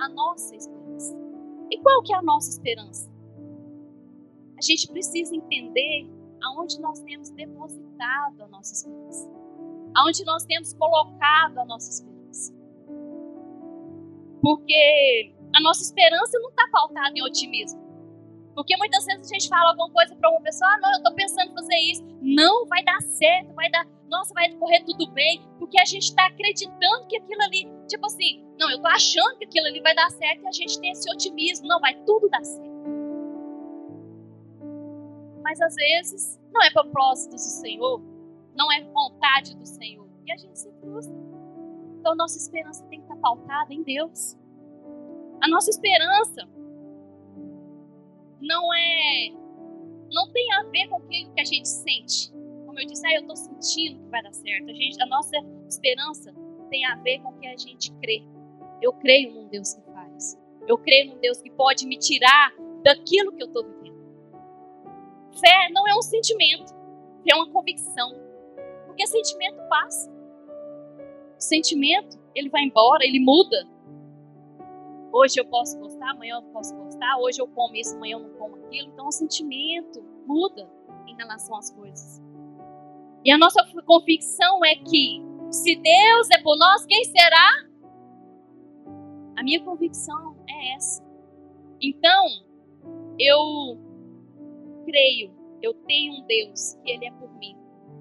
à 0.00 0.08
nossa 0.08 0.54
esperança. 0.54 1.16
E 1.70 1.78
qual 1.80 2.02
que 2.02 2.14
é 2.14 2.16
a 2.16 2.22
nossa 2.22 2.50
esperança? 2.50 3.10
A 4.56 4.62
gente 4.62 4.88
precisa 4.88 5.34
entender 5.34 6.08
aonde 6.42 6.80
nós 6.80 7.00
temos 7.00 7.30
depositado 7.30 8.42
a 8.42 8.48
nossa 8.48 8.72
esperança. 8.72 9.28
Aonde 9.96 10.24
nós 10.24 10.44
temos 10.44 10.74
colocado 10.74 11.58
a 11.58 11.64
nossa 11.64 11.90
esperança. 11.90 12.54
Porque 14.40 15.32
a 15.54 15.60
nossa 15.60 15.82
esperança 15.82 16.38
não 16.38 16.50
está 16.50 16.68
pautada 16.70 17.12
em 17.14 17.22
otimismo. 17.22 17.88
Porque 18.54 18.76
muitas 18.76 19.04
vezes 19.04 19.30
a 19.30 19.34
gente 19.34 19.48
fala 19.48 19.70
alguma 19.70 19.90
coisa 19.90 20.16
para 20.16 20.28
uma 20.30 20.40
pessoa, 20.40 20.68
ah, 20.68 20.78
não, 20.78 20.90
eu 20.90 20.96
estou 20.96 21.14
pensando 21.14 21.50
em 21.50 21.54
fazer 21.54 21.76
isso. 21.76 22.04
Não, 22.20 22.66
vai 22.66 22.82
dar 22.82 23.00
certo, 23.02 23.54
vai 23.54 23.70
dar, 23.70 23.86
nossa, 24.08 24.34
vai 24.34 24.50
correr 24.54 24.82
tudo 24.84 25.08
bem. 25.12 25.40
Porque 25.60 25.80
a 25.80 25.84
gente 25.84 26.04
está 26.04 26.26
acreditando 26.26 27.06
que 27.06 27.16
aquilo 27.16 27.42
ali, 27.42 27.68
tipo 27.86 28.04
assim, 28.06 28.44
não, 28.58 28.68
eu 28.68 28.76
estou 28.76 28.90
achando 28.90 29.38
que 29.38 29.44
aquilo 29.44 29.66
ali 29.66 29.80
vai 29.80 29.94
dar 29.94 30.10
certo 30.10 30.42
e 30.42 30.48
a 30.48 30.52
gente 30.52 30.80
tem 30.80 30.90
esse 30.90 31.08
otimismo, 31.08 31.68
não, 31.68 31.78
vai 31.78 31.94
tudo 32.04 32.28
dar 32.28 32.44
certo. 32.44 32.68
Mas 35.44 35.60
às 35.60 35.74
vezes 35.76 36.40
não 36.52 36.60
é 36.62 36.70
propósito 36.70 37.32
do 37.32 37.38
Senhor, 37.38 38.02
não 38.58 38.72
é 38.72 38.82
vontade 38.82 39.56
do 39.56 39.64
Senhor. 39.64 40.08
E 40.26 40.32
a 40.32 40.36
gente 40.36 40.58
se 40.58 40.70
frustra. 40.80 41.16
Então 42.00 42.16
nossa 42.16 42.36
esperança 42.36 42.84
tem 42.86 42.98
que 42.98 43.04
estar 43.04 43.16
pautada 43.16 43.72
em 43.72 43.84
Deus. 43.84 44.36
A 45.40 45.48
nossa 45.48 45.70
esperança 45.70 46.48
não 48.40 48.74
é. 48.74 49.30
Não 50.10 50.32
tem 50.32 50.52
a 50.54 50.62
ver 50.64 50.88
com 50.88 50.96
o 50.96 51.06
que 51.06 51.40
a 51.40 51.44
gente 51.44 51.68
sente. 51.68 52.32
Como 52.66 52.80
eu 52.80 52.86
disse, 52.86 53.06
ah, 53.06 53.14
eu 53.14 53.20
estou 53.20 53.36
sentindo 53.36 54.02
que 54.02 54.08
vai 54.08 54.22
dar 54.22 54.32
certo. 54.32 54.70
A, 54.70 54.74
gente, 54.74 55.02
a 55.02 55.06
nossa 55.06 55.36
esperança 55.68 56.34
tem 56.68 56.84
a 56.86 56.96
ver 56.96 57.20
com 57.20 57.28
o 57.28 57.38
que 57.38 57.46
a 57.46 57.56
gente 57.56 57.92
crê. 58.00 58.24
Eu 58.82 58.92
creio 58.94 59.34
num 59.34 59.48
Deus 59.48 59.74
que 59.74 59.82
faz. 59.92 60.38
Eu 60.66 60.78
creio 60.78 61.12
num 61.12 61.20
Deus 61.20 61.40
que 61.40 61.50
pode 61.50 61.86
me 61.86 61.98
tirar 61.98 62.52
daquilo 62.82 63.32
que 63.32 63.42
eu 63.42 63.46
estou 63.46 63.64
vivendo. 63.64 63.98
Fé 65.38 65.68
não 65.70 65.86
é 65.86 65.94
um 65.94 66.02
sentimento, 66.02 66.74
é 67.28 67.34
uma 67.34 67.50
convicção. 67.50 68.27
Porque 68.98 69.06
sentimento 69.06 69.62
passa. 69.68 70.10
O 70.10 71.40
sentimento, 71.40 72.18
ele 72.34 72.48
vai 72.48 72.62
embora, 72.62 73.04
ele 73.04 73.20
muda. 73.20 73.64
Hoje 75.12 75.38
eu 75.38 75.44
posso 75.44 75.78
gostar, 75.78 76.10
amanhã 76.10 76.34
eu 76.34 76.42
posso 76.52 76.74
gostar. 76.74 77.16
Hoje 77.18 77.40
eu 77.40 77.46
como 77.46 77.76
isso, 77.76 77.94
amanhã 77.94 78.16
eu 78.16 78.18
não 78.18 78.30
como 78.30 78.56
aquilo. 78.56 78.88
Então 78.88 79.06
o 79.06 79.12
sentimento 79.12 80.02
muda 80.26 80.68
em 81.06 81.14
relação 81.14 81.56
às 81.56 81.70
coisas. 81.70 82.20
E 83.24 83.30
a 83.30 83.38
nossa 83.38 83.64
convicção 83.86 84.64
é 84.64 84.74
que 84.74 85.22
se 85.52 85.76
Deus 85.76 86.30
é 86.32 86.42
por 86.42 86.58
nós, 86.58 86.84
quem 86.84 87.04
será? 87.04 87.68
A 89.36 89.44
minha 89.44 89.62
convicção 89.62 90.36
é 90.50 90.74
essa. 90.74 91.06
Então, 91.80 92.26
eu 93.16 93.78
creio, 94.84 95.32
eu 95.62 95.72
tenho 95.86 96.14
um 96.14 96.26
Deus 96.26 96.74
que 96.82 96.90
Ele 96.90 97.06
é 97.06 97.12
por 97.12 97.32
mim 97.38 97.56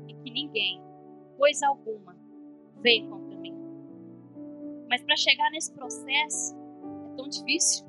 e 0.07 0.13
que 0.15 0.31
ninguém, 0.31 0.86
coisa 1.37 1.67
alguma, 1.67 2.15
vem 2.81 3.09
contra 3.09 3.37
mim. 3.37 3.55
Mas 4.89 5.01
para 5.03 5.15
chegar 5.15 5.49
nesse 5.51 5.71
processo 5.73 6.55
é 6.55 7.15
tão 7.15 7.27
difícil. 7.27 7.85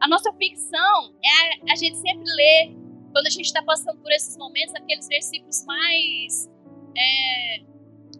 A 0.00 0.08
nossa 0.08 0.32
ficção 0.32 1.14
é 1.24 1.70
a, 1.70 1.72
a 1.72 1.76
gente 1.76 1.96
sempre 1.96 2.24
lê 2.24 2.76
quando 3.12 3.26
a 3.26 3.30
gente 3.30 3.46
está 3.46 3.62
passando 3.62 4.00
por 4.00 4.10
esses 4.12 4.36
momentos 4.36 4.74
aqueles 4.74 5.06
versículos 5.06 5.64
mais 5.64 6.50
é, 6.96 7.64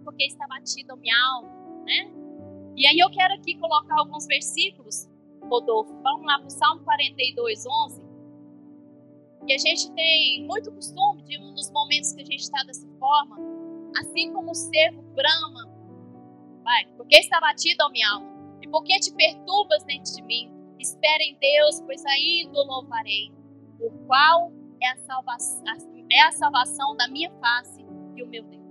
porque 0.05 0.25
está 0.25 0.47
batida 0.47 0.93
a 0.93 0.97
minha 0.97 1.17
alma, 1.35 1.85
né? 1.85 2.11
E 2.77 2.87
aí 2.87 2.99
eu 2.99 3.11
quero 3.11 3.35
aqui 3.35 3.59
colocar 3.59 3.99
alguns 3.99 4.27
versículos, 4.27 5.09
Rodolfo. 5.43 5.95
Vamos 6.03 6.27
lá 6.27 6.39
para 6.39 6.47
o 6.47 6.51
Salmo 6.51 6.83
42, 6.85 7.67
11. 7.67 8.03
E 9.47 9.53
a 9.53 9.59
gente 9.59 9.91
tem 9.93 10.47
muito 10.47 10.71
costume 10.73 11.23
de 11.23 11.37
dos 11.39 11.71
momentos 11.71 12.13
que 12.13 12.23
a 12.23 12.25
gente 12.25 12.41
está 12.41 12.63
dessa 12.65 12.87
forma, 12.99 13.37
assim 13.99 14.33
como 14.33 14.51
o 14.51 14.55
servo 14.55 15.03
brama, 15.15 15.69
vai, 16.63 16.87
porque 16.97 17.17
está 17.17 17.41
batida 17.41 17.85
a 17.85 17.91
minha 17.91 18.11
alma, 18.11 18.59
e 18.63 18.69
porque 18.69 18.99
te 19.01 19.13
perturbas 19.15 19.85
dentro 19.85 20.15
de 20.15 20.23
mim, 20.23 20.53
espera 20.79 21.23
em 21.23 21.37
Deus, 21.39 21.81
pois 21.81 22.05
ainda 22.07 22.59
o 22.59 22.65
louvarei, 22.65 23.33
o 23.81 23.91
qual 24.07 24.53
é 24.83 24.89
a, 24.89 24.97
salvação, 24.97 25.65
é 26.11 26.23
a 26.23 26.33
salvação 26.33 26.97
da 26.97 27.09
minha 27.09 27.31
face 27.39 27.85
e 28.17 28.23
o 28.23 28.27
meu 28.27 28.43
Deus. 28.45 28.63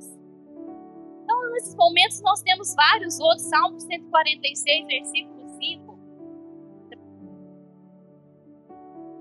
Então, 1.23 1.51
nesses 1.53 1.75
momentos, 1.75 2.21
nós 2.21 2.41
temos 2.41 2.75
vários 2.75 3.19
outros. 3.19 3.43
Salmo 3.43 3.79
146, 3.79 4.87
versículo 4.87 5.47
5. 5.47 5.90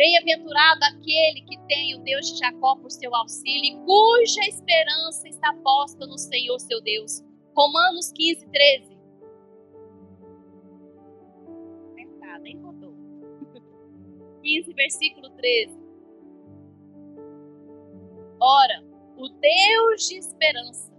Bem-aventurado 0.01 0.83
aquele 0.83 1.43
que 1.43 1.59
tem 1.69 1.95
o 1.95 2.03
Deus 2.03 2.27
de 2.27 2.39
Jacó 2.39 2.75
por 2.75 2.91
seu 2.91 3.15
auxílio 3.15 3.65
e 3.65 3.85
cuja 3.85 4.41
esperança 4.49 5.29
está 5.29 5.53
posta 5.63 6.07
no 6.07 6.17
Senhor 6.17 6.59
seu 6.59 6.81
Deus. 6.81 7.23
Romanos 7.55 8.11
15, 8.11 8.49
13. 8.49 8.99
Apertada, 11.91 12.49
hein, 12.49 12.59
Rodolfo? 12.63 12.97
15, 14.43 14.73
versículo 14.73 15.29
13. 15.37 15.79
Ora, 18.41 18.83
o 19.19 19.29
Deus 19.29 20.09
de 20.09 20.17
esperança 20.17 20.91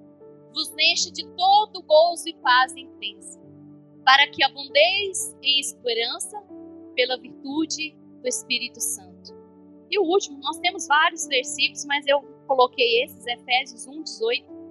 vos 0.54 0.72
enche 0.78 1.12
de 1.12 1.28
todo 1.30 1.82
gozo 1.82 2.30
e 2.30 2.36
paz 2.36 2.76
em 2.76 2.88
para 4.06 4.28
que 4.28 4.44
abundeis 4.44 5.36
em 5.42 5.60
esperança 5.60 6.40
pela 6.94 7.18
virtude 7.18 8.00
do 8.22 8.28
Espírito 8.28 8.80
Santo. 8.80 9.34
E 9.90 10.00
o 10.00 10.04
último, 10.04 10.40
nós 10.40 10.58
temos 10.60 10.88
vários 10.88 11.28
versículos, 11.28 11.86
mas 11.86 12.06
eu 12.08 12.22
coloquei 12.48 13.04
esses, 13.04 13.26
Efésios 13.26 13.88
1, 13.88 14.04
18. 14.04 14.62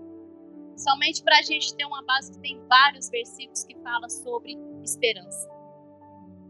Somente 0.76 1.22
para 1.22 1.38
a 1.38 1.42
gente 1.42 1.74
ter 1.74 1.84
uma 1.84 2.02
base 2.04 2.32
que 2.32 2.38
tem 2.38 2.58
vários 2.66 3.10
versículos 3.10 3.64
que 3.64 3.74
fala 3.80 4.08
sobre 4.08 4.56
esperança. 4.82 5.48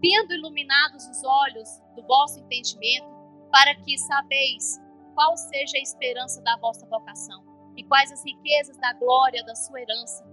Tendo 0.00 0.32
iluminados 0.32 1.04
os 1.08 1.24
olhos 1.24 1.68
do 1.96 2.02
vosso 2.06 2.38
entendimento, 2.38 3.08
para 3.50 3.74
que 3.74 3.98
sabeis 3.98 4.78
qual 5.14 5.36
seja 5.36 5.76
a 5.76 5.82
esperança 5.82 6.40
da 6.42 6.56
vossa 6.58 6.86
vocação 6.86 7.44
e 7.76 7.82
quais 7.84 8.12
as 8.12 8.24
riquezas 8.24 8.76
da 8.78 8.92
glória 8.94 9.44
da 9.44 9.54
sua 9.54 9.80
herança 9.80 10.24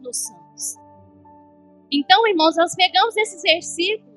nos 0.00 0.16
santos. 0.16 0.74
Então, 1.90 2.26
irmãos, 2.26 2.56
nós 2.56 2.74
pegamos 2.74 3.16
esses 3.16 3.40
versículos 3.42 4.13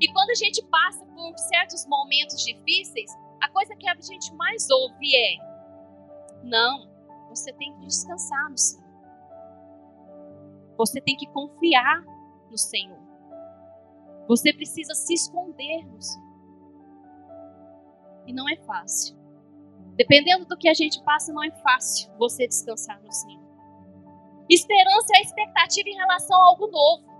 e 0.00 0.12
quando 0.12 0.30
a 0.30 0.34
gente 0.34 0.62
passa 0.66 1.04
por 1.06 1.38
certos 1.38 1.86
momentos 1.86 2.44
difíceis, 2.44 3.10
a 3.40 3.48
coisa 3.48 3.74
que 3.76 3.88
a 3.88 3.94
gente 3.94 4.34
mais 4.34 4.68
ouve 4.70 5.16
é: 5.16 5.36
não, 6.42 6.88
você 7.28 7.52
tem 7.52 7.72
que 7.74 7.86
descansar 7.86 8.50
no 8.50 8.58
Senhor. 8.58 8.86
Você 10.76 11.00
tem 11.00 11.16
que 11.16 11.26
confiar 11.28 12.04
no 12.50 12.58
Senhor. 12.58 12.98
Você 14.28 14.52
precisa 14.52 14.94
se 14.94 15.14
esconder 15.14 15.86
no 15.86 16.02
Senhor. 16.02 16.26
E 18.26 18.32
não 18.32 18.48
é 18.48 18.56
fácil. 18.56 19.16
Dependendo 19.94 20.44
do 20.44 20.58
que 20.58 20.68
a 20.68 20.74
gente 20.74 21.02
passa, 21.02 21.32
não 21.32 21.42
é 21.42 21.50
fácil 21.62 22.10
você 22.18 22.46
descansar 22.46 23.00
no 23.02 23.12
Senhor. 23.12 23.46
Esperança 24.48 25.12
é 25.14 25.18
a 25.18 25.22
expectativa 25.22 25.88
em 25.88 25.96
relação 25.96 26.36
a 26.36 26.44
algo 26.44 26.66
novo. 26.66 27.15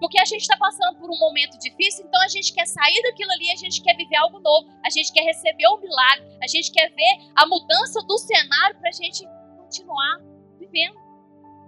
Porque 0.00 0.18
a 0.20 0.24
gente 0.24 0.42
está 0.42 0.56
passando 0.56 0.98
por 0.98 1.10
um 1.10 1.18
momento 1.18 1.58
difícil, 1.58 2.04
então 2.06 2.20
a 2.22 2.28
gente 2.28 2.52
quer 2.52 2.66
sair 2.66 3.02
daquilo 3.02 3.30
ali, 3.32 3.50
a 3.50 3.56
gente 3.56 3.82
quer 3.82 3.96
viver 3.96 4.16
algo 4.16 4.38
novo, 4.40 4.68
a 4.84 4.90
gente 4.90 5.12
quer 5.12 5.22
receber 5.22 5.66
o 5.68 5.76
um 5.76 5.80
milagre, 5.80 6.36
a 6.42 6.46
gente 6.46 6.70
quer 6.72 6.88
ver 6.90 7.32
a 7.34 7.46
mudança 7.46 8.00
do 8.02 8.18
cenário 8.18 8.78
para 8.78 8.88
a 8.88 8.92
gente 8.92 9.24
continuar 9.58 10.18
vivendo. 10.58 10.98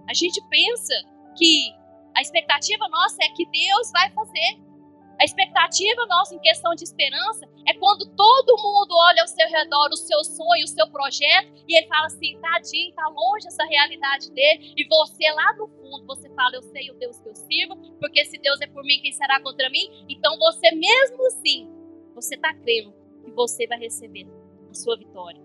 A 0.08 0.14
gente 0.14 0.40
pensa 0.48 0.94
que 1.36 1.72
a 2.16 2.22
expectativa 2.22 2.88
nossa 2.88 3.22
é 3.22 3.28
que 3.28 3.46
Deus 3.46 3.90
vai 3.92 4.10
fazer. 4.10 4.65
A 5.18 5.24
expectativa 5.24 6.06
nossa 6.06 6.34
em 6.34 6.38
questão 6.38 6.74
de 6.74 6.84
esperança 6.84 7.48
é 7.66 7.72
quando 7.74 8.06
todo 8.14 8.62
mundo 8.62 8.94
olha 9.08 9.22
ao 9.22 9.28
seu 9.28 9.48
redor 9.48 9.88
o 9.90 9.96
seu 9.96 10.22
sonho, 10.22 10.64
o 10.64 10.68
seu 10.68 10.86
projeto, 10.90 11.52
e 11.66 11.76
ele 11.76 11.86
fala 11.86 12.06
assim: 12.06 12.38
tadinho, 12.38 12.94
tá 12.94 13.08
longe 13.08 13.46
essa 13.46 13.64
realidade 13.64 14.30
dele, 14.32 14.74
e 14.76 14.86
você 14.86 15.30
lá 15.32 15.54
no 15.54 15.68
fundo, 15.68 16.06
você 16.06 16.28
fala: 16.30 16.56
eu 16.56 16.62
sei 16.62 16.90
o 16.90 16.94
Deus 16.98 17.18
que 17.18 17.28
eu 17.30 17.34
sirvo, 17.34 17.76
porque 17.98 18.24
se 18.26 18.38
Deus 18.38 18.60
é 18.60 18.66
por 18.66 18.84
mim, 18.84 19.00
quem 19.00 19.12
será 19.12 19.40
contra 19.40 19.70
mim? 19.70 20.04
Então 20.08 20.38
você 20.38 20.70
mesmo 20.72 21.26
assim, 21.28 21.70
você 22.14 22.34
está 22.34 22.52
crendo 22.52 22.92
que 23.24 23.30
você 23.30 23.66
vai 23.66 23.78
receber 23.78 24.26
a 24.70 24.74
sua 24.74 24.98
vitória. 24.98 25.40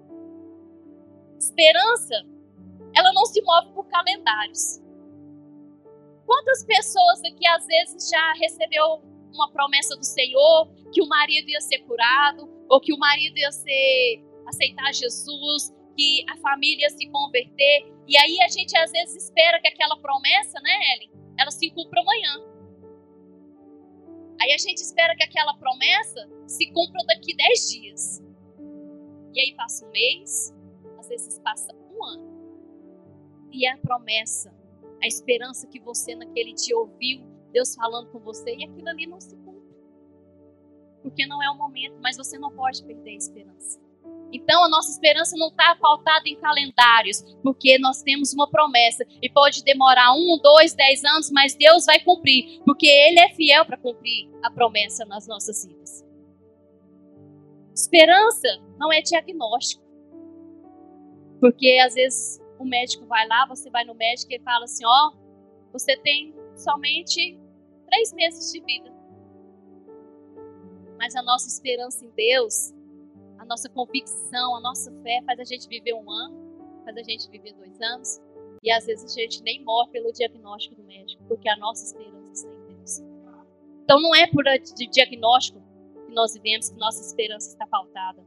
Esperança, 1.39 2.25
ela 2.93 3.13
não 3.13 3.25
se 3.25 3.41
move 3.41 3.71
por 3.73 3.87
calendários. 3.87 4.81
Quantas 6.25 6.63
pessoas 6.65 7.23
aqui 7.23 7.47
às 7.47 7.65
vezes 7.65 8.09
já 8.09 8.33
recebeu 8.33 9.10
uma 9.33 9.51
promessa 9.51 9.95
do 9.95 10.05
Senhor 10.05 10.71
que 10.91 11.01
o 11.01 11.07
marido 11.07 11.49
ia 11.49 11.61
ser 11.61 11.79
curado, 11.79 12.49
ou 12.69 12.79
que 12.79 12.93
o 12.93 12.97
marido 12.97 13.37
ia 13.37 13.51
ser 13.51 14.23
aceitar 14.47 14.93
Jesus, 14.93 15.73
que 15.95 16.25
a 16.29 16.37
família 16.37 16.83
ia 16.83 16.89
se 16.89 17.07
converter. 17.09 17.93
E 18.07 18.17
aí 18.17 18.41
a 18.41 18.47
gente 18.47 18.77
às 18.77 18.91
vezes 18.91 19.25
espera 19.25 19.59
que 19.61 19.67
aquela 19.67 19.97
promessa, 19.97 20.59
né, 20.61 20.71
Ellen, 20.95 21.11
ela 21.37 21.51
se 21.51 21.69
cumpra 21.71 22.01
amanhã. 22.01 22.51
Aí 24.41 24.51
a 24.53 24.57
gente 24.57 24.81
espera 24.81 25.15
que 25.15 25.23
aquela 25.23 25.53
promessa 25.55 26.27
se 26.47 26.71
cumpra 26.71 27.03
daqui 27.05 27.35
dez 27.35 27.69
dias. 27.69 28.23
E 29.33 29.39
aí 29.39 29.55
passa 29.55 29.85
um 29.85 29.91
mês, 29.91 30.53
às 30.99 31.07
vezes 31.07 31.39
passa 31.39 31.73
um 31.73 32.03
ano. 32.03 32.31
E 33.51 33.67
a 33.67 33.77
promessa, 33.77 34.53
a 35.01 35.07
esperança 35.07 35.67
que 35.67 35.79
você 35.79 36.15
naquele 36.15 36.53
dia 36.53 36.77
ouviu 36.77 37.30
Deus 37.51 37.75
falando 37.75 38.09
com 38.11 38.19
você 38.19 38.55
e 38.55 38.63
aquilo 38.63 38.89
ali 38.89 39.05
não 39.05 39.19
se 39.19 39.35
cumpre. 39.35 39.75
Porque 41.01 41.25
não 41.25 41.41
é 41.41 41.49
o 41.49 41.57
momento, 41.57 41.97
mas 42.01 42.17
você 42.17 42.37
não 42.37 42.51
pode 42.51 42.83
perder 42.83 43.11
a 43.11 43.15
esperança. 43.15 43.79
Então 44.33 44.63
a 44.63 44.69
nossa 44.69 44.91
esperança 44.91 45.35
não 45.37 45.49
está 45.49 45.75
pautada 45.75 46.27
em 46.27 46.39
calendários, 46.39 47.21
porque 47.43 47.77
nós 47.77 48.01
temos 48.01 48.33
uma 48.33 48.49
promessa 48.49 49.05
e 49.21 49.29
pode 49.29 49.63
demorar 49.63 50.13
um, 50.13 50.39
dois, 50.41 50.73
dez 50.73 51.03
anos, 51.03 51.29
mas 51.31 51.53
Deus 51.53 51.85
vai 51.85 51.99
cumprir, 51.99 52.61
porque 52.63 52.87
Ele 52.87 53.19
é 53.19 53.29
fiel 53.29 53.65
para 53.65 53.77
cumprir 53.77 54.29
a 54.41 54.49
promessa 54.49 55.05
nas 55.05 55.27
nossas 55.27 55.65
vidas. 55.65 56.05
Esperança 57.75 58.47
não 58.77 58.91
é 58.91 59.01
diagnóstico, 59.01 59.83
porque 61.41 61.79
às 61.83 61.95
vezes 61.95 62.39
o 62.57 62.63
médico 62.63 63.05
vai 63.05 63.27
lá, 63.27 63.45
você 63.47 63.69
vai 63.69 63.83
no 63.83 63.95
médico 63.95 64.31
e 64.31 64.39
fala 64.39 64.63
assim: 64.63 64.85
ó, 64.85 65.09
oh, 65.09 65.71
você 65.73 65.97
tem 65.97 66.33
somente 66.55 67.37
três 67.91 68.13
meses 68.13 68.51
de 68.51 68.61
vida. 68.61 68.91
Mas 70.97 71.15
a 71.15 71.21
nossa 71.21 71.47
esperança 71.47 72.05
em 72.05 72.09
Deus, 72.11 72.73
a 73.37 73.45
nossa 73.45 73.67
convicção, 73.69 74.55
a 74.55 74.61
nossa 74.61 74.91
fé 75.03 75.21
faz 75.25 75.39
a 75.39 75.43
gente 75.43 75.67
viver 75.67 75.93
um 75.93 76.09
ano, 76.09 76.81
faz 76.85 76.95
a 76.95 77.03
gente 77.03 77.29
viver 77.29 77.53
dois 77.53 77.79
anos. 77.81 78.21
E 78.63 78.71
às 78.71 78.85
vezes 78.85 79.11
a 79.11 79.19
gente 79.19 79.43
nem 79.43 79.63
morre 79.63 79.91
pelo 79.91 80.11
diagnóstico 80.11 80.75
do 80.75 80.83
médico, 80.83 81.23
porque 81.27 81.49
a 81.49 81.57
nossa 81.57 81.83
esperança 81.83 82.47
está 82.47 82.49
em 82.49 82.75
Deus. 82.75 82.99
Então 83.83 83.99
não 83.99 84.15
é 84.15 84.27
por 84.27 84.43
de 84.43 84.87
diagnóstico 84.87 85.59
que 86.05 86.13
nós 86.13 86.33
vivemos 86.33 86.69
que 86.69 86.77
nossa 86.77 87.01
esperança 87.01 87.49
está 87.49 87.67
pautada. 87.67 88.23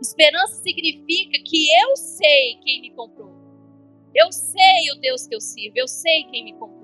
Esperança 0.00 0.62
significa 0.62 1.38
que 1.44 1.66
eu 1.82 1.96
sei 1.96 2.56
quem 2.62 2.80
me 2.80 2.90
comprou. 2.92 3.34
Eu 4.14 4.30
sei 4.30 4.92
o 4.94 5.00
Deus 5.00 5.26
que 5.26 5.34
eu 5.34 5.40
sirvo, 5.40 5.76
eu 5.76 5.88
sei 5.88 6.24
quem 6.24 6.44
me 6.44 6.52
comprou. 6.54 6.83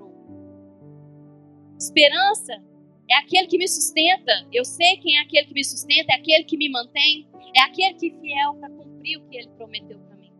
Esperança 1.81 2.63
é 3.09 3.15
aquele 3.15 3.47
que 3.47 3.57
me 3.57 3.67
sustenta. 3.67 4.31
Eu 4.53 4.63
sei 4.63 4.97
quem 4.97 5.17
é 5.17 5.21
aquele 5.21 5.47
que 5.47 5.53
me 5.55 5.63
sustenta, 5.63 6.13
é 6.13 6.15
aquele 6.15 6.43
que 6.43 6.55
me 6.55 6.69
mantém, 6.69 7.27
é 7.55 7.61
aquele 7.61 7.95
que 7.95 8.07
é 8.07 8.19
fiel 8.19 8.53
para 8.53 8.69
cumprir 8.69 9.17
o 9.17 9.27
que 9.27 9.35
ele 9.35 9.49
prometeu 9.57 9.99
para 9.99 10.15
mim. 10.15 10.31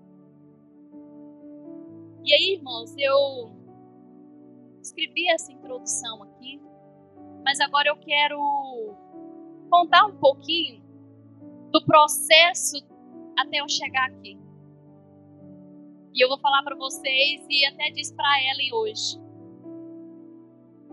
E 2.23 2.31
aí, 2.31 2.53
irmãos, 2.53 2.93
eu 2.95 3.51
escrevi 4.83 5.31
essa 5.31 5.51
introdução 5.51 6.21
aqui, 6.21 6.61
mas 7.43 7.59
agora 7.59 7.89
eu 7.89 7.97
quero 7.97 8.95
contar 9.67 10.05
um 10.05 10.17
pouquinho 10.17 10.79
do 11.71 11.83
processo 11.83 12.77
até 13.35 13.61
eu 13.61 13.67
chegar 13.67 14.11
aqui. 14.11 14.37
E 16.13 16.23
eu 16.23 16.29
vou 16.29 16.37
falar 16.37 16.61
para 16.61 16.75
vocês 16.75 17.43
e 17.49 17.65
até 17.65 17.89
disse 17.89 18.13
para 18.13 18.43
Ellen 18.43 18.73
hoje. 18.73 19.30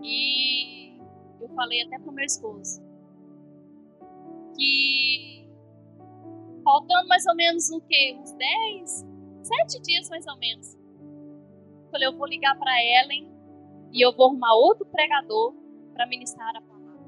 E 0.03 0.97
eu 1.41 1.49
falei 1.55 1.81
até 1.83 1.99
pro 1.99 2.11
meu 2.11 2.25
esposo 2.25 2.81
que 4.59 5.47
faltando 6.63 7.07
mais 7.07 7.25
ou 7.25 7.35
menos 7.35 7.69
o 7.71 7.81
quê? 7.81 8.17
Uns 8.19 8.33
10, 8.33 9.05
7 9.41 9.81
dias 9.81 10.09
mais 10.09 10.27
ou 10.27 10.37
menos. 10.37 10.77
Falei, 11.89 12.07
eu 12.07 12.17
vou 12.17 12.27
ligar 12.27 12.57
para 12.59 12.71
Ellen 12.83 13.31
e 13.91 14.05
eu 14.05 14.15
vou 14.15 14.27
arrumar 14.27 14.53
outro 14.53 14.85
pregador 14.85 15.55
para 15.93 16.05
ministrar 16.05 16.55
a 16.55 16.61
palavra. 16.61 16.99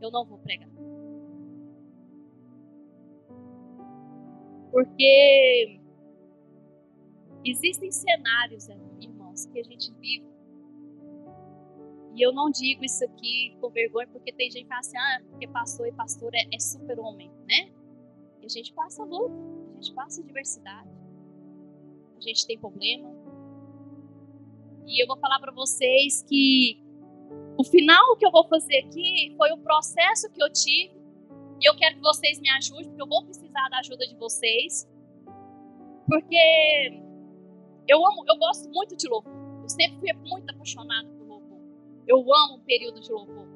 Eu 0.00 0.10
não 0.10 0.26
vou 0.26 0.38
pregar. 0.38 0.68
Porque 4.70 5.80
existem 7.44 7.90
cenários, 7.90 8.68
irmãos, 9.00 9.46
que 9.46 9.58
a 9.58 9.64
gente 9.64 9.92
vive 9.94 10.29
e 12.14 12.22
eu 12.22 12.32
não 12.32 12.50
digo 12.50 12.84
isso 12.84 13.04
aqui 13.04 13.56
com 13.60 13.70
vergonha, 13.70 14.08
porque 14.08 14.32
tem 14.32 14.50
gente 14.50 14.64
que 14.64 14.68
fala 14.68 14.80
assim, 14.80 14.96
ah, 14.96 15.22
porque 15.30 15.46
pastor 15.48 15.86
e 15.86 15.92
pastor 15.92 16.30
é, 16.34 16.42
é 16.52 16.58
super 16.58 16.98
homem, 16.98 17.30
né? 17.48 17.70
E 18.42 18.46
a 18.46 18.48
gente 18.48 18.72
passa 18.72 19.04
luta, 19.04 19.34
a 19.72 19.80
gente 19.80 19.94
passa 19.94 20.22
diversidade, 20.22 20.88
a 22.16 22.20
gente 22.20 22.46
tem 22.46 22.58
problema. 22.58 23.14
E 24.86 25.02
eu 25.02 25.06
vou 25.06 25.16
falar 25.18 25.38
para 25.38 25.52
vocês 25.52 26.24
que 26.28 26.82
o 27.56 27.62
final 27.62 28.16
que 28.16 28.26
eu 28.26 28.30
vou 28.30 28.46
fazer 28.48 28.78
aqui 28.78 29.32
foi 29.36 29.52
o 29.52 29.58
processo 29.58 30.30
que 30.32 30.42
eu 30.42 30.52
tive. 30.52 30.98
E 31.60 31.68
eu 31.68 31.76
quero 31.76 31.96
que 31.96 32.00
vocês 32.00 32.40
me 32.40 32.48
ajudem, 32.50 32.88
porque 32.88 33.02
eu 33.02 33.06
vou 33.06 33.24
precisar 33.24 33.68
da 33.68 33.78
ajuda 33.78 34.06
de 34.06 34.16
vocês. 34.16 34.88
Porque 36.08 37.02
eu 37.86 38.04
amo, 38.04 38.24
eu 38.26 38.36
gosto 38.36 38.68
muito 38.70 38.96
de 38.96 39.06
louvor. 39.06 39.32
Eu 39.62 39.68
sempre 39.68 40.00
fui 40.00 40.12
muito 40.28 40.50
apaixonada 40.50 41.19
eu 42.10 42.18
amo 42.18 42.56
um 42.56 42.60
período 42.64 43.00
de 43.00 43.12
louvor. 43.12 43.46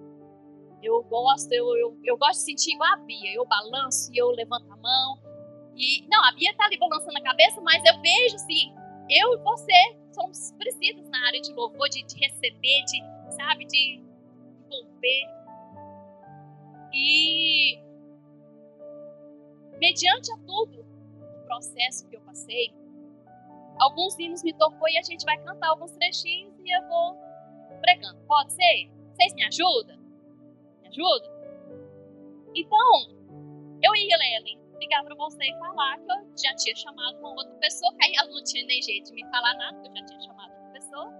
Eu 0.81 1.03
gosto, 1.03 1.51
eu, 1.51 1.67
eu, 1.77 1.99
eu 2.05 2.17
gosto 2.17 2.39
de 2.39 2.45
sentir 2.45 2.75
igual 2.75 2.93
a 2.93 2.97
Bia. 2.99 3.35
Eu 3.35 3.45
balanço 3.47 4.13
e 4.13 4.17
eu 4.17 4.29
levanto 4.31 4.71
a 4.71 4.77
mão. 4.77 5.19
E, 5.75 6.07
não, 6.07 6.23
a 6.25 6.33
Bia 6.33 6.55
tá 6.57 6.67
ali 6.67 6.79
balançando 6.79 7.19
a 7.19 7.23
cabeça, 7.23 7.61
mas 7.63 7.83
eu 7.85 8.01
vejo 8.01 8.37
assim, 8.37 8.73
eu 9.11 9.35
e 9.35 9.37
você 9.39 9.97
somos 10.13 10.53
parecidos 10.53 11.09
na 11.09 11.27
área 11.27 11.41
de 11.41 11.53
louvor, 11.53 11.89
de, 11.89 12.05
de 12.05 12.15
receber, 12.17 12.85
de, 12.85 13.35
sabe, 13.35 13.65
de 13.65 14.01
envolver. 14.67 15.27
E 16.93 17.81
mediante 19.81 20.33
a 20.33 20.37
tudo 20.47 20.81
o 20.81 21.47
processo 21.47 22.09
que 22.09 22.15
eu 22.15 22.21
passei, 22.21 22.73
alguns 23.81 24.17
hinos 24.17 24.45
me 24.45 24.53
tocou 24.53 24.89
e 24.89 24.97
a 24.97 25.03
gente 25.03 25.25
vai 25.25 25.37
cantar 25.39 25.71
alguns 25.71 25.91
trechinhos 25.91 26.55
e 26.65 26.71
eu 26.71 26.87
vou 26.87 27.24
pregando. 27.85 28.21
Pode 28.27 28.53
ser? 28.53 28.91
Vocês 29.13 29.35
me 29.35 29.45
ajudam? 29.45 29.99
Me 30.83 30.89
ajudam? 30.89 31.31
Então, 32.55 33.15
eu 33.83 33.95
ia, 33.95 34.17
Lelen, 34.17 34.59
ligar 34.79 35.05
para 35.05 35.15
você 35.15 35.45
e 35.45 35.59
falar 35.59 35.99
que 35.99 36.11
eu 36.11 36.39
já 36.43 36.55
tinha 36.57 36.75
chamado 36.77 37.19
uma 37.19 37.31
outra 37.31 37.55
pessoa, 37.57 37.95
que 37.95 38.05
aí 38.05 38.13
ela 38.17 38.31
não 38.31 38.43
tinha 38.43 38.65
nem 38.67 38.81
jeito 38.81 39.11
de 39.11 39.15
me 39.15 39.31
falar 39.31 39.55
nada, 39.55 39.81
que 39.81 39.89
eu 39.89 39.97
já 39.97 40.05
tinha 40.07 40.21
chamado 40.21 40.53
outra 40.53 40.73
pessoa. 40.73 41.13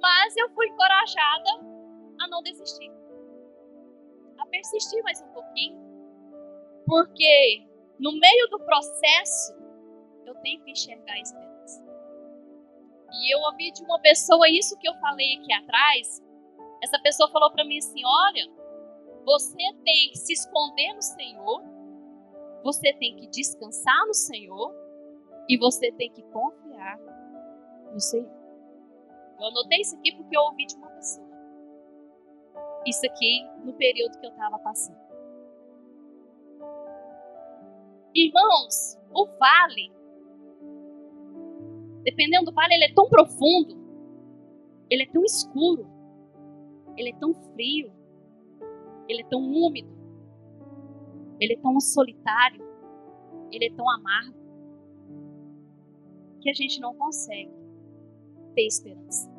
Mas 0.00 0.36
eu 0.36 0.50
fui 0.50 0.66
encorajada 0.66 1.50
a 2.20 2.28
não 2.28 2.42
desistir. 2.42 2.90
A 4.38 4.46
persistir 4.46 5.02
mais 5.04 5.20
um 5.22 5.28
pouquinho. 5.28 5.78
Porque 6.86 7.66
no 7.98 8.12
meio 8.18 8.48
do 8.50 8.58
processo, 8.60 9.54
eu 10.26 10.34
tenho 10.36 10.62
que 10.64 10.70
enxergar 10.70 11.12
a 11.12 11.20
esperança. 11.20 11.49
E 13.12 13.34
eu 13.34 13.40
ouvi 13.40 13.72
de 13.72 13.82
uma 13.82 14.00
pessoa 14.00 14.48
isso 14.48 14.78
que 14.78 14.88
eu 14.88 14.94
falei 15.00 15.36
aqui 15.38 15.52
atrás. 15.52 16.22
Essa 16.82 16.98
pessoa 17.00 17.30
falou 17.30 17.50
para 17.50 17.64
mim 17.64 17.78
assim: 17.78 18.02
olha, 18.04 18.46
você 19.24 19.56
tem 19.84 20.10
que 20.10 20.18
se 20.18 20.32
esconder 20.32 20.94
no 20.94 21.02
Senhor, 21.02 21.62
você 22.62 22.92
tem 22.94 23.16
que 23.16 23.26
descansar 23.28 24.06
no 24.06 24.14
Senhor 24.14 24.74
e 25.48 25.58
você 25.58 25.92
tem 25.92 26.10
que 26.12 26.22
confiar 26.24 26.98
no 27.92 28.00
Senhor. 28.00 28.30
Eu 29.38 29.46
anotei 29.46 29.80
isso 29.80 29.96
aqui 29.96 30.12
porque 30.12 30.36
eu 30.36 30.42
ouvi 30.42 30.66
de 30.66 30.76
uma 30.76 30.88
pessoa. 30.90 31.28
Isso 32.86 33.06
aqui 33.06 33.44
no 33.64 33.72
período 33.74 34.18
que 34.18 34.26
eu 34.26 34.30
estava 34.30 34.58
passando. 34.58 35.00
Irmãos, 38.14 38.98
o 39.12 39.26
vale, 39.38 39.92
dependendo 42.10 42.46
do 42.46 42.52
vale, 42.52 42.74
ele 42.74 42.84
é 42.84 42.92
tão 42.92 43.08
profundo, 43.08 43.76
ele 44.90 45.04
é 45.04 45.06
tão 45.06 45.24
escuro, 45.24 45.86
ele 46.96 47.10
é 47.10 47.16
tão 47.16 47.32
frio, 47.52 47.92
ele 49.08 49.22
é 49.22 49.24
tão 49.24 49.40
úmido, 49.40 49.90
ele 51.38 51.54
é 51.54 51.56
tão 51.56 51.78
solitário, 51.80 52.64
ele 53.52 53.66
é 53.66 53.74
tão 53.74 53.88
amargo, 53.88 54.38
que 56.40 56.50
a 56.50 56.54
gente 56.54 56.80
não 56.80 56.94
consegue 56.94 57.52
ter 58.54 58.66
esperança. 58.66 59.30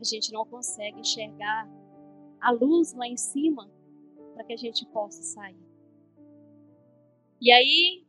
A 0.00 0.04
gente 0.04 0.32
não 0.32 0.46
consegue 0.46 1.00
enxergar 1.00 1.68
a 2.40 2.50
luz 2.52 2.94
lá 2.94 3.06
em 3.06 3.16
cima 3.16 3.68
para 4.34 4.44
que 4.44 4.52
a 4.52 4.56
gente 4.56 4.86
possa 4.86 5.22
sair. 5.22 5.68
E 7.40 7.52
aí, 7.52 8.04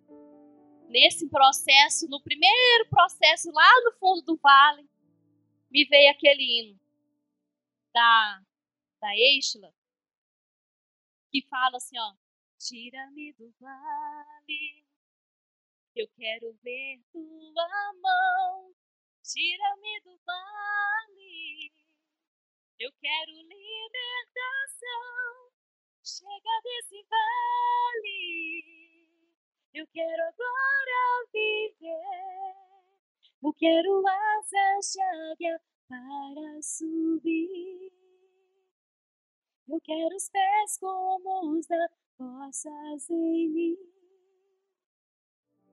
nesse 0.89 1.29
processo, 1.29 2.09
no 2.09 2.21
primeiro 2.21 2.89
processo, 2.89 3.51
lá 3.51 3.81
no 3.85 3.91
fundo 3.99 4.21
do 4.23 4.35
vale, 4.37 4.89
me 5.69 5.85
veio 5.85 6.11
aquele 6.11 6.43
hino 6.43 6.79
da, 7.93 8.41
da 8.99 9.15
Eichla, 9.15 9.73
que 11.31 11.45
fala 11.47 11.77
assim, 11.77 11.97
ó, 11.97 12.13
tira-me 12.57 13.33
do 13.33 13.53
vale, 13.59 14.83
eu 15.95 16.07
quero 16.17 16.53
ver 16.63 16.99
tua 17.11 17.93
mão, 18.01 18.73
tira-me 19.23 20.01
do 20.01 20.19
vale, 20.25 21.71
eu 22.79 22.91
quero 22.99 23.31
libertação, 23.31 24.81
chega 26.03 26.61
desse 26.63 27.05
vale, 27.07 28.58
eu 29.73 29.87
quero 29.87 30.23
agora 30.23 31.27
viver, 31.31 32.55
eu 33.43 33.53
quero 33.53 34.03
asas 34.07 34.93
de 35.37 35.59
para 35.89 36.61
subir. 36.61 37.91
Eu 39.67 39.79
quero 39.81 40.15
os 40.15 40.29
pés 40.29 40.77
como 40.79 41.57
os 41.57 41.65
da 41.67 41.89
vossas 42.17 43.09
em 43.09 43.49
mim. 43.49 43.77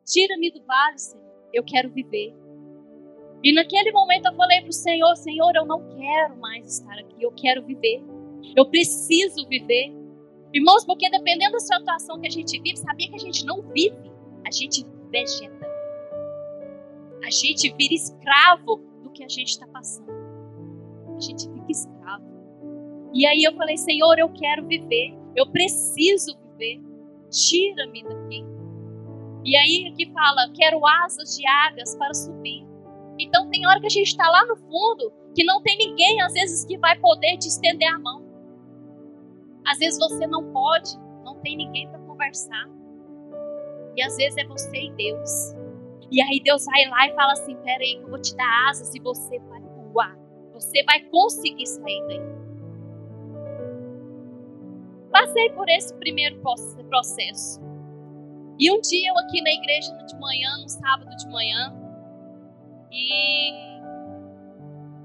Tira-me 0.07 0.51
do 0.51 0.64
vale, 0.64 0.99
Senhor. 0.99 1.51
Eu 1.53 1.64
quero 1.64 1.90
viver. 1.90 2.34
E 3.42 3.53
naquele 3.53 3.92
momento 3.92 4.26
eu 4.26 4.34
falei 4.34 4.61
para 4.61 4.70
o 4.70 4.72
Senhor: 4.72 5.16
Senhor, 5.16 5.55
eu 5.55 5.66
não 5.66 5.86
quero 5.97 6.36
mais 6.36 6.78
estar 6.78 6.99
aqui. 6.99 7.22
Eu 7.22 7.32
quero 7.32 7.64
viver. 7.64 8.03
Eu 8.57 8.68
preciso 8.70 9.47
viver. 9.49 9.92
Irmãos, 10.53 10.84
porque 10.84 11.11
dependendo 11.11 11.53
da 11.53 11.61
situação 11.61 12.20
que 12.20 12.26
a 12.26 12.30
gente 12.30 12.61
vive, 12.61 12.76
sabia 12.78 13.09
que 13.09 13.16
a 13.16 13.18
gente 13.18 13.44
não 13.44 13.62
vive, 13.62 14.11
a 14.47 14.51
gente 14.51 14.86
vegeta. 15.11 15.66
A 17.24 17.30
gente 17.30 17.74
vira 17.76 17.94
escravo 17.94 18.76
do 19.03 19.11
que 19.11 19.24
a 19.24 19.28
gente 19.28 19.49
está 19.49 19.66
passando. 19.66 20.11
A 21.16 21.20
gente 21.20 21.51
fica 21.51 21.70
escravo. 21.70 22.24
E 23.12 23.26
aí 23.26 23.42
eu 23.42 23.55
falei, 23.55 23.76
Senhor, 23.76 24.18
eu 24.18 24.28
quero 24.28 24.66
viver, 24.66 25.16
eu 25.34 25.51
preciso 25.51 26.36
viver, 26.38 26.80
tira-me 27.30 28.03
daqui. 28.03 28.44
E 29.44 29.57
aí 29.57 29.88
aqui 29.90 30.12
fala, 30.12 30.51
quero 30.55 30.84
asas 30.86 31.36
de 31.36 31.47
águias 31.47 31.94
para 31.97 32.12
subir. 32.12 32.66
Então 33.18 33.49
tem 33.49 33.66
hora 33.66 33.80
que 33.80 33.86
a 33.86 33.90
gente 33.90 34.09
está 34.09 34.28
lá 34.28 34.44
no 34.44 34.57
fundo, 34.57 35.12
que 35.34 35.44
não 35.44 35.62
tem 35.62 35.78
ninguém, 35.78 36.20
às 36.20 36.32
vezes, 36.32 36.64
que 36.64 36.76
vai 36.78 36.99
poder 36.99 37.36
te 37.38 37.49
estender 37.49 37.88
a 37.88 37.99
mão. 37.99 38.26
Às 39.67 39.79
vezes 39.79 39.99
você 39.99 40.27
não 40.27 40.53
pode, 40.53 40.97
não 41.25 41.37
tem 41.41 41.57
ninguém 41.57 41.89
para 41.89 41.99
conversar. 42.01 42.69
E 43.97 44.03
às 44.03 44.17
vezes 44.17 44.37
é 44.37 44.45
você 44.47 44.77
e 44.77 44.93
Deus. 44.93 45.55
E 46.11 46.23
aí 46.23 46.41
Deus 46.43 46.64
vai 46.64 46.87
lá 46.89 47.09
e 47.09 47.14
fala 47.14 47.33
assim: 47.33 47.57
peraí, 47.57 47.97
que 47.97 48.03
eu 48.05 48.11
vou 48.11 48.21
te 48.21 48.35
dar 48.37 48.69
asas 48.69 48.95
e 48.95 49.01
você 49.01 49.39
vai 49.41 49.61
voar. 49.61 50.17
Você 50.53 50.83
vai 50.85 51.01
conseguir 51.11 51.67
sair 51.67 52.07
daí 52.07 52.47
passei 55.17 55.51
por 55.51 55.67
esse 55.69 55.95
primeiro 55.95 56.39
processo. 56.89 57.59
E 58.59 58.71
um 58.71 58.81
dia 58.81 59.11
eu 59.11 59.19
aqui 59.19 59.41
na 59.41 59.51
igreja 59.51 59.93
de 60.07 60.19
manhã, 60.19 60.59
no 60.59 60.69
sábado 60.69 61.17
de 61.17 61.27
manhã, 61.29 61.75
e 62.93 63.51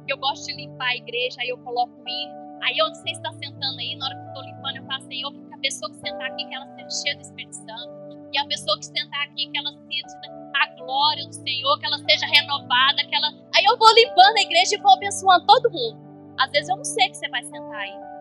eu 0.07 0.17
gosto 0.17 0.47
de 0.47 0.53
limpar 0.53 0.89
a 0.89 0.95
igreja, 0.97 1.37
aí 1.39 1.49
eu 1.49 1.57
coloco 1.59 1.93
o 1.93 2.09
hino. 2.09 2.40
Aí 2.61 2.75
onde 2.83 2.97
você 2.97 3.11
está 3.11 3.31
sentando 3.33 3.79
aí, 3.79 3.95
na 3.95 4.05
hora 4.05 4.15
que 4.15 4.21
eu 4.21 4.27
estou 4.27 4.43
limpando, 4.43 4.75
eu 4.77 4.85
falo, 4.85 5.01
Senhor, 5.03 5.31
que 5.33 5.53
a 5.53 5.57
pessoa 5.57 5.91
que 5.91 5.97
sentar 5.97 6.31
aqui, 6.31 6.45
que 6.45 6.55
ela 6.55 6.67
seja 6.75 7.01
cheia 7.01 7.15
do 7.15 7.21
Espírito 7.21 7.55
Santo. 7.55 8.29
E 8.33 8.37
a 8.37 8.45
pessoa 8.47 8.77
que 8.77 8.85
sentar 8.85 9.23
aqui, 9.23 9.47
que 9.47 9.57
ela 9.57 9.71
sinta 9.71 10.31
a 10.55 10.75
glória 10.75 11.25
do 11.25 11.33
Senhor, 11.33 11.79
que 11.79 11.85
ela 11.85 11.97
seja 11.97 12.25
renovada, 12.27 13.03
que 13.07 13.15
ela... 13.15 13.27
Aí 13.55 13.65
eu 13.65 13.77
vou 13.77 13.93
limpando 13.93 14.37
a 14.37 14.41
igreja 14.41 14.75
e 14.75 14.81
vou 14.81 14.93
abençoando 14.93 15.45
todo 15.45 15.71
mundo. 15.71 15.99
Às 16.39 16.51
vezes 16.51 16.69
eu 16.69 16.77
não 16.77 16.85
sei 16.85 17.09
que 17.09 17.17
você 17.17 17.27
vai 17.29 17.43
sentar 17.43 17.75
aí 17.75 18.11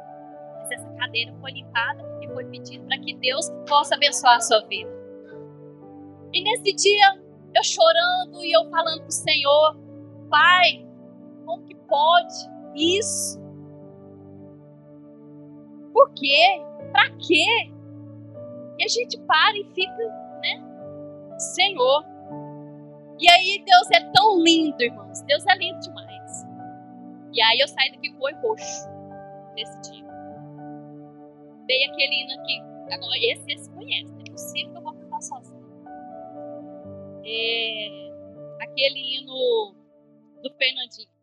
essa 0.74 0.88
cadeira 0.92 1.34
foi 1.40 1.52
limpada 1.52 2.02
e 2.22 2.28
foi 2.28 2.44
pedido 2.46 2.84
para 2.86 2.98
que 2.98 3.14
Deus 3.14 3.50
possa 3.68 3.94
abençoar 3.94 4.36
a 4.36 4.40
sua 4.40 4.60
vida. 4.66 4.90
E 6.32 6.42
nesse 6.42 6.72
dia, 6.74 7.20
eu 7.54 7.64
chorando 7.64 8.44
e 8.44 8.52
eu 8.52 8.68
falando 8.70 9.00
para 9.00 9.08
o 9.08 9.12
Senhor, 9.12 9.76
Pai, 10.28 10.86
como 11.44 11.64
que 11.64 11.74
pode 11.74 12.34
isso? 12.74 13.39
Por 16.00 16.14
quê? 16.14 16.62
Para 16.92 17.10
quê? 17.16 17.70
E 18.78 18.84
a 18.84 18.88
gente 18.88 19.18
para 19.20 19.56
e 19.58 19.64
fica, 19.74 19.96
né? 20.42 21.38
Senhor. 21.38 22.04
E 23.18 23.30
aí 23.30 23.62
Deus 23.64 23.90
é 23.92 24.10
tão 24.12 24.42
lindo, 24.42 24.82
irmãos. 24.82 25.20
Deus 25.22 25.46
é 25.46 25.54
lindo 25.56 25.78
demais. 25.80 26.46
E 27.34 27.42
aí 27.42 27.60
eu 27.60 27.68
saí 27.68 27.90
daqui 27.92 28.10
com 28.12 28.24
o 28.24 28.48
roxo 28.48 28.88
nesse 29.54 29.80
dia 29.82 30.10
veio 31.70 31.92
aquele 31.92 32.22
hino 32.22 32.32
aqui. 32.40 32.60
Agora, 32.92 33.16
esse, 33.22 33.52
esse 33.52 33.70
conhece, 33.70 34.12
não 34.12 34.20
é 34.20 34.30
possível 34.32 34.72
que 34.72 34.78
eu 34.78 34.82
vou 34.82 34.92
cantar 34.92 35.22
sozinho. 35.22 35.60
É, 37.24 38.10
aquele 38.60 38.98
hino 38.98 39.74
do 40.42 40.50
Fernandinho. 40.58 41.19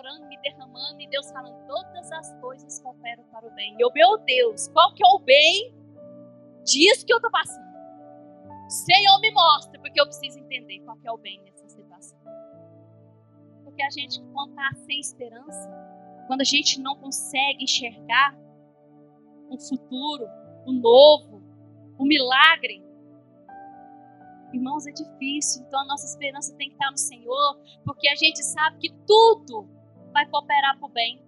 Chorando, 0.00 0.26
me 0.28 0.40
derramando, 0.40 0.98
e 0.98 1.06
Deus 1.08 1.30
falando, 1.30 1.66
todas 1.66 2.10
as 2.10 2.32
coisas 2.40 2.80
cooperam 2.80 3.22
para 3.24 3.46
o 3.46 3.50
bem. 3.50 3.76
Eu, 3.78 3.90
meu 3.92 4.16
Deus, 4.16 4.66
qual 4.68 4.94
que 4.94 5.04
é 5.04 5.06
o 5.06 5.18
bem 5.18 5.74
disso 6.64 7.04
que 7.04 7.12
eu 7.12 7.18
estou 7.18 7.30
passando? 7.30 7.68
Senhor, 8.66 9.20
me 9.20 9.30
mostra, 9.30 9.78
porque 9.78 10.00
eu 10.00 10.06
preciso 10.06 10.38
entender 10.38 10.80
qual 10.86 10.96
que 10.96 11.06
é 11.06 11.12
o 11.12 11.18
bem 11.18 11.42
nessa 11.42 11.68
situação. 11.68 12.18
Porque 13.62 13.82
a 13.82 13.90
gente, 13.90 14.22
quando 14.32 14.50
está 14.52 14.70
sem 14.86 15.00
esperança, 15.00 15.70
quando 16.26 16.40
a 16.40 16.44
gente 16.44 16.80
não 16.80 16.96
consegue 16.96 17.64
enxergar 17.64 18.34
um 19.50 19.58
futuro, 19.58 20.26
um 20.66 20.72
novo, 20.80 21.42
um 21.98 22.06
milagre, 22.06 22.82
irmãos, 24.50 24.86
é 24.86 24.92
difícil. 24.92 25.62
Então 25.66 25.78
a 25.80 25.84
nossa 25.84 26.06
esperança 26.06 26.56
tem 26.56 26.68
que 26.68 26.74
estar 26.74 26.90
no 26.90 26.96
Senhor, 26.96 27.60
porque 27.84 28.08
a 28.08 28.14
gente 28.14 28.42
sabe 28.42 28.78
que 28.78 28.90
tudo 29.06 29.68
vai 30.12 30.26
cooperar 30.26 30.78
para 30.78 30.86
o 30.86 30.90
bem. 30.90 31.22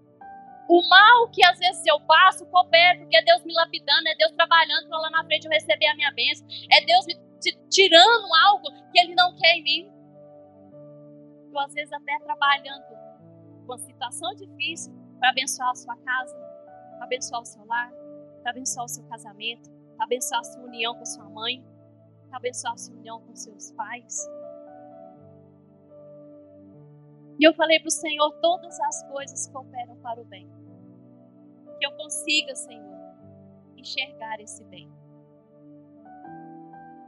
O 0.69 0.89
mal 0.89 1.29
que 1.31 1.45
às 1.45 1.59
vezes 1.59 1.85
eu 1.87 2.01
passo, 2.01 2.47
coopera, 2.47 2.99
porque 2.99 3.17
é 3.17 3.23
Deus 3.23 3.45
me 3.45 3.53
lapidando, 3.53 4.09
é 4.09 4.15
Deus 4.15 4.33
trabalhando 4.33 4.89
para 4.89 4.99
lá 4.99 5.11
na 5.11 5.25
frente 5.25 5.45
eu 5.45 5.51
receber 5.51 5.87
a 5.87 5.95
minha 5.95 6.13
bênção, 6.13 6.47
é 6.71 6.85
Deus 6.85 7.07
me 7.07 7.15
tirando 7.69 8.35
algo 8.47 8.71
que 8.91 9.01
Ele 9.01 9.15
não 9.15 9.35
quer 9.37 9.57
em 9.57 9.63
mim. 9.63 9.93
Eu, 11.53 11.59
às 11.59 11.75
vezes, 11.75 11.93
até 11.93 12.19
trabalhando 12.21 12.85
com 12.87 13.65
uma 13.65 13.79
situação 13.79 14.35
difícil 14.35 14.95
para 15.19 15.31
abençoar 15.31 15.71
a 15.71 15.75
sua 15.75 15.97
casa, 15.97 16.35
para 16.97 17.05
abençoar 17.05 17.43
o 17.43 17.45
seu 17.45 17.65
lar, 17.67 17.93
para 18.41 18.51
abençoar 18.51 18.87
o 18.87 18.89
seu 18.89 19.05
casamento, 19.05 19.71
para 19.97 20.07
abençoar 20.07 20.41
a 20.41 20.45
sua 20.45 20.63
união 20.63 20.95
com 20.95 21.05
sua 21.05 21.29
mãe, 21.29 21.63
para 22.29 22.39
abençoar 22.39 22.73
a 22.73 22.77
sua 22.79 22.95
união 22.95 23.21
com 23.21 23.35
seus 23.37 23.73
pais. 23.73 24.27
E 27.39 27.47
eu 27.47 27.55
falei 27.55 27.79
para 27.81 27.89
o 27.89 27.91
Senhor: 27.91 28.31
todas 28.41 28.79
as 28.81 29.03
coisas 29.11 29.49
cooperam 29.49 29.97
para 29.97 30.21
o 30.21 30.25
bem. 30.25 30.49
Que 31.79 31.87
eu 31.87 31.93
consiga, 31.97 32.55
Senhor, 32.55 32.99
enxergar 33.77 34.41
esse 34.41 34.65
bem. 34.65 34.91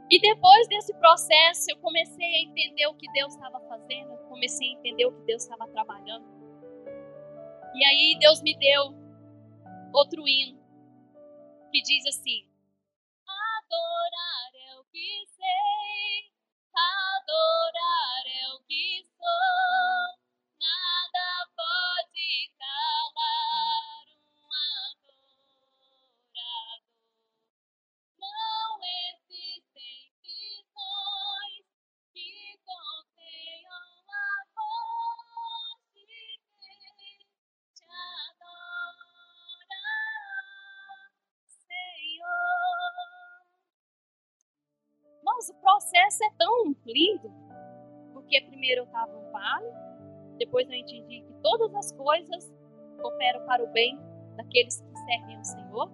E 0.09 0.19
depois 0.19 0.67
desse 0.67 0.93
processo, 0.95 1.71
eu 1.71 1.77
comecei 1.77 2.35
a 2.35 2.41
entender 2.43 2.85
o 2.87 2.93
que 2.93 3.11
Deus 3.11 3.33
estava 3.33 3.59
fazendo, 3.61 4.11
eu 4.11 4.17
comecei 4.29 4.69
a 4.69 4.71
entender 4.73 5.05
o 5.05 5.11
que 5.11 5.23
Deus 5.23 5.43
estava 5.43 5.67
trabalhando. 5.67 6.25
E 7.73 7.83
aí 7.83 8.17
Deus 8.19 8.41
me 8.41 8.55
deu 8.57 8.93
outro 9.93 10.27
hino 10.27 10.59
que 11.71 11.81
diz 11.81 12.05
assim: 12.07 12.47
Adorar 13.27 14.04
lindo, 46.95 47.31
porque 48.13 48.41
primeiro 48.41 48.81
eu 48.81 48.85
estava 48.85 49.11
no 49.11 49.31
vale, 49.31 49.67
depois 50.37 50.67
eu 50.69 50.75
entendi 50.75 51.21
que 51.21 51.33
todas 51.43 51.73
as 51.75 51.91
coisas 51.91 52.53
cooperam 53.01 53.45
para 53.45 53.63
o 53.63 53.67
bem 53.67 53.99
daqueles 54.37 54.81
que 54.81 54.97
servem 54.97 55.35
ao 55.35 55.43
Senhor, 55.43 55.91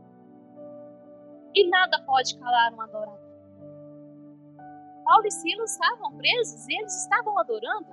e 1.56 1.68
nada 1.68 2.02
pode 2.06 2.38
calar 2.38 2.74
um 2.74 2.82
adorador. 2.82 3.20
Paulo 5.04 5.26
e 5.26 5.32
Silas 5.32 5.72
estavam 5.72 6.16
presos 6.16 6.68
e 6.70 6.80
eles 6.80 6.96
estavam 7.04 7.38
adorando. 7.40 7.90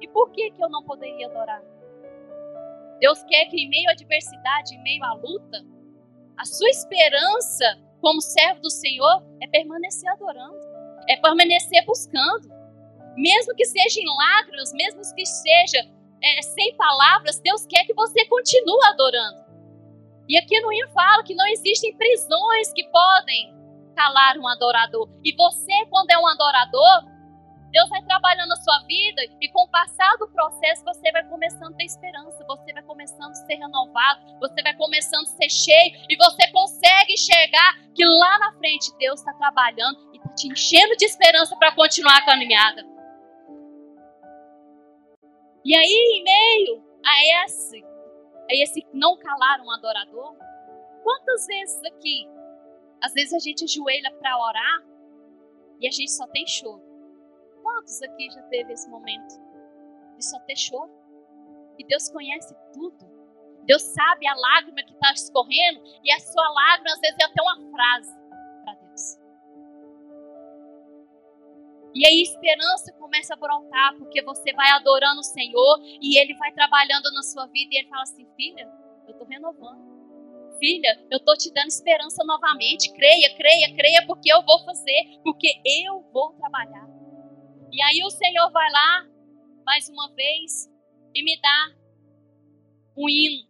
E 0.00 0.08
por 0.08 0.30
que, 0.30 0.50
que 0.50 0.62
eu 0.62 0.68
não 0.68 0.84
poderia 0.84 1.26
adorar? 1.26 1.62
Deus 3.00 3.22
quer 3.24 3.46
que 3.46 3.60
em 3.60 3.68
meio 3.68 3.88
à 3.88 3.92
adversidade, 3.92 4.74
em 4.74 4.82
meio 4.82 5.02
à 5.02 5.14
luta, 5.14 5.58
a 6.36 6.44
sua 6.44 6.68
esperança 6.68 7.64
como 8.04 8.20
servo 8.20 8.60
do 8.60 8.68
Senhor 8.68 9.24
é 9.40 9.46
permanecer 9.46 10.10
adorando, 10.10 10.60
é 11.08 11.16
permanecer 11.16 11.82
buscando. 11.86 12.52
Mesmo 13.16 13.54
que 13.54 13.64
seja 13.64 13.98
em 13.98 14.16
lágrimas, 14.16 14.74
mesmo 14.74 15.00
que 15.14 15.24
seja 15.24 15.78
é, 16.22 16.42
sem 16.42 16.76
palavras, 16.76 17.40
Deus 17.40 17.64
quer 17.64 17.86
que 17.86 17.94
você 17.94 18.26
continue 18.26 18.84
adorando. 18.88 19.44
E 20.28 20.36
aqui 20.36 20.60
no 20.60 20.70
hino 20.70 20.90
fala 20.90 21.22
que 21.22 21.34
não 21.34 21.46
existem 21.46 21.96
prisões 21.96 22.72
que 22.74 22.84
podem 22.90 23.54
calar 23.96 24.36
um 24.36 24.48
adorador. 24.48 25.08
E 25.24 25.34
você, 25.34 25.86
quando 25.88 26.10
é 26.10 26.18
um 26.18 26.26
adorador, 26.26 27.10
Deus 27.72 27.88
vai 27.88 28.02
trabalhando 28.04 28.50
na 28.50 28.56
sua 28.56 28.80
vida 28.86 29.22
e 29.40 29.48
com 29.48 29.64
o 29.64 29.70
passar 29.70 30.14
do 30.18 30.28
processo 30.28 30.84
você 30.84 31.10
vai 31.10 31.24
começando 31.24 31.72
a 31.72 31.76
ter 31.76 31.84
esperança, 31.84 32.44
você 32.46 32.72
vai 32.74 32.82
começando 33.14 33.30
a 33.30 33.34
ser 33.34 33.54
renovado, 33.54 34.38
você 34.40 34.62
vai 34.62 34.74
começando 34.76 35.24
a 35.24 35.36
ser 35.36 35.50
cheio 35.50 35.94
e 36.08 36.16
você 36.16 36.50
consegue 36.50 37.12
enxergar 37.12 37.92
que 37.94 38.04
lá 38.04 38.38
na 38.38 38.52
frente 38.58 38.96
Deus 38.98 39.20
está 39.20 39.32
trabalhando 39.34 39.98
e 40.12 40.16
está 40.16 40.28
te 40.30 40.48
enchendo 40.48 40.96
de 40.96 41.04
esperança 41.04 41.56
para 41.56 41.74
continuar 41.74 42.18
a 42.18 42.24
caminhada. 42.24 42.84
E 45.64 45.74
aí, 45.74 46.18
em 46.18 46.22
meio 46.22 46.84
a 47.04 47.44
esse, 47.44 47.82
a 47.82 48.54
esse 48.62 48.86
não 48.92 49.16
calar 49.16 49.60
um 49.60 49.70
adorador, 49.70 50.36
quantas 51.02 51.46
vezes 51.46 51.80
aqui, 51.84 52.28
às 53.02 53.12
vezes 53.12 53.32
a 53.32 53.38
gente 53.38 53.64
ajoelha 53.64 54.12
para 54.18 54.38
orar 54.38 54.82
e 55.80 55.88
a 55.88 55.90
gente 55.90 56.10
só 56.10 56.26
tem 56.28 56.46
choro. 56.46 56.82
Quantos 57.62 58.02
aqui 58.02 58.28
já 58.30 58.42
teve 58.44 58.72
esse 58.72 58.88
momento 58.90 59.40
de 60.16 60.24
só 60.24 60.38
ter 60.40 60.56
choro? 60.56 61.03
E 61.78 61.84
Deus 61.84 62.08
conhece 62.10 62.54
tudo. 62.72 63.14
Deus 63.64 63.82
sabe 63.82 64.26
a 64.26 64.34
lágrima 64.34 64.82
que 64.82 64.92
está 64.92 65.12
escorrendo 65.12 65.82
e 66.02 66.12
a 66.12 66.18
sua 66.18 66.48
lágrima 66.50 66.92
às 66.92 67.00
vezes 67.00 67.16
é 67.18 67.24
até 67.24 67.42
uma 67.42 67.70
frase 67.70 68.14
para 68.64 68.74
Deus. 68.74 69.18
E 71.94 72.06
aí 72.06 72.22
esperança 72.22 72.92
começa 72.94 73.34
a 73.34 73.36
brotar, 73.36 73.96
porque 73.98 74.22
você 74.22 74.52
vai 74.52 74.70
adorando 74.70 75.20
o 75.20 75.24
Senhor 75.24 75.80
e 76.00 76.18
Ele 76.18 76.34
vai 76.34 76.52
trabalhando 76.52 77.10
na 77.14 77.22
sua 77.22 77.46
vida 77.46 77.74
e 77.74 77.78
Ele 77.78 77.88
fala 77.88 78.02
assim, 78.02 78.26
filha, 78.36 78.70
eu 79.06 79.12
estou 79.12 79.26
renovando. 79.26 79.94
Filha, 80.58 81.06
eu 81.10 81.18
estou 81.18 81.36
te 81.36 81.52
dando 81.52 81.68
esperança 81.68 82.22
novamente. 82.24 82.92
Creia, 82.92 83.34
creia, 83.36 83.74
creia, 83.74 84.06
porque 84.06 84.32
eu 84.32 84.42
vou 84.42 84.64
fazer, 84.64 85.20
porque 85.22 85.48
eu 85.64 86.00
vou 86.12 86.32
trabalhar. 86.34 86.86
E 87.72 87.82
aí 87.82 88.02
o 88.04 88.10
Senhor 88.10 88.50
vai 88.50 88.70
lá, 88.70 89.06
mais 89.64 89.88
uma 89.88 90.12
vez, 90.14 90.70
e 91.14 91.22
me 91.22 91.40
dá 91.40 91.70
um 92.96 93.08
hino 93.08 93.48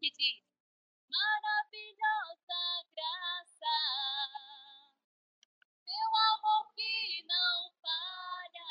que 0.00 0.10
diz: 0.10 0.42
Maravilhosa 1.06 2.62
graça, 2.96 3.76
teu 5.84 6.16
amor 6.32 6.74
que 6.74 7.22
não 7.24 7.72
falha. 7.82 8.70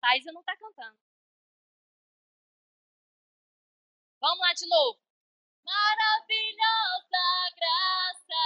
Thaisa 0.00 0.32
não 0.32 0.40
está 0.40 0.56
cantando. 0.56 0.98
Vamos 4.20 4.40
lá 4.40 4.52
de 4.52 4.66
novo. 4.66 5.00
Maravilhosa 5.64 7.24
graça, 7.56 8.44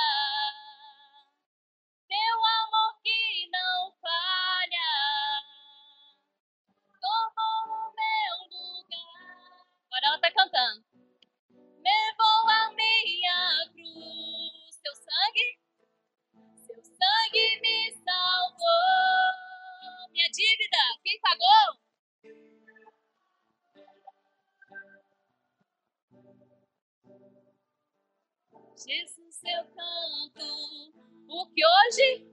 teu 2.07 2.44
amor 2.44 3.01
que 3.03 3.49
não 3.51 3.90
falha, 3.92 4.36
ela 10.07 10.17
está 10.17 10.31
cantando. 10.31 10.85
Levou 11.51 12.49
a 12.49 12.73
minha 12.73 13.69
cruz, 13.73 14.81
teu 14.83 14.95
sangue, 14.95 15.59
seu 16.65 16.85
sangue 16.85 17.61
me 17.61 17.93
salvou. 18.05 19.33
Minha 20.13 20.31
dívida, 20.31 20.77
quem 21.03 21.21
pagou? 21.21 21.87
Jesus 28.77 29.43
eu 29.45 29.65
canto, 29.75 30.93
porque 31.27 31.63
hoje 31.67 32.27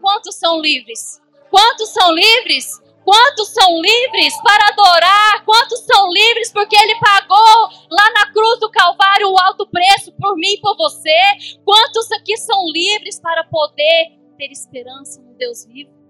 quantos 0.00 0.36
são 0.36 0.60
livres? 0.60 1.20
Quantos 1.50 1.88
são 1.88 2.14
livres? 2.14 2.80
Quantos 3.04 3.48
são 3.48 3.80
livres 3.80 4.34
para 4.42 4.68
adorar? 4.68 5.44
Quantos 5.44 5.80
são 5.80 6.12
livres 6.12 6.52
porque 6.52 6.76
Ele 6.76 6.98
pagou 6.98 7.68
lá 7.90 8.10
na 8.12 8.32
cruz 8.32 8.60
do 8.60 8.70
Calvário 8.70 9.30
o 9.30 9.38
alto 9.38 9.66
preço 9.68 10.12
por 10.12 10.36
mim 10.36 10.54
e 10.54 10.60
por 10.60 10.76
você? 10.76 11.18
Quantos 11.64 12.10
aqui 12.12 12.36
são 12.36 12.66
livres 12.70 13.20
para 13.20 13.44
poder 13.44 14.18
ter 14.36 14.50
esperança 14.50 15.20
no 15.22 15.34
Deus 15.34 15.64
vivo? 15.66 16.00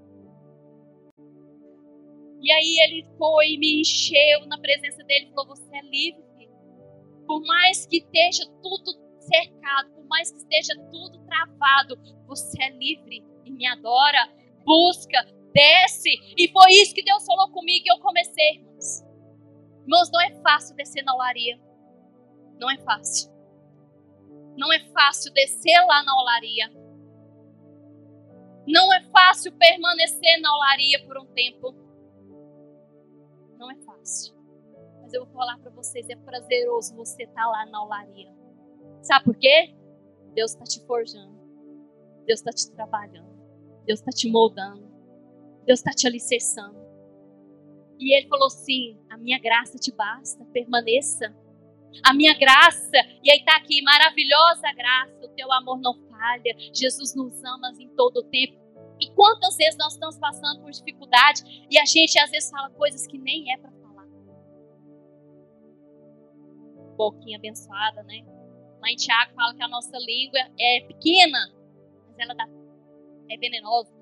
E 2.43 2.51
aí 2.51 2.77
Ele 2.85 3.07
foi 3.19 3.51
e 3.51 3.59
me 3.59 3.81
encheu 3.81 4.47
na 4.47 4.59
presença 4.59 5.03
dele 5.05 5.27
e 5.27 5.35
falou: 5.35 5.55
Você 5.55 5.77
é 5.77 5.83
livre, 5.83 6.25
filho. 6.37 6.53
Por 7.27 7.41
mais 7.47 7.87
que 7.87 7.99
esteja 7.99 8.45
tudo 8.63 8.93
cercado, 9.21 9.91
por 9.93 10.05
mais 10.07 10.33
que 10.33 10.39
esteja 10.39 10.75
tudo 10.91 11.21
travado, 11.27 11.97
você 12.27 12.63
é 12.65 12.71
livre 12.71 13.23
e 13.45 13.51
me 13.51 13.67
adora. 13.67 14.29
Busca, 14.65 15.27
Desce. 15.53 16.11
E 16.37 16.49
foi 16.53 16.71
isso 16.73 16.95
que 16.95 17.03
Deus 17.03 17.25
falou 17.25 17.51
comigo 17.51 17.85
e 17.87 17.93
eu 17.93 18.01
comecei, 18.01 18.57
irmãos. 18.57 19.05
Irmãos, 19.83 20.11
não 20.13 20.21
é 20.21 20.31
fácil 20.43 20.77
descer 20.77 21.03
na 21.03 21.15
olaria. 21.15 21.61
Não 22.59 22.71
é 22.71 22.79
fácil. 22.79 23.31
Não 24.57 24.73
é 24.73 24.79
fácil 24.91 25.33
descer 25.33 25.81
lá 25.87 26.03
na 26.03 26.15
olaria. 26.15 26.71
Não 28.67 28.93
é 28.93 29.03
fácil 29.11 29.53
permanecer 29.53 30.41
na 30.41 30.55
olaria 30.55 31.05
por 31.07 31.19
um 31.19 31.27
tempo. 31.27 31.75
Não 33.59 33.71
é 33.71 33.77
fácil. 33.77 34.35
Mas 35.03 35.13
eu 35.13 35.25
vou 35.25 35.35
falar 35.35 35.59
para 35.59 35.71
vocês, 35.71 36.09
é 36.09 36.17
prazeroso 36.17 36.95
você 36.95 37.25
estar 37.25 37.43
tá 37.43 37.49
lá 37.49 37.67
na 37.67 37.83
olaria. 37.83 38.33
Sabe 39.03 39.25
por 39.25 39.37
quê? 39.37 39.75
Deus 40.35 40.53
está 40.53 40.65
te 40.65 40.85
forjando. 40.87 41.41
Deus 42.27 42.41
está 42.41 42.51
te 42.53 42.71
trabalhando. 42.71 43.31
Deus 43.87 43.99
está 44.01 44.11
te 44.11 44.31
moldando. 44.31 44.90
Deus 45.65 45.81
está 45.81 45.91
te 45.91 46.07
alicerçando. 46.07 46.79
E 47.99 48.17
ele 48.17 48.29
falou 48.29 48.47
assim: 48.47 48.99
a 49.11 49.17
minha 49.17 49.39
graça 49.39 49.79
te 49.79 49.93
basta, 49.93 50.45
permaneça. 50.47 51.35
A 52.05 52.15
minha 52.15 52.33
graça, 52.35 52.97
e 53.23 53.31
aí 53.31 53.39
está 53.39 53.57
aqui, 53.57 53.83
maravilhosa 53.83 54.73
graça, 54.77 55.27
o 55.27 55.29
teu 55.31 55.53
amor 55.53 55.81
não 55.81 55.93
falha, 56.09 56.55
Jesus 56.73 57.17
nos 57.17 57.43
ama 57.43 57.73
em 57.81 57.89
todo 57.97 58.19
o 58.19 58.23
tempo. 58.23 58.61
E 59.01 59.11
quantas 59.11 59.57
vezes 59.57 59.77
nós 59.77 59.95
estamos 59.95 60.17
passando 60.19 60.61
por 60.61 60.71
dificuldade 60.71 61.43
e 61.69 61.79
a 61.79 61.85
gente 61.85 62.19
às 62.21 62.31
vezes 62.31 62.51
fala 62.51 62.71
coisas 62.71 63.07
que 63.07 63.19
nem 63.19 63.53
é 63.53 63.57
para 63.57 63.73
falar. 63.73 64.07
Boquinha 66.97 67.39
abençoada, 67.39 68.03
né? 68.05 68.25
Em 68.87 68.97
Tiago 68.97 69.35
fala 69.35 69.55
que 69.55 69.63
a 69.63 69.69
nossa 69.69 69.97
língua 69.99 70.39
é 70.59 70.81
pequena, 70.87 71.39
mas 72.07 72.19
ela 72.19 72.35
dá, 72.35 72.47
é 73.31 73.37
venenosa. 73.37 74.00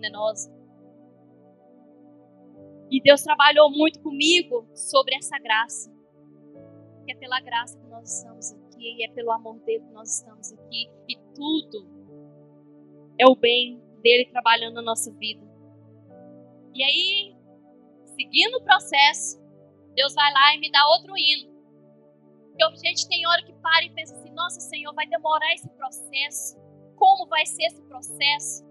Venenosa. 0.00 0.50
E 2.90 3.00
Deus 3.02 3.22
trabalhou 3.22 3.70
muito 3.70 4.00
comigo 4.00 4.66
sobre 4.74 5.14
essa 5.14 5.38
graça. 5.38 5.92
Que 7.04 7.12
é 7.12 7.14
pela 7.14 7.40
graça 7.40 7.78
que 7.78 7.86
nós 7.86 8.18
estamos 8.18 8.52
aqui, 8.52 8.96
e 8.98 9.04
é 9.04 9.12
pelo 9.12 9.30
amor 9.30 9.60
dele 9.60 9.84
que 9.84 9.92
nós 9.92 10.18
estamos 10.18 10.52
aqui. 10.52 10.90
E 11.08 11.16
tudo 11.34 11.86
é 13.18 13.26
o 13.26 13.36
bem 13.36 13.80
dele 14.02 14.30
trabalhando 14.30 14.74
na 14.74 14.82
nossa 14.82 15.12
vida. 15.12 15.46
E 16.74 16.82
aí, 16.82 17.36
seguindo 18.16 18.56
o 18.56 18.64
processo, 18.64 19.40
Deus 19.94 20.14
vai 20.14 20.32
lá 20.32 20.54
e 20.54 20.60
me 20.60 20.70
dá 20.70 20.84
outro 20.88 21.16
hino. 21.16 21.50
Porque 22.58 22.86
a 22.86 22.90
gente 22.90 23.08
tem 23.08 23.26
hora 23.26 23.42
que 23.42 23.52
para 23.54 23.84
e 23.84 23.90
pensa 23.94 24.14
assim: 24.14 24.30
nossa, 24.32 24.60
Senhor, 24.60 24.94
vai 24.94 25.06
demorar 25.06 25.52
esse 25.54 25.68
processo. 25.70 26.58
Como 26.96 27.26
vai 27.28 27.46
ser 27.46 27.64
esse 27.64 27.82
processo? 27.82 28.69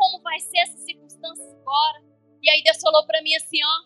Como 0.00 0.22
vai 0.22 0.40
ser 0.40 0.60
essa 0.60 0.78
circunstância 0.78 1.44
agora? 1.60 2.00
E 2.40 2.48
aí 2.48 2.62
Deus 2.62 2.80
falou 2.80 3.06
para 3.06 3.20
mim 3.20 3.34
assim, 3.34 3.60
ó. 3.62 3.76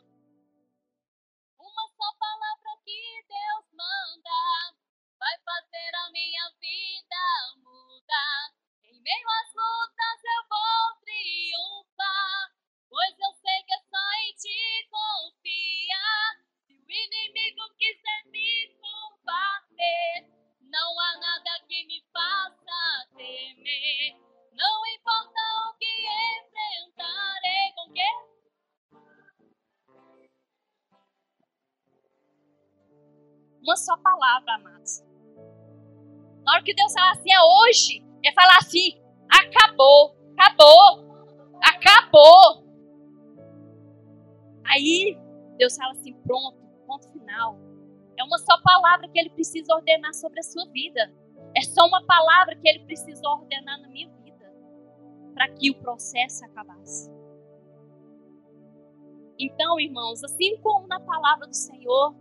Uma 1.59 1.89
só 1.91 2.09
palavra 2.17 2.71
que 2.85 3.03
Deus 3.27 3.67
manda 3.75 4.79
vai 5.19 5.35
fazer 5.43 5.91
a 6.07 6.13
minha 6.13 6.51
vida 6.61 7.19
mudar. 7.57 8.55
Em 8.85 9.03
meio 9.03 9.29
às 9.29 9.51
lutas 9.59 10.23
eu 10.23 10.43
vou 10.49 11.03
triunfar, 11.03 12.55
pois 12.89 13.19
eu 13.19 13.33
sei 13.35 13.63
que 13.67 13.75
é 13.75 13.83
só 13.83 14.07
em 14.23 14.35
ti 14.37 14.89
confiar. 14.95 16.31
Se 16.65 16.79
o 16.79 16.93
inimigo 16.93 17.75
quiser 17.77 18.23
me 18.31 18.69
combater, 18.79 20.31
não 20.63 21.01
há 21.01 21.19
nada 21.19 21.59
que 21.67 21.85
me 21.87 22.01
faça 22.13 23.09
temer. 23.17 24.15
Não 24.55 24.87
importa 24.87 25.34
com 27.75 27.93
Uma 33.63 33.77
só 33.77 33.97
palavra, 33.97 34.55
amados. 34.55 35.03
Na 36.45 36.53
hora 36.53 36.63
que 36.63 36.75
Deus 36.75 36.93
fala 36.93 37.13
assim, 37.13 37.33
é 37.33 37.43
hoje, 37.43 38.05
é 38.25 38.33
falar 38.33 38.59
assim, 38.59 39.01
acabou, 39.31 40.15
acabou, 40.37 41.05
acabou. 41.63 42.65
Aí 44.67 45.19
Deus 45.57 45.77
fala 45.77 45.93
assim, 45.93 46.13
pronto, 46.23 46.59
ponto 46.87 47.11
final. 47.11 47.59
É 48.19 48.25
uma 48.25 48.39
só 48.39 48.61
palavra 48.63 49.09
que 49.09 49.19
Ele 49.19 49.31
precisa 49.31 49.75
ordenar 49.75 50.13
sobre 50.15 50.41
a 50.41 50.43
sua 50.43 50.67
vida. 50.71 51.13
É 51.57 51.63
só 51.63 51.87
uma 51.87 52.05
palavra 52.05 52.57
que 52.57 52.69
Ele 52.69 52.85
precisa 52.85 53.27
ordenar 53.29 53.81
na 53.81 53.89
minha 53.89 54.09
vida 54.09 54.24
para 55.35 55.49
que 55.49 55.71
o 55.71 55.75
processo 55.75 56.45
acabasse. 56.45 57.13
Então, 59.39 59.81
irmãos, 59.81 60.23
assim 60.23 60.57
como 60.59 60.87
na 60.87 61.01
palavra 61.01 61.47
do 61.47 61.55
Senhor, 61.55 62.15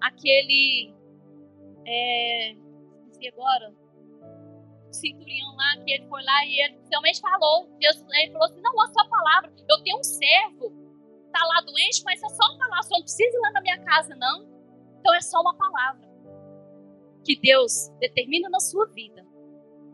aquele. 0.00 0.94
É, 1.86 2.52
esqueci 3.06 3.28
agora. 3.28 3.72
O 4.88 4.92
centurião 4.92 5.54
lá, 5.54 5.84
que 5.84 5.92
ele 5.92 6.08
foi 6.08 6.22
lá 6.24 6.44
e 6.46 6.60
ele 6.60 6.80
realmente 6.90 7.20
falou. 7.20 7.68
Deus, 7.78 8.04
ele 8.14 8.32
falou 8.32 8.46
assim: 8.46 8.60
não, 8.60 8.80
a 8.80 8.88
sua 8.88 9.08
palavra. 9.08 9.52
Eu 9.68 9.82
tenho 9.82 9.98
um 9.98 10.02
servo, 10.02 10.72
está 11.26 11.44
lá 11.44 11.60
doente, 11.60 12.02
mas 12.04 12.22
é 12.22 12.28
só 12.28 12.58
palavra. 12.58 12.82
Só 12.82 12.96
não 12.96 13.02
precisa 13.02 13.36
ir 13.36 13.40
lá 13.40 13.52
na 13.52 13.60
minha 13.60 13.78
casa, 13.84 14.16
não. 14.16 14.48
Então 14.98 15.14
é 15.14 15.20
só 15.20 15.40
uma 15.40 15.56
palavra. 15.56 16.08
Que 17.24 17.38
Deus 17.38 17.90
determina 18.00 18.48
na 18.48 18.58
sua 18.58 18.86
vida. 18.86 19.24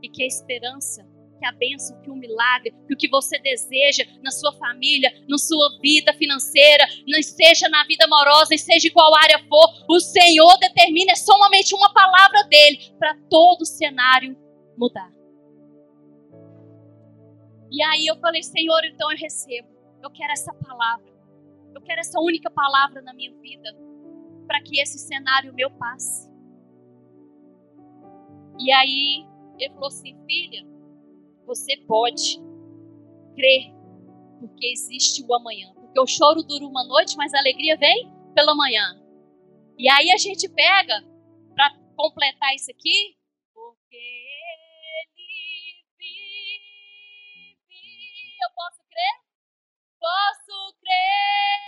E 0.03 0.09
que 0.09 0.23
a 0.23 0.27
esperança 0.27 1.07
que 1.45 1.47
a 1.47 1.53
bênção, 1.53 2.01
que 2.01 2.11
o 2.11 2.17
milagre, 2.17 2.73
que 2.87 2.95
o 2.95 2.97
que 2.97 3.09
você 3.09 3.39
deseja 3.39 4.05
na 4.23 4.31
sua 4.31 4.53
família, 4.55 5.13
na 5.29 5.37
sua 5.37 5.79
vida 5.81 6.15
financeira, 6.15 6.87
seja 7.23 7.69
na 7.69 7.85
vida 7.85 8.07
amorosa, 8.07 8.57
seja 8.57 8.89
em 8.89 8.93
qual 8.93 9.15
área 9.15 9.39
for, 9.47 9.69
o 9.89 10.01
Senhor 10.01 10.59
determina, 10.59 11.13
é 11.13 11.17
somente 11.17 11.75
uma 11.75 11.93
palavra 11.93 12.45
dele 12.45 12.79
para 12.99 13.15
todo 13.29 13.63
o 13.63 13.67
cenário 13.67 14.37
mudar. 14.77 15.13
E 17.71 17.83
aí 17.83 18.07
eu 18.07 18.17
falei, 18.17 18.43
Senhor, 18.43 18.83
então 18.85 19.11
eu 19.11 19.19
recebo. 19.19 19.69
Eu 20.03 20.11
quero 20.11 20.33
essa 20.33 20.53
palavra. 20.55 21.13
Eu 21.75 21.83
quero 21.83 22.01
essa 22.01 22.21
única 22.21 22.51
palavra 22.51 23.03
na 23.03 23.13
minha 23.13 23.35
vida 23.41 23.77
para 24.47 24.63
que 24.63 24.81
esse 24.81 24.99
cenário 24.99 25.53
meu 25.53 25.71
passe. 25.73 26.31
E 28.59 28.71
aí 28.73 29.27
ele 29.59 29.75
falou 29.75 29.89
assim, 29.89 30.17
filha, 30.25 30.74
você 31.47 31.77
pode 31.87 32.39
crer, 33.35 33.73
porque 34.41 34.67
existe 34.67 35.25
o 35.25 35.35
amanhã. 35.35 35.73
Porque 35.75 36.01
o 36.01 36.07
choro 36.07 36.43
dura 36.43 36.67
uma 36.67 36.85
noite, 36.87 37.17
mas 37.17 37.33
a 37.35 37.39
alegria 37.39 37.77
vem 37.77 38.13
pela 38.35 38.55
manhã. 38.55 39.01
E 39.79 39.89
aí 39.89 40.11
a 40.11 40.17
gente 40.17 40.49
pega, 40.49 41.03
para 41.55 41.71
completar 41.97 42.55
isso 42.55 42.71
aqui, 42.71 43.17
porque 43.53 43.97
ele 43.97 45.85
vive. 45.99 46.25
Eu 48.43 48.51
posso 48.55 48.83
crer? 48.89 49.21
Posso 50.01 50.75
crer 50.81 51.64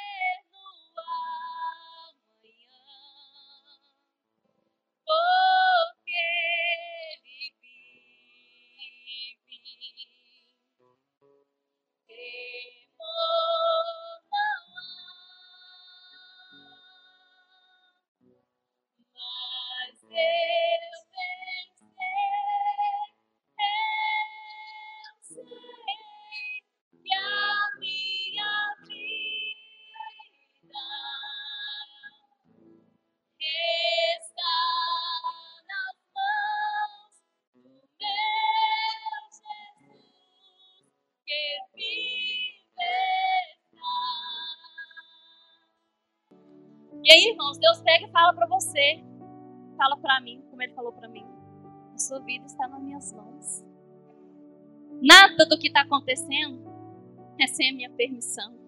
E 47.06 47.12
aí, 47.12 47.28
irmãos, 47.30 47.56
Deus 47.56 47.80
pega 47.82 48.04
e 48.04 48.10
fala 48.10 48.34
para 48.34 48.48
você, 48.48 49.00
fala 49.76 49.96
para 49.96 50.20
mim, 50.20 50.42
como 50.50 50.60
ele 50.60 50.74
falou 50.74 50.90
para 50.92 51.06
mim, 51.06 51.24
a 51.94 51.98
sua 51.98 52.18
vida 52.18 52.44
está 52.46 52.66
nas 52.66 52.82
minhas 52.82 53.12
mãos. 53.12 53.64
Nada 55.00 55.46
do 55.46 55.56
que 55.56 55.68
está 55.68 55.82
acontecendo 55.82 56.68
é 57.40 57.46
sem 57.46 57.70
a 57.70 57.74
minha 57.74 57.90
permissão. 57.90 58.58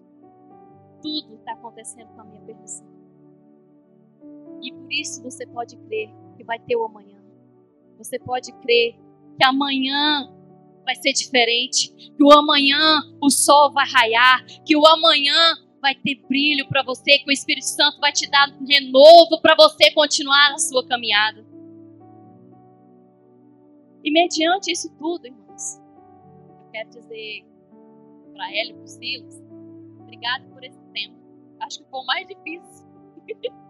Tudo 1.01 1.35
está 1.35 1.51
acontecendo 1.51 2.07
com 2.15 2.21
a 2.21 2.23
minha 2.23 2.41
permissão. 2.43 2.87
E 4.63 4.71
por 4.71 4.89
isso 4.89 5.21
você 5.21 5.45
pode 5.45 5.75
crer 5.75 6.09
que 6.37 6.45
vai 6.45 6.59
ter 6.59 6.77
o 6.77 6.85
amanhã. 6.85 7.21
Você 7.97 8.17
pode 8.17 8.53
crer 8.61 8.97
que 9.37 9.43
amanhã 9.43 10.33
vai 10.85 10.95
ser 10.95 11.11
diferente, 11.11 11.89
que 12.15 12.23
o 12.23 12.31
amanhã 12.31 13.01
o 13.21 13.29
sol 13.29 13.73
vai 13.73 13.85
raiar, 13.85 14.45
que 14.65 14.77
o 14.77 14.87
amanhã 14.87 15.57
vai 15.79 15.95
ter 15.95 16.15
brilho 16.27 16.67
para 16.67 16.83
você, 16.83 17.19
que 17.19 17.29
o 17.29 17.31
Espírito 17.31 17.65
Santo 17.65 17.99
vai 17.99 18.11
te 18.11 18.29
dar 18.29 18.47
renovo 18.67 19.41
para 19.41 19.55
você 19.55 19.91
continuar 19.91 20.53
a 20.53 20.57
sua 20.57 20.85
caminhada. 20.85 21.45
E 24.03 24.11
mediante 24.11 24.71
isso 24.71 24.89
tudo, 24.97 25.25
irmãos, 25.25 25.79
eu 26.59 26.71
quero 26.71 26.89
dizer 26.89 27.45
para 28.33 28.49
ela 28.51 28.69
e 28.69 28.73
para 28.73 28.83
os 28.83 28.91
Silas, 28.91 29.41
obrigado 29.99 30.49
por 30.49 30.63
esse 30.63 30.79
tempo. 30.93 31.15
Acho 31.59 31.79
que 31.79 31.89
foi 31.89 31.99
o 31.99 32.05
mais 32.05 32.27
difícil. 32.27 32.87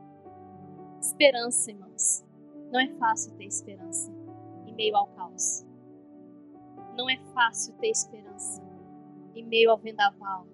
esperança, 1.02 1.72
irmãos. 1.72 2.24
Não 2.72 2.80
é 2.80 2.88
fácil 3.00 3.34
ter 3.36 3.46
esperança 3.46 4.14
em 4.68 4.74
meio 4.76 4.96
ao 4.96 5.08
caos. 5.08 5.66
Não 6.96 7.10
é 7.10 7.18
fácil 7.34 7.74
ter 7.78 7.90
esperança 7.90 8.62
em 9.34 9.44
meio 9.44 9.72
ao 9.72 9.78
vendaval. 9.78 10.46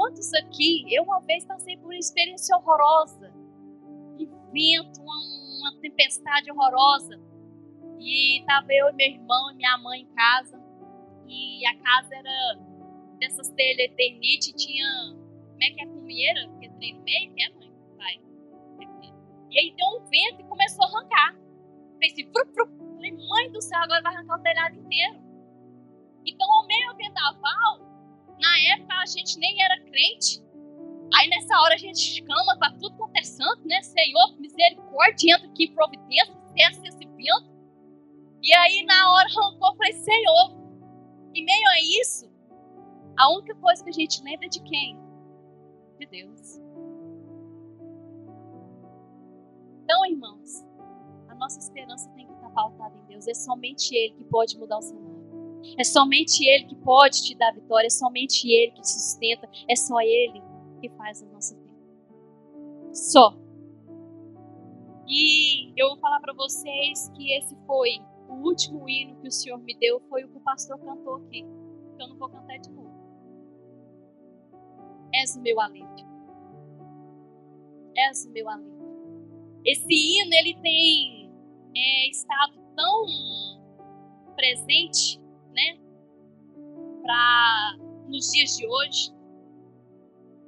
Quantos 0.00 0.32
aqui, 0.32 0.86
eu 0.88 1.02
uma 1.02 1.20
vez 1.20 1.44
passei 1.44 1.76
por 1.76 1.88
uma 1.88 1.98
experiência 1.98 2.56
horrorosa, 2.56 3.30
um 4.18 4.50
vento, 4.50 4.98
uma, 4.98 5.14
uma 5.60 5.78
tempestade 5.78 6.50
horrorosa, 6.50 7.20
e 7.98 8.40
estava 8.40 8.66
eu 8.70 8.88
e 8.88 8.92
meu 8.94 9.06
irmão 9.06 9.50
e 9.50 9.56
minha 9.56 9.76
mãe 9.76 10.00
em 10.00 10.14
casa, 10.14 10.58
e 11.28 11.66
a 11.66 11.76
casa 11.76 12.14
era 12.14 12.54
dessas 13.18 13.50
telhas 13.50 13.90
Eternite, 13.90 14.54
tinha, 14.54 14.86
como 15.10 15.62
é 15.62 15.70
que 15.70 15.82
é, 15.82 15.86
cumieira, 15.86 16.48
que 16.58 16.64
é 16.64 16.70
trem 16.70 16.94
no 16.94 17.02
meio, 17.02 17.34
que 17.34 17.42
é, 17.42 17.50
mãe? 17.50 17.72
Vai. 17.98 18.20
E 19.50 19.58
aí 19.58 19.74
deu 19.76 19.86
um 19.86 20.08
vento 20.08 20.40
e 20.40 20.44
começou 20.44 20.82
a 20.82 20.88
arrancar. 20.88 21.36
Pensei, 21.98 22.24
fru, 22.24 22.46
fru, 22.54 22.94
Falei, 22.94 23.12
mãe 23.28 23.52
do 23.52 23.60
céu, 23.60 23.80
agora 23.82 24.00
vai 24.00 24.14
arrancar 24.14 24.38
o 24.38 24.42
telhado 24.42 24.76
inteiro. 24.78 25.20
Então, 26.24 26.50
ao 26.50 26.66
meio 26.66 26.96
vendaval, 26.96 27.89
na 28.40 28.58
época 28.74 28.94
a 28.94 29.06
gente 29.06 29.38
nem 29.38 29.62
era 29.62 29.80
crente. 29.82 30.42
Aí 31.14 31.28
nessa 31.28 31.58
hora 31.60 31.74
a 31.74 31.78
gente 31.78 32.22
clama 32.22 32.56
para 32.58 32.72
tudo 32.72 32.96
quanto 32.96 33.16
é 33.16 33.22
santo, 33.22 33.66
né? 33.66 33.82
Senhor, 33.82 34.38
misericórdia, 34.38 35.34
entra 35.34 35.48
aqui 35.48 35.64
em 35.64 35.74
providência, 35.74 36.34
cessa 36.56 36.86
esse 36.86 37.06
vento. 37.06 37.50
E 38.42 38.52
aí 38.54 38.84
na 38.84 39.12
hora 39.12 39.28
arrancou, 39.28 39.70
eu 39.70 39.76
falei, 39.76 39.92
Senhor. 39.92 40.60
Em 41.34 41.44
meio 41.44 41.68
a 41.68 41.80
isso, 42.00 42.28
a 43.16 43.30
única 43.32 43.54
coisa 43.54 43.84
que 43.84 43.90
a 43.90 43.92
gente 43.92 44.22
lembra 44.22 44.46
é 44.46 44.48
de 44.48 44.60
quem? 44.62 44.98
De 45.98 46.06
Deus. 46.06 46.60
Então, 49.84 50.04
irmãos, 50.06 50.64
a 51.28 51.34
nossa 51.34 51.58
esperança 51.60 52.10
tem 52.10 52.26
que 52.26 52.40
pautada 52.50 52.96
em 52.96 53.04
Deus. 53.06 53.26
É 53.26 53.34
somente 53.34 53.94
Ele 53.94 54.14
que 54.14 54.24
pode 54.24 54.58
mudar 54.58 54.78
o 54.78 54.82
cenário. 54.82 55.09
É 55.78 55.84
somente 55.84 56.44
Ele 56.44 56.64
que 56.64 56.76
pode 56.76 57.22
te 57.22 57.34
dar 57.34 57.52
vitória. 57.52 57.86
É 57.86 57.90
somente 57.90 58.48
Ele 58.50 58.72
que 58.72 58.80
te 58.80 58.88
sustenta. 58.88 59.48
É 59.68 59.76
só 59.76 60.00
Ele 60.00 60.42
que 60.80 60.88
faz 60.90 61.22
a 61.22 61.26
nossa 61.26 61.54
vida. 61.56 61.78
Só. 62.92 63.36
E 65.06 65.72
eu 65.76 65.88
vou 65.90 65.98
falar 65.98 66.20
para 66.20 66.32
vocês 66.32 67.08
que 67.16 67.32
esse 67.32 67.56
foi 67.66 67.98
o 68.28 68.34
último 68.46 68.88
hino 68.88 69.20
que 69.20 69.28
o 69.28 69.32
Senhor 69.32 69.58
me 69.58 69.76
deu. 69.78 70.00
Foi 70.08 70.24
o 70.24 70.28
que 70.28 70.36
o 70.36 70.40
pastor 70.40 70.78
cantou 70.78 71.16
aqui. 71.16 71.44
Que 71.96 72.02
eu 72.02 72.08
não 72.08 72.16
vou 72.16 72.28
cantar 72.28 72.58
de 72.58 72.70
novo. 72.70 72.90
És 75.12 75.36
o 75.36 75.40
meu 75.40 75.60
alívio. 75.60 76.06
És 77.96 78.24
o 78.24 78.30
meu 78.30 78.48
alívio. 78.48 78.80
Esse 79.64 79.92
hino, 79.92 80.32
ele 80.32 80.54
tem 80.62 81.30
é, 81.76 82.08
estado 82.08 82.54
tão 82.74 83.06
presente, 84.34 85.19
né, 85.50 85.78
para 87.02 87.76
nos 88.08 88.30
dias 88.30 88.56
de 88.56 88.66
hoje. 88.66 89.12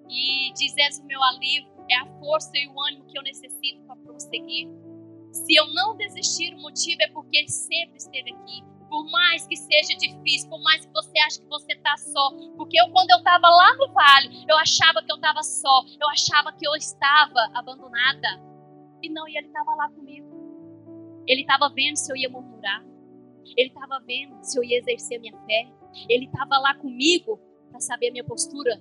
E 0.08 0.52
diz: 0.54 0.98
o 0.98 1.04
meu 1.04 1.22
alívio, 1.22 1.72
é 1.88 1.96
a 1.96 2.06
força 2.18 2.50
e 2.54 2.68
o 2.68 2.80
ânimo 2.80 3.06
que 3.06 3.18
eu 3.18 3.22
necessito 3.22 3.82
para 3.82 3.96
prosseguir. 3.96 4.68
Se 5.32 5.54
eu 5.54 5.72
não 5.72 5.96
desistir, 5.96 6.54
o 6.54 6.60
motivo 6.60 7.02
é 7.02 7.08
porque 7.08 7.38
Ele 7.38 7.48
sempre 7.48 7.96
esteve 7.96 8.32
aqui. 8.32 8.62
Por 8.88 9.10
mais 9.10 9.46
que 9.46 9.56
seja 9.56 9.96
difícil, 9.96 10.50
por 10.50 10.62
mais 10.62 10.84
que 10.84 10.92
você 10.92 11.18
ache 11.20 11.40
que 11.40 11.48
você 11.48 11.72
está 11.72 11.96
só. 11.96 12.30
Porque 12.56 12.78
eu, 12.78 12.90
quando 12.90 13.10
eu 13.10 13.16
estava 13.16 13.48
lá 13.48 13.74
no 13.76 13.90
vale, 13.92 14.44
eu 14.46 14.56
achava 14.58 15.02
que 15.02 15.10
eu 15.10 15.16
estava 15.16 15.42
só. 15.42 15.84
Eu 15.98 16.08
achava 16.10 16.52
que 16.52 16.66
eu 16.66 16.74
estava 16.74 17.50
abandonada. 17.54 18.28
E 19.02 19.08
não, 19.08 19.26
e 19.26 19.36
Ele 19.36 19.46
estava 19.46 19.74
lá 19.74 19.88
comigo. 19.88 21.22
Ele 21.26 21.40
estava 21.40 21.70
vendo 21.70 21.96
se 21.96 22.12
eu 22.12 22.16
ia 22.16 22.28
murmurar. 22.28 22.84
Ele 23.56 23.68
estava 23.68 24.00
vendo 24.00 24.42
se 24.42 24.58
eu 24.58 24.64
ia 24.64 24.78
exercer 24.78 25.18
a 25.18 25.20
minha 25.20 25.36
fé. 25.44 25.68
Ele 26.08 26.26
estava 26.26 26.58
lá 26.58 26.74
comigo 26.74 27.38
para 27.70 27.80
saber 27.80 28.08
a 28.08 28.12
minha 28.12 28.24
postura. 28.24 28.80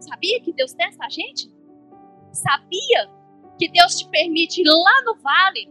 Sabia 0.00 0.40
que 0.40 0.52
Deus 0.52 0.72
testa 0.72 1.04
a 1.04 1.08
gente? 1.08 1.52
Sabia 2.32 3.10
que 3.58 3.68
Deus 3.68 3.96
te 3.96 4.08
permite 4.08 4.62
ir 4.62 4.68
lá 4.68 5.02
no 5.04 5.16
vale? 5.20 5.68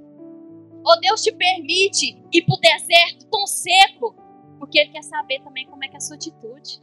Ou 0.84 0.99
Deus 0.99 1.21
te 1.21 1.32
permite 1.32 2.17
ir 2.32 2.41
para 2.43 2.55
o 2.55 2.59
deserto 2.59 3.27
tão 3.29 3.45
seco? 3.45 4.15
Porque 4.59 4.79
Ele 4.79 4.91
quer 4.91 5.03
saber 5.03 5.41
também 5.41 5.65
como 5.67 5.84
é 5.84 5.88
que 5.88 5.95
é 5.95 5.97
a 5.97 6.01
sua 6.01 6.15
atitude. 6.15 6.82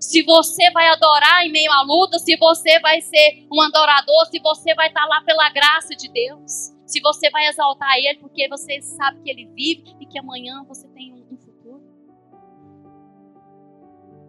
Se 0.00 0.22
você 0.22 0.70
vai 0.70 0.88
adorar 0.88 1.44
em 1.46 1.52
meio 1.52 1.70
à 1.72 1.82
luta, 1.82 2.18
se 2.18 2.36
você 2.36 2.78
vai 2.80 3.00
ser 3.00 3.46
um 3.52 3.60
adorador, 3.60 4.26
se 4.30 4.38
você 4.40 4.74
vai 4.74 4.88
estar 4.88 5.04
lá 5.06 5.20
pela 5.22 5.48
graça 5.50 5.94
de 5.94 6.08
Deus 6.08 6.76
se 6.86 7.00
você 7.00 7.28
vai 7.30 7.48
exaltar 7.48 7.96
Ele 7.98 8.18
porque 8.20 8.48
você 8.48 8.80
sabe 8.80 9.20
que 9.22 9.30
Ele 9.30 9.46
vive 9.46 9.96
e 10.00 10.06
que 10.06 10.18
amanhã 10.18 10.64
você 10.66 10.88
tem 10.88 11.12
um, 11.12 11.36
futuro. 11.36 11.82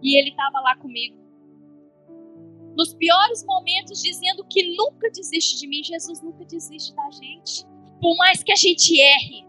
E 0.02 0.20
Ele 0.20 0.32
estava 0.32 0.60
lá 0.60 0.76
comigo. 0.76 1.16
Nos 2.76 2.94
piores 2.94 3.44
momentos, 3.46 4.02
dizendo 4.02 4.44
que 4.46 4.76
nunca 4.76 5.10
desiste 5.12 5.60
de 5.60 5.68
mim, 5.68 5.84
Jesus 5.84 6.22
nunca 6.22 6.46
desiste 6.46 6.94
da 6.96 7.10
gente. 7.12 7.66
Por 8.02 8.16
mais 8.18 8.44
que 8.44 8.52
a 8.52 8.56
gente 8.56 9.00
erre, 9.00 9.48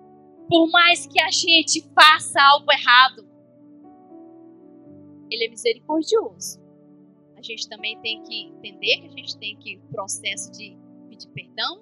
por 0.49 0.71
mais 0.71 1.07
que 1.07 1.21
a 1.21 1.31
gente 1.31 1.83
faça 1.95 2.41
algo 2.41 2.71
errado, 2.73 3.28
Ele 5.31 5.45
é 5.45 5.49
misericordioso. 5.49 6.61
A 7.37 7.43
gente 7.43 7.69
também 7.69 8.01
tem 8.01 8.23
que 8.25 8.47
entender 8.47 9.01
que 9.01 9.07
a 9.07 9.11
gente 9.11 9.39
tem 9.39 9.57
que 9.57 9.79
processo 9.91 10.51
de 10.53 10.77
pedir 11.09 11.29
perdão, 11.29 11.81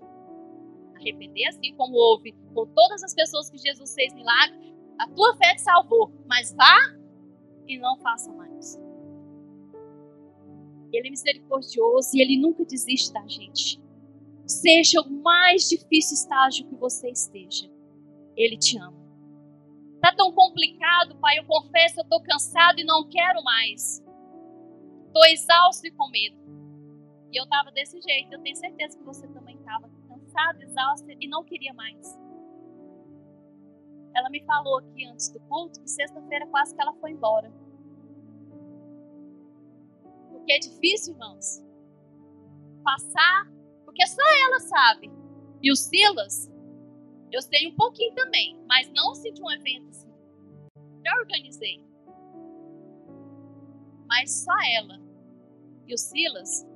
arrepender, 0.94 1.47
assim 1.49 1.74
como 1.74 1.97
houve 1.97 2.32
com 2.55 2.66
todas 2.66 3.03
as 3.03 3.14
pessoas 3.14 3.49
que 3.49 3.59
Jesus 3.59 3.94
fez 3.94 4.12
milagre, 4.12 4.74
a 4.99 5.09
tua 5.09 5.36
fé 5.36 5.55
te 5.55 5.62
salvou, 5.62 6.12
mas 6.26 6.53
vá 6.53 6.76
e 7.66 7.78
não 7.78 7.99
faça 7.99 8.32
mais. 8.32 8.80
Ele 10.92 11.09
é 11.09 11.11
misericordioso 11.11 12.11
e 12.14 12.20
ele 12.20 12.38
nunca 12.38 12.64
desiste 12.64 13.12
da 13.12 13.26
gente. 13.26 13.80
Seja 14.47 15.01
o 15.01 15.11
mais 15.11 15.68
difícil 15.68 16.14
estágio 16.14 16.66
que 16.66 16.74
você 16.76 17.11
esteja, 17.11 17.68
ele 18.36 18.57
te 18.57 18.78
ama. 18.78 19.06
Tá 20.07 20.15
tão 20.15 20.31
complicado, 20.31 21.17
pai, 21.17 21.37
eu 21.37 21.45
confesso, 21.45 21.99
eu 21.99 22.05
tô 22.05 22.23
cansado 22.23 22.79
e 22.79 22.85
não 22.85 23.09
quero 23.09 23.43
mais. 23.43 24.01
Tô 25.13 25.25
exausto 25.25 25.85
e 25.85 25.91
com 25.91 26.09
medo. 26.09 26.37
E 27.33 27.37
eu 27.37 27.45
tava 27.49 27.73
desse 27.73 28.01
jeito, 28.01 28.33
eu 28.33 28.41
tenho 28.41 28.55
certeza 28.55 28.97
que 28.97 29.03
você 29.03 29.27
também 29.27 29.59
tava 29.65 29.91
cansada, 30.07 30.63
exausta 30.63 31.13
e 31.21 31.27
não 31.27 31.43
queria 31.43 31.75
mais. 31.75 32.17
Ela 34.15 34.31
me 34.31 34.45
falou 34.45 34.79
aqui 34.79 35.05
antes 35.07 35.29
do 35.31 35.41
culto 35.41 35.81
que 35.81 35.91
sexta-feira 35.91 36.47
quase 36.47 36.73
que 36.73 36.81
ela 36.81 36.95
foi 37.01 37.11
embora. 37.11 37.53
Porque 40.31 40.53
é 40.53 40.59
difícil, 40.61 41.15
irmãos, 41.15 41.65
passar, 42.85 43.51
porque 43.85 44.07
só 44.07 44.23
ela 44.45 44.61
sabe. 44.61 45.11
E 45.61 45.73
o 45.73 45.75
Silas, 45.75 46.49
eu 47.33 47.43
sei 47.43 47.68
um 47.68 47.74
pouquinho 47.74 48.14
também, 48.14 48.59
mas 48.66 48.89
não 48.93 49.12
assim 49.12 49.33
de 49.33 49.43
um 49.43 49.51
evento 49.51 49.89
assim. 49.89 50.11
Já 51.05 51.14
organizei. 51.18 51.85
Mas 54.07 54.31
só 54.31 54.53
ela 54.74 55.01
e 55.87 55.95
o 55.95 55.99
Silas 55.99 56.66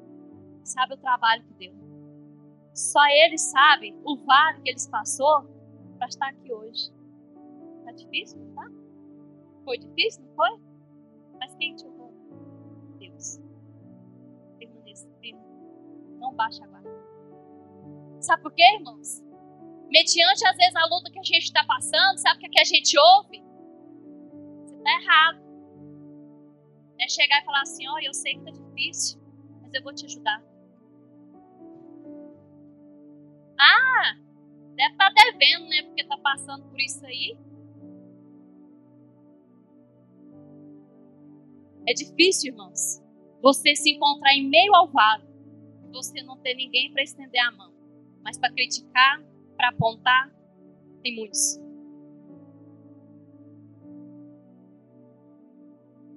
sabe 0.64 0.94
o 0.94 0.98
trabalho 0.98 1.44
que 1.44 1.54
deu. 1.54 1.74
Só 2.74 3.04
ele 3.08 3.38
sabe 3.38 3.96
o 4.04 4.16
vale 4.16 4.62
que 4.62 4.70
eles 4.70 4.86
passou 4.86 5.44
para 5.98 6.08
estar 6.08 6.28
aqui 6.28 6.52
hoje. 6.52 6.92
Tá 7.84 7.92
difícil, 7.92 8.38
não 8.38 8.54
tá? 8.54 8.70
Foi 9.64 9.78
difícil, 9.78 10.22
não 10.24 10.34
foi? 10.34 10.60
Mas 11.38 11.54
quem 11.56 11.74
te 11.74 11.86
honrou? 11.86 12.12
Deus. 12.98 13.40
Permaneça 14.58 15.08
firme. 15.20 15.40
Não 16.18 16.34
baixe 16.34 16.62
a 16.62 16.66
guarda. 16.66 16.90
Sabe 18.20 18.42
por 18.42 18.52
quê, 18.52 18.62
irmãos? 18.74 19.22
mediante 19.90 20.46
às 20.46 20.56
vezes 20.56 20.76
a 20.76 20.86
luta 20.86 21.10
que 21.10 21.18
a 21.18 21.22
gente 21.22 21.44
está 21.44 21.64
passando, 21.64 22.16
sabe 22.18 22.36
o 22.36 22.40
que, 22.40 22.46
é 22.46 22.50
que 22.50 22.60
a 22.60 22.64
gente 22.64 22.98
ouve? 22.98 23.42
Você 24.64 24.76
está 24.76 24.90
errado. 25.02 25.40
É 27.00 27.08
chegar 27.08 27.42
e 27.42 27.44
falar 27.44 27.62
assim: 27.62 27.88
olha, 27.88 28.06
eu 28.06 28.14
sei 28.14 28.34
que 28.34 28.38
está 28.38 28.50
difícil, 28.50 29.20
mas 29.62 29.74
eu 29.74 29.82
vou 29.82 29.94
te 29.94 30.06
ajudar. 30.06 30.42
Ah, 33.58 34.16
deve 34.74 34.92
estar 34.92 35.12
tá 35.12 35.14
devendo, 35.14 35.68
né? 35.68 35.82
Porque 35.82 36.02
está 36.02 36.16
passando 36.18 36.68
por 36.68 36.80
isso 36.80 37.04
aí. 37.04 37.36
É 41.86 41.92
difícil, 41.92 42.52
irmãos, 42.52 43.02
você 43.42 43.74
se 43.74 43.90
encontrar 43.90 44.34
em 44.34 44.48
meio 44.48 44.74
ao 44.74 44.88
vale, 44.88 45.24
você 45.90 46.22
não 46.22 46.38
ter 46.38 46.54
ninguém 46.54 46.92
para 46.92 47.02
estender 47.02 47.40
a 47.40 47.50
mão, 47.50 47.72
mas 48.22 48.38
para 48.38 48.52
criticar, 48.52 49.22
para 49.60 49.68
apontar, 49.68 50.32
tem 51.02 51.16
muitos. 51.16 51.60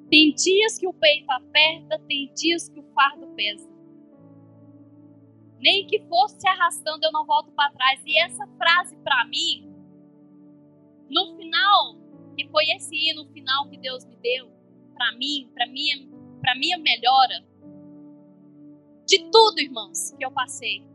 Tem 0.09 0.33
dias 0.33 0.77
que 0.77 0.87
o 0.87 0.93
peito 0.93 1.29
aperta, 1.29 1.99
tem 2.07 2.31
dias 2.33 2.69
que 2.69 2.79
o 2.79 2.83
fardo 2.93 3.27
pesa. 3.35 3.69
Nem 5.59 5.85
que 5.87 5.99
fosse 6.07 6.39
se 6.39 6.47
arrastando, 6.47 7.03
eu 7.03 7.11
não 7.11 7.25
volto 7.25 7.51
para 7.51 7.73
trás. 7.73 8.01
E 8.05 8.17
essa 8.17 8.47
frase 8.57 8.95
para 8.97 9.25
mim, 9.25 9.69
no 11.09 11.35
final, 11.35 11.97
que 12.37 12.47
foi 12.47 12.63
esse 12.69 12.95
hino 12.95 13.25
final 13.33 13.69
que 13.69 13.77
Deus 13.77 14.05
me 14.05 14.15
deu, 14.15 14.49
para 14.93 15.11
mim, 15.17 15.51
para 15.53 15.67
minha, 15.67 15.97
para 16.39 16.55
minha 16.55 16.77
melhora, 16.77 17.45
de 19.05 19.29
tudo, 19.29 19.59
irmãos, 19.59 20.11
que 20.11 20.23
eu 20.23 20.31
passei. 20.31 20.92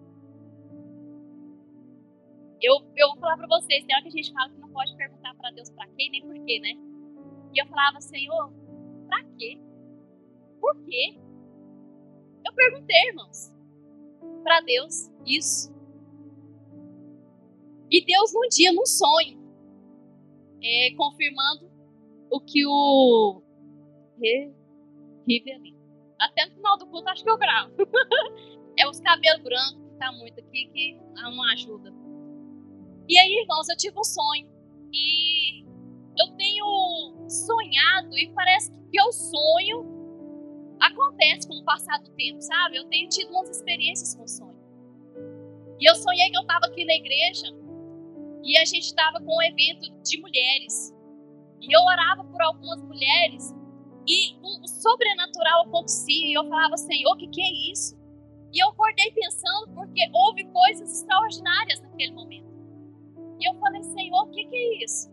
Eu, 2.60 2.74
eu 2.96 3.08
vou 3.08 3.18
falar 3.18 3.36
para 3.36 3.46
vocês, 3.46 3.84
tem 3.84 3.94
hora 3.94 4.02
que 4.02 4.08
a 4.08 4.12
gente 4.12 4.32
fala 4.32 4.50
que 4.50 4.58
não 4.58 4.68
pode 4.70 4.96
perguntar 4.96 5.34
para 5.34 5.50
Deus 5.52 5.70
para 5.70 5.86
quê 5.88 6.08
nem 6.10 6.22
por 6.22 6.34
quê, 6.44 6.58
né? 6.60 6.72
E 7.54 7.60
eu 7.60 7.66
falava, 7.66 8.00
Senhor, 8.00 8.52
para 9.06 9.22
quê? 9.36 9.60
Por 10.60 10.76
quê? 10.84 11.18
Eu 12.44 12.52
perguntei, 12.54 13.08
irmãos, 13.08 13.52
para 14.42 14.60
Deus 14.60 15.10
isso. 15.24 15.72
E 17.90 18.04
Deus, 18.04 18.32
num 18.34 18.48
dia, 18.48 18.72
num 18.72 18.84
sonho, 18.84 19.38
é, 20.62 20.94
confirmando 20.96 21.70
o 22.30 22.40
que 22.40 22.66
o 22.66 23.42
Rivelin. 25.26 25.76
Até 26.18 26.46
no 26.46 26.54
final 26.56 26.76
do 26.76 26.86
culto, 26.86 27.08
acho 27.08 27.22
que 27.22 27.30
eu 27.30 27.38
gravo. 27.38 27.72
é 28.76 28.88
os 28.88 29.00
cabelos 29.00 29.42
brancos 29.42 29.90
que 29.90 29.98
tá 29.98 30.12
muito 30.12 30.40
aqui, 30.40 30.68
que 30.72 31.00
não 31.14 31.42
ajuda. 31.44 31.97
E 33.08 33.18
aí, 33.18 33.40
irmãos, 33.40 33.68
eu 33.70 33.76
tive 33.76 33.98
um 33.98 34.04
sonho. 34.04 34.46
E 34.92 35.64
eu 36.18 36.36
tenho 36.36 37.26
sonhado 37.28 38.16
e 38.18 38.30
parece 38.34 38.70
que 38.90 39.00
o 39.00 39.12
sonho 39.12 39.98
acontece 40.78 41.48
com 41.48 41.54
o 41.54 41.64
passar 41.64 41.98
do 42.00 42.10
tempo, 42.10 42.40
sabe? 42.42 42.76
Eu 42.76 42.84
tenho 42.84 43.08
tido 43.08 43.30
umas 43.30 43.48
experiências 43.48 44.14
com 44.14 44.26
sonho. 44.26 44.58
E 45.80 45.88
eu 45.88 45.94
sonhei 45.94 46.28
que 46.30 46.36
eu 46.36 46.42
estava 46.42 46.66
aqui 46.66 46.84
na 46.84 46.94
igreja 46.94 47.46
e 48.44 48.56
a 48.58 48.64
gente 48.64 48.84
estava 48.84 49.20
com 49.20 49.36
um 49.36 49.42
evento 49.42 49.90
de 50.02 50.20
mulheres. 50.20 50.94
E 51.62 51.74
eu 51.74 51.80
orava 51.80 52.24
por 52.24 52.42
algumas 52.42 52.82
mulheres 52.82 53.54
e 54.06 54.36
o 54.42 54.66
sobrenatural 54.66 55.62
acontecia. 55.66 56.26
E 56.26 56.34
eu 56.34 56.46
falava, 56.48 56.76
Senhor, 56.76 57.12
o 57.12 57.16
que, 57.16 57.28
que 57.28 57.40
é 57.40 57.72
isso? 57.72 57.96
E 58.52 58.62
eu 58.62 58.68
acordei 58.68 59.10
pensando 59.12 59.72
porque 59.74 60.00
houve 60.12 60.44
coisas 60.44 60.92
extraordinárias 60.92 61.80
naquele 61.80 62.12
momento. 62.12 62.47
E 63.38 63.48
eu 63.48 63.54
falei, 63.60 63.82
Senhor, 63.82 64.22
o 64.22 64.30
que, 64.30 64.44
que 64.44 64.56
é 64.56 64.84
isso? 64.84 65.10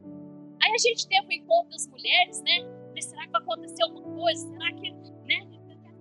Aí 0.62 0.72
a 0.72 0.78
gente 0.78 1.08
teve 1.08 1.28
um 1.28 1.32
encontro 1.32 1.70
das 1.70 1.88
mulheres, 1.88 2.42
né? 2.42 2.64
Falei, 2.88 3.02
será 3.02 3.26
que 3.26 3.32
vai 3.32 3.42
acontecer 3.42 3.84
alguma 3.84 4.16
coisa? 4.16 4.48
Será 4.48 4.72
que, 4.74 4.92
né? 4.92 5.48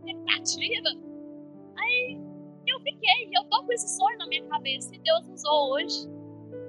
Expectativa. 0.06 0.88
Aí 1.76 2.20
eu 2.66 2.80
fiquei, 2.80 3.30
eu 3.32 3.44
tô 3.44 3.62
com 3.64 3.72
esse 3.72 3.96
sonho 3.96 4.16
na 4.18 4.26
minha 4.26 4.44
cabeça. 4.46 4.94
E 4.94 4.98
Deus 4.98 5.26
usou 5.28 5.72
hoje 5.72 6.08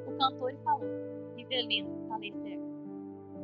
o 0.08 0.18
cantor 0.18 0.54
e 0.54 0.58
falou, 0.64 0.90
Rivelino, 1.36 2.08
falei 2.08 2.32
certo. 2.32 2.66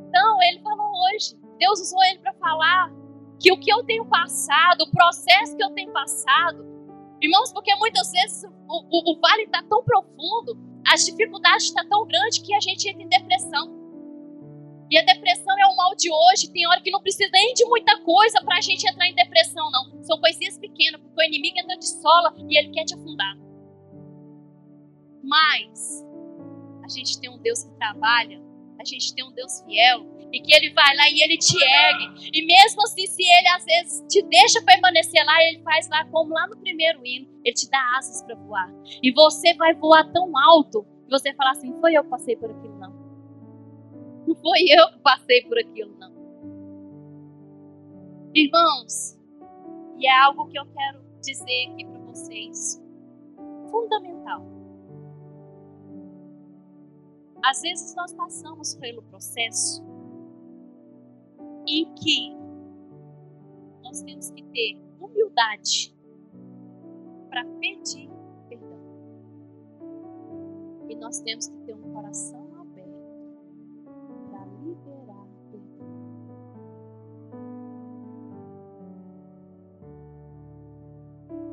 Então, 0.08 0.42
ele 0.42 0.60
falou 0.60 0.92
hoje, 1.06 1.36
Deus 1.58 1.80
usou 1.80 2.02
ele 2.04 2.18
para 2.18 2.34
falar 2.34 2.92
que 3.40 3.50
o 3.52 3.58
que 3.58 3.72
eu 3.72 3.82
tenho 3.84 4.04
passado, 4.04 4.82
o 4.82 4.90
processo 4.90 5.56
que 5.56 5.64
eu 5.64 5.70
tenho 5.70 5.90
passado, 5.92 6.64
irmãos, 7.20 7.52
porque 7.52 7.74
muitas 7.76 8.12
vezes 8.12 8.44
o, 8.68 8.86
o, 8.90 9.12
o 9.12 9.20
vale 9.20 9.44
está 9.44 9.62
tão 9.62 9.82
profundo, 9.82 10.56
as 10.86 11.04
dificuldades 11.04 11.66
estão 11.66 11.82
tá 11.84 11.88
tão 11.88 12.06
grandes 12.06 12.38
que 12.38 12.54
a 12.54 12.60
gente 12.60 12.88
entra 12.88 13.02
em 13.02 13.08
depressão. 13.08 13.82
E 14.90 14.98
a 14.98 15.02
depressão 15.02 15.58
é 15.58 15.66
o 15.66 15.76
mal 15.76 15.94
de 15.96 16.10
hoje. 16.12 16.52
Tem 16.52 16.66
hora 16.66 16.80
que 16.80 16.90
não 16.90 17.00
precisa 17.00 17.30
nem 17.32 17.54
de 17.54 17.64
muita 17.64 17.98
coisa 18.00 18.42
para 18.44 18.58
a 18.58 18.60
gente 18.60 18.86
entrar 18.86 19.08
em 19.08 19.14
depressão, 19.14 19.70
não. 19.70 20.02
São 20.02 20.20
coisinhas 20.20 20.58
pequenas, 20.58 21.00
porque 21.00 21.18
o 21.18 21.24
inimigo 21.24 21.58
entra 21.58 21.78
de 21.78 21.88
sola 21.88 22.34
e 22.48 22.58
ele 22.58 22.70
quer 22.70 22.84
te 22.84 22.94
afundar. 22.94 23.34
Mas 25.22 26.04
a 26.84 26.88
gente 26.88 27.18
tem 27.20 27.30
um 27.30 27.38
Deus 27.38 27.64
que 27.64 27.74
trabalha, 27.76 28.42
a 28.78 28.84
gente 28.84 29.14
tem 29.14 29.24
um 29.24 29.32
Deus 29.32 29.62
fiel 29.62 30.11
e 30.32 30.40
que 30.40 30.52
ele 30.54 30.72
vai 30.72 30.96
lá 30.96 31.08
e 31.10 31.22
ele 31.22 31.36
te 31.36 31.56
ergue. 31.62 32.30
E 32.32 32.46
mesmo 32.46 32.82
assim, 32.82 33.06
se 33.06 33.22
ele 33.22 33.48
às 33.48 33.64
vezes 33.64 34.04
te 34.08 34.22
deixa 34.22 34.62
permanecer 34.62 35.24
lá, 35.24 35.42
ele 35.44 35.62
faz 35.62 35.88
lá 35.88 36.04
como 36.06 36.32
lá 36.32 36.46
no 36.46 36.56
primeiro 36.56 37.04
hino, 37.04 37.28
ele 37.44 37.54
te 37.54 37.68
dá 37.70 37.78
asas 37.98 38.22
para 38.22 38.34
voar. 38.36 38.72
E 39.02 39.12
você 39.12 39.54
vai 39.54 39.74
voar 39.74 40.10
tão 40.12 40.36
alto 40.36 40.84
que 41.04 41.10
você 41.10 41.34
fala 41.34 41.50
assim: 41.50 41.78
foi 41.80 41.94
eu 41.94 42.02
que 42.02 42.10
passei 42.10 42.36
por 42.36 42.50
aquilo, 42.50 42.78
não. 42.78 42.92
Não 44.26 44.34
foi 44.36 44.60
eu 44.68 44.92
que 44.92 44.98
passei 45.00 45.42
por 45.42 45.58
aquilo, 45.58 45.94
não. 45.98 46.12
Irmãos, 48.34 49.18
e 49.98 50.06
é 50.06 50.18
algo 50.18 50.48
que 50.48 50.58
eu 50.58 50.64
quero 50.64 51.02
dizer 51.20 51.70
aqui 51.70 51.84
para 51.84 52.00
vocês, 52.00 52.82
fundamental. 53.70 54.42
Às 57.44 57.60
vezes 57.60 57.94
nós 57.96 58.14
passamos 58.14 58.74
pelo 58.76 59.02
processo 59.02 59.91
em 61.80 61.94
que 61.94 62.36
nós 63.82 64.02
temos 64.02 64.30
que 64.30 64.42
ter 64.44 64.80
humildade 65.00 65.94
para 67.28 67.44
pedir 67.60 68.10
perdão. 68.48 68.78
E 70.88 70.94
nós 70.96 71.20
temos 71.20 71.48
que 71.48 71.56
ter 71.64 71.74
um 71.74 71.92
coração 71.92 72.52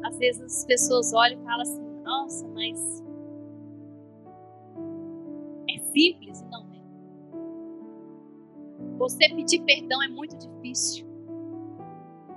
às 0.10 0.18
vezes 0.18 0.42
as 0.42 0.66
pessoas 0.66 1.14
olham 1.14 1.40
e 1.40 1.44
falam 1.44 1.62
assim: 1.62 1.82
nossa, 2.04 2.48
mas 2.50 3.04
é 5.70 5.80
simples? 5.92 6.42
Não 6.50 6.74
é. 6.74 6.79
Você 9.00 9.30
pedir 9.30 9.64
perdão 9.64 10.04
é 10.04 10.10
muito 10.10 10.38
difícil. 10.38 11.08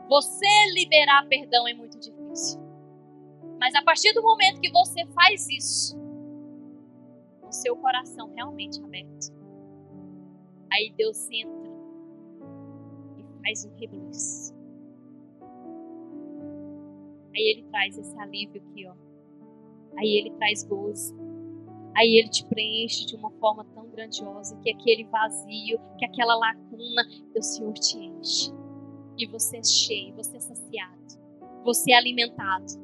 Você 0.08 0.46
liberar 0.74 1.26
perdão 1.28 1.66
é 1.66 1.74
muito 1.74 1.98
difícil. 1.98 2.60
Mas 3.58 3.74
a 3.74 3.82
partir 3.82 4.12
do 4.12 4.22
momento 4.22 4.60
que 4.60 4.70
você 4.70 5.04
faz 5.06 5.48
isso, 5.50 5.98
o 7.42 7.50
seu 7.50 7.76
coração 7.76 8.32
realmente 8.32 8.80
aberto, 8.80 9.32
aí 10.72 10.94
Deus 10.96 11.28
entra 11.32 11.70
e 13.18 13.42
faz 13.42 13.64
um 13.64 13.74
rebuliço. 13.76 14.54
Aí 17.34 17.42
ele 17.42 17.64
traz 17.70 17.98
esse 17.98 18.16
alívio 18.20 18.62
aqui, 18.62 18.86
ó. 18.86 18.94
Aí 19.98 20.16
ele 20.16 20.30
traz 20.36 20.62
gozo. 20.62 21.12
Aí 21.94 22.16
ele 22.16 22.28
te 22.28 22.44
preenche 22.46 23.06
de 23.06 23.16
uma 23.16 23.30
forma 23.32 23.64
tão 23.74 23.88
grandiosa 23.90 24.56
que 24.62 24.70
aquele 24.70 25.04
vazio, 25.04 25.78
que 25.98 26.04
aquela 26.04 26.34
lacuna, 26.34 27.02
o 27.36 27.42
Senhor 27.42 27.74
te 27.74 27.98
enche. 27.98 28.50
E 29.18 29.26
você 29.26 29.58
é 29.58 29.62
cheio, 29.62 30.14
você 30.14 30.36
é 30.36 30.40
saciado, 30.40 31.18
você 31.64 31.92
é 31.92 31.96
alimentado. 31.96 32.80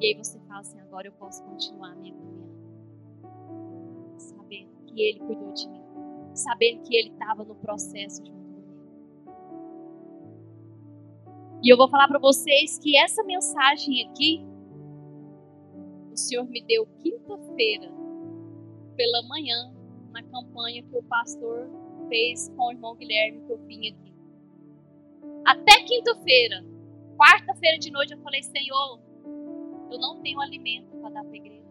E 0.00 0.06
aí 0.06 0.14
você 0.14 0.38
fala 0.40 0.60
assim: 0.60 0.80
agora 0.80 1.08
eu 1.08 1.12
posso 1.12 1.42
continuar 1.42 1.92
a 1.92 1.96
minha 1.96 2.14
caminhada. 2.14 2.54
Sabendo 4.18 4.70
que 4.86 5.02
Ele 5.02 5.18
cuidou 5.20 5.52
de 5.52 5.68
mim. 5.68 5.82
Sabendo 6.32 6.82
que 6.82 6.96
Ele 6.96 7.10
estava 7.10 7.44
no 7.44 7.54
processo 7.56 8.24
junto 8.24 8.44
E 11.64 11.72
eu 11.72 11.78
vou 11.78 11.88
falar 11.88 12.06
para 12.06 12.18
vocês 12.18 12.78
que 12.78 12.94
essa 12.94 13.24
mensagem 13.24 14.06
aqui, 14.06 14.44
o 16.14 16.16
Senhor 16.16 16.44
me 16.44 16.62
deu 16.62 16.86
quinta-feira, 17.02 17.92
pela 18.96 19.22
manhã, 19.24 19.74
na 20.12 20.22
campanha 20.22 20.82
que 20.82 20.96
o 20.96 21.02
pastor 21.02 21.68
fez 22.08 22.48
com 22.56 22.68
o 22.68 22.70
irmão 22.70 22.94
Guilherme, 22.94 23.44
que 23.44 23.52
eu 23.52 23.58
vim 23.66 23.88
aqui. 23.88 24.14
Até 25.44 25.82
quinta-feira, 25.82 26.64
quarta-feira 27.18 27.78
de 27.78 27.90
noite, 27.90 28.12
eu 28.12 28.20
falei: 28.20 28.42
Senhor, 28.44 29.00
eu 29.90 29.98
não 29.98 30.22
tenho 30.22 30.40
alimento 30.40 30.96
para 30.98 31.10
dar 31.10 31.24
para 31.24 31.32
a 31.32 31.36
igreja. 31.36 31.64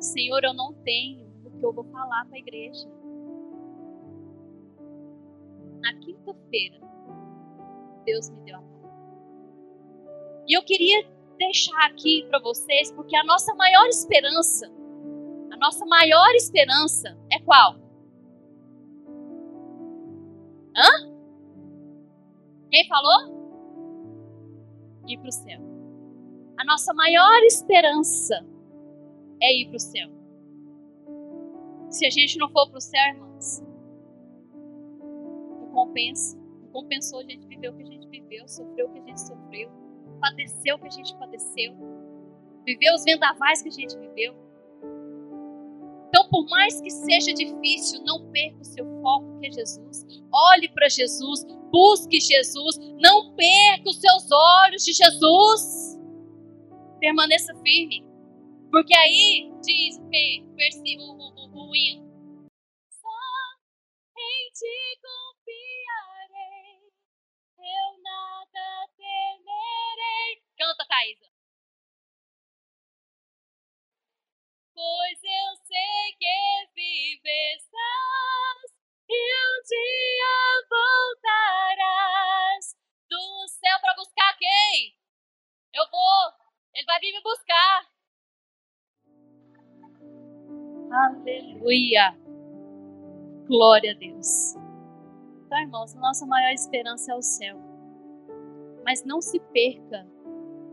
Senhor, 0.00 0.42
eu 0.42 0.52
não 0.52 0.74
tenho 0.82 1.24
o 1.44 1.50
que 1.50 1.64
eu 1.64 1.72
vou 1.72 1.84
falar 1.84 2.26
para 2.26 2.36
a 2.36 2.40
igreja. 2.40 2.88
Na 5.80 5.94
quinta-feira, 6.00 6.80
Deus 8.04 8.30
me 8.30 8.40
deu 8.40 8.56
a 8.56 8.62
palavra. 8.62 8.74
E 10.48 10.58
eu 10.58 10.64
queria 10.64 11.13
deixar 11.38 11.86
aqui 11.86 12.26
para 12.28 12.38
vocês, 12.40 12.92
porque 12.92 13.16
a 13.16 13.24
nossa 13.24 13.54
maior 13.54 13.86
esperança, 13.86 14.70
a 15.50 15.56
nossa 15.56 15.84
maior 15.86 16.34
esperança 16.34 17.16
é 17.30 17.38
qual? 17.40 17.76
Hã? 20.76 21.14
Quem 22.70 22.86
falou? 22.88 23.34
Ir 25.06 25.18
para 25.18 25.28
o 25.28 25.32
céu. 25.32 25.60
A 26.58 26.64
nossa 26.64 26.92
maior 26.94 27.42
esperança 27.44 28.44
é 29.40 29.60
ir 29.60 29.68
para 29.68 29.76
o 29.76 29.80
céu. 29.80 30.08
Se 31.90 32.06
a 32.06 32.10
gente 32.10 32.38
não 32.38 32.50
for 32.50 32.68
para 32.68 32.78
o 32.78 32.80
céu, 32.80 33.00
irmãos, 33.08 33.62
não 35.60 35.68
compensa. 35.72 36.36
Não 36.36 36.68
compensou 36.72 37.20
a 37.20 37.22
gente 37.22 37.46
viver 37.46 37.68
o 37.68 37.76
que 37.76 37.82
a 37.82 37.86
gente 37.86 38.08
viveu, 38.08 38.48
sofreu 38.48 38.86
o 38.86 38.92
que 38.92 38.98
a 38.98 39.02
gente 39.02 39.20
sofreu, 39.20 39.70
padeceu 40.24 40.76
o 40.76 40.78
que 40.78 40.86
a 40.86 40.90
gente 40.90 41.14
padeceu, 41.16 41.74
viveu 42.64 42.94
os 42.94 43.04
vendavais 43.04 43.60
que 43.60 43.68
a 43.68 43.72
gente 43.72 43.94
viveu. 43.98 44.34
Então, 46.08 46.28
por 46.30 46.48
mais 46.48 46.80
que 46.80 46.90
seja 46.90 47.34
difícil, 47.34 48.02
não 48.04 48.30
perca 48.30 48.60
o 48.60 48.64
seu 48.64 48.86
foco, 49.02 49.38
que 49.40 49.48
é 49.48 49.50
Jesus. 49.50 50.06
Olhe 50.32 50.68
para 50.70 50.88
Jesus, 50.88 51.44
busque 51.70 52.20
Jesus, 52.20 52.78
não 52.98 53.34
perca 53.34 53.90
os 53.90 54.00
seus 54.00 54.30
olhos 54.30 54.84
de 54.84 54.92
Jesus. 54.92 56.00
Permaneça 57.00 57.52
firme. 57.56 58.04
Porque 58.70 58.96
aí 58.96 59.52
diz 59.60 59.98
o 59.98 61.02
o, 61.02 61.58
o, 61.58 61.68
o 61.68 61.76
hino. 61.76 62.03
Aleluia. 91.64 92.14
Glória 93.46 93.92
a 93.92 93.94
Deus. 93.94 94.54
Então, 95.46 95.58
irmãos, 95.58 95.94
nossa 95.94 96.26
maior 96.26 96.52
esperança 96.52 97.12
é 97.12 97.16
o 97.16 97.22
céu. 97.22 97.56
Mas 98.84 99.02
não 99.02 99.22
se 99.22 99.40
perca 99.40 100.06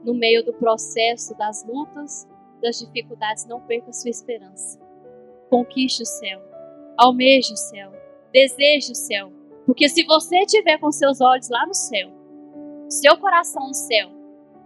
no 0.03 0.13
meio 0.13 0.43
do 0.43 0.51
processo 0.51 1.33
das 1.37 1.65
lutas, 1.65 2.27
das 2.61 2.77
dificuldades, 2.77 3.45
não 3.45 3.61
perca 3.61 3.93
sua 3.93 4.09
esperança. 4.09 4.81
Conquiste 5.49 6.03
o 6.03 6.05
céu. 6.05 6.41
Almeje 6.97 7.53
o 7.53 7.57
céu. 7.57 7.93
Deseje 8.33 8.91
o 8.91 8.95
céu. 8.95 9.31
Porque 9.65 9.87
se 9.87 10.03
você 10.03 10.39
estiver 10.39 10.77
com 10.77 10.91
seus 10.91 11.21
olhos 11.21 11.49
lá 11.49 11.65
no 11.65 11.73
céu, 11.73 12.11
seu 12.89 13.17
coração 13.17 13.65
no 13.67 13.73
céu, 13.73 14.09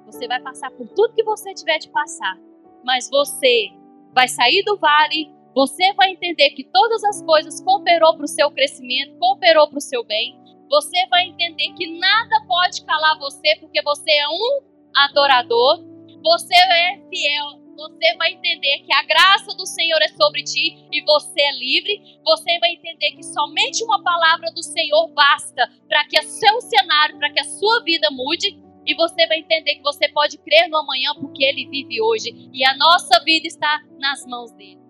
você 0.08 0.28
vai 0.28 0.42
passar 0.42 0.72
por 0.72 0.88
tudo 0.88 1.14
que 1.14 1.24
você 1.24 1.54
tiver 1.54 1.78
de 1.78 1.90
passar. 1.90 2.36
Mas 2.84 3.12
você 3.12 3.70
vai 4.12 4.28
sair 4.28 4.64
do 4.64 4.76
vale 4.78 5.35
você 5.56 5.94
vai 5.94 6.12
entender 6.12 6.50
que 6.50 6.66
todas 6.66 7.02
as 7.06 7.22
coisas 7.22 7.62
cooperou 7.62 8.18
para 8.18 8.26
o 8.26 8.28
seu 8.28 8.52
crescimento, 8.52 9.18
cooperou 9.18 9.70
para 9.70 9.78
o 9.78 9.82
seu 9.82 10.04
bem. 10.04 10.38
Você 10.70 11.08
vai 11.08 11.28
entender 11.28 11.74
que 11.78 11.98
nada 11.98 12.46
pode 12.46 12.84
calar 12.84 13.18
você, 13.18 13.56
porque 13.62 13.82
você 13.82 14.12
é 14.12 14.28
um 14.28 14.62
adorador. 14.94 15.82
Você 16.22 16.56
é 16.56 17.00
fiel. 17.10 17.64
Você 17.78 18.18
vai 18.18 18.34
entender 18.34 18.80
que 18.80 18.94
a 18.94 19.04
graça 19.04 19.56
do 19.56 19.66
Senhor 19.66 20.02
é 20.02 20.10
sobre 20.10 20.44
ti 20.44 20.88
e 20.92 21.02
você 21.06 21.42
é 21.42 21.54
livre. 21.54 22.20
Você 22.26 22.60
vai 22.60 22.72
entender 22.72 23.12
que 23.12 23.24
somente 23.24 23.82
uma 23.86 24.04
palavra 24.04 24.52
do 24.52 24.62
Senhor 24.62 25.08
basta 25.14 25.72
para 25.88 26.06
que 26.06 26.20
o 26.20 26.24
seu 26.24 26.60
cenário, 26.60 27.18
para 27.18 27.32
que 27.32 27.40
a 27.40 27.46
sua 27.46 27.82
vida 27.84 28.10
mude. 28.12 28.60
E 28.86 28.94
você 28.94 29.26
vai 29.28 29.40
entender 29.40 29.76
que 29.76 29.84
você 29.84 30.10
pode 30.10 30.38
crer 30.38 30.68
no 30.68 30.78
amanhã 30.78 31.14
porque 31.16 31.46
ele 31.46 31.70
vive 31.70 32.02
hoje. 32.02 32.50
E 32.54 32.66
a 32.66 32.76
nossa 32.76 33.24
vida 33.24 33.48
está 33.48 33.82
nas 33.98 34.26
mãos 34.26 34.52
dele. 34.52 34.85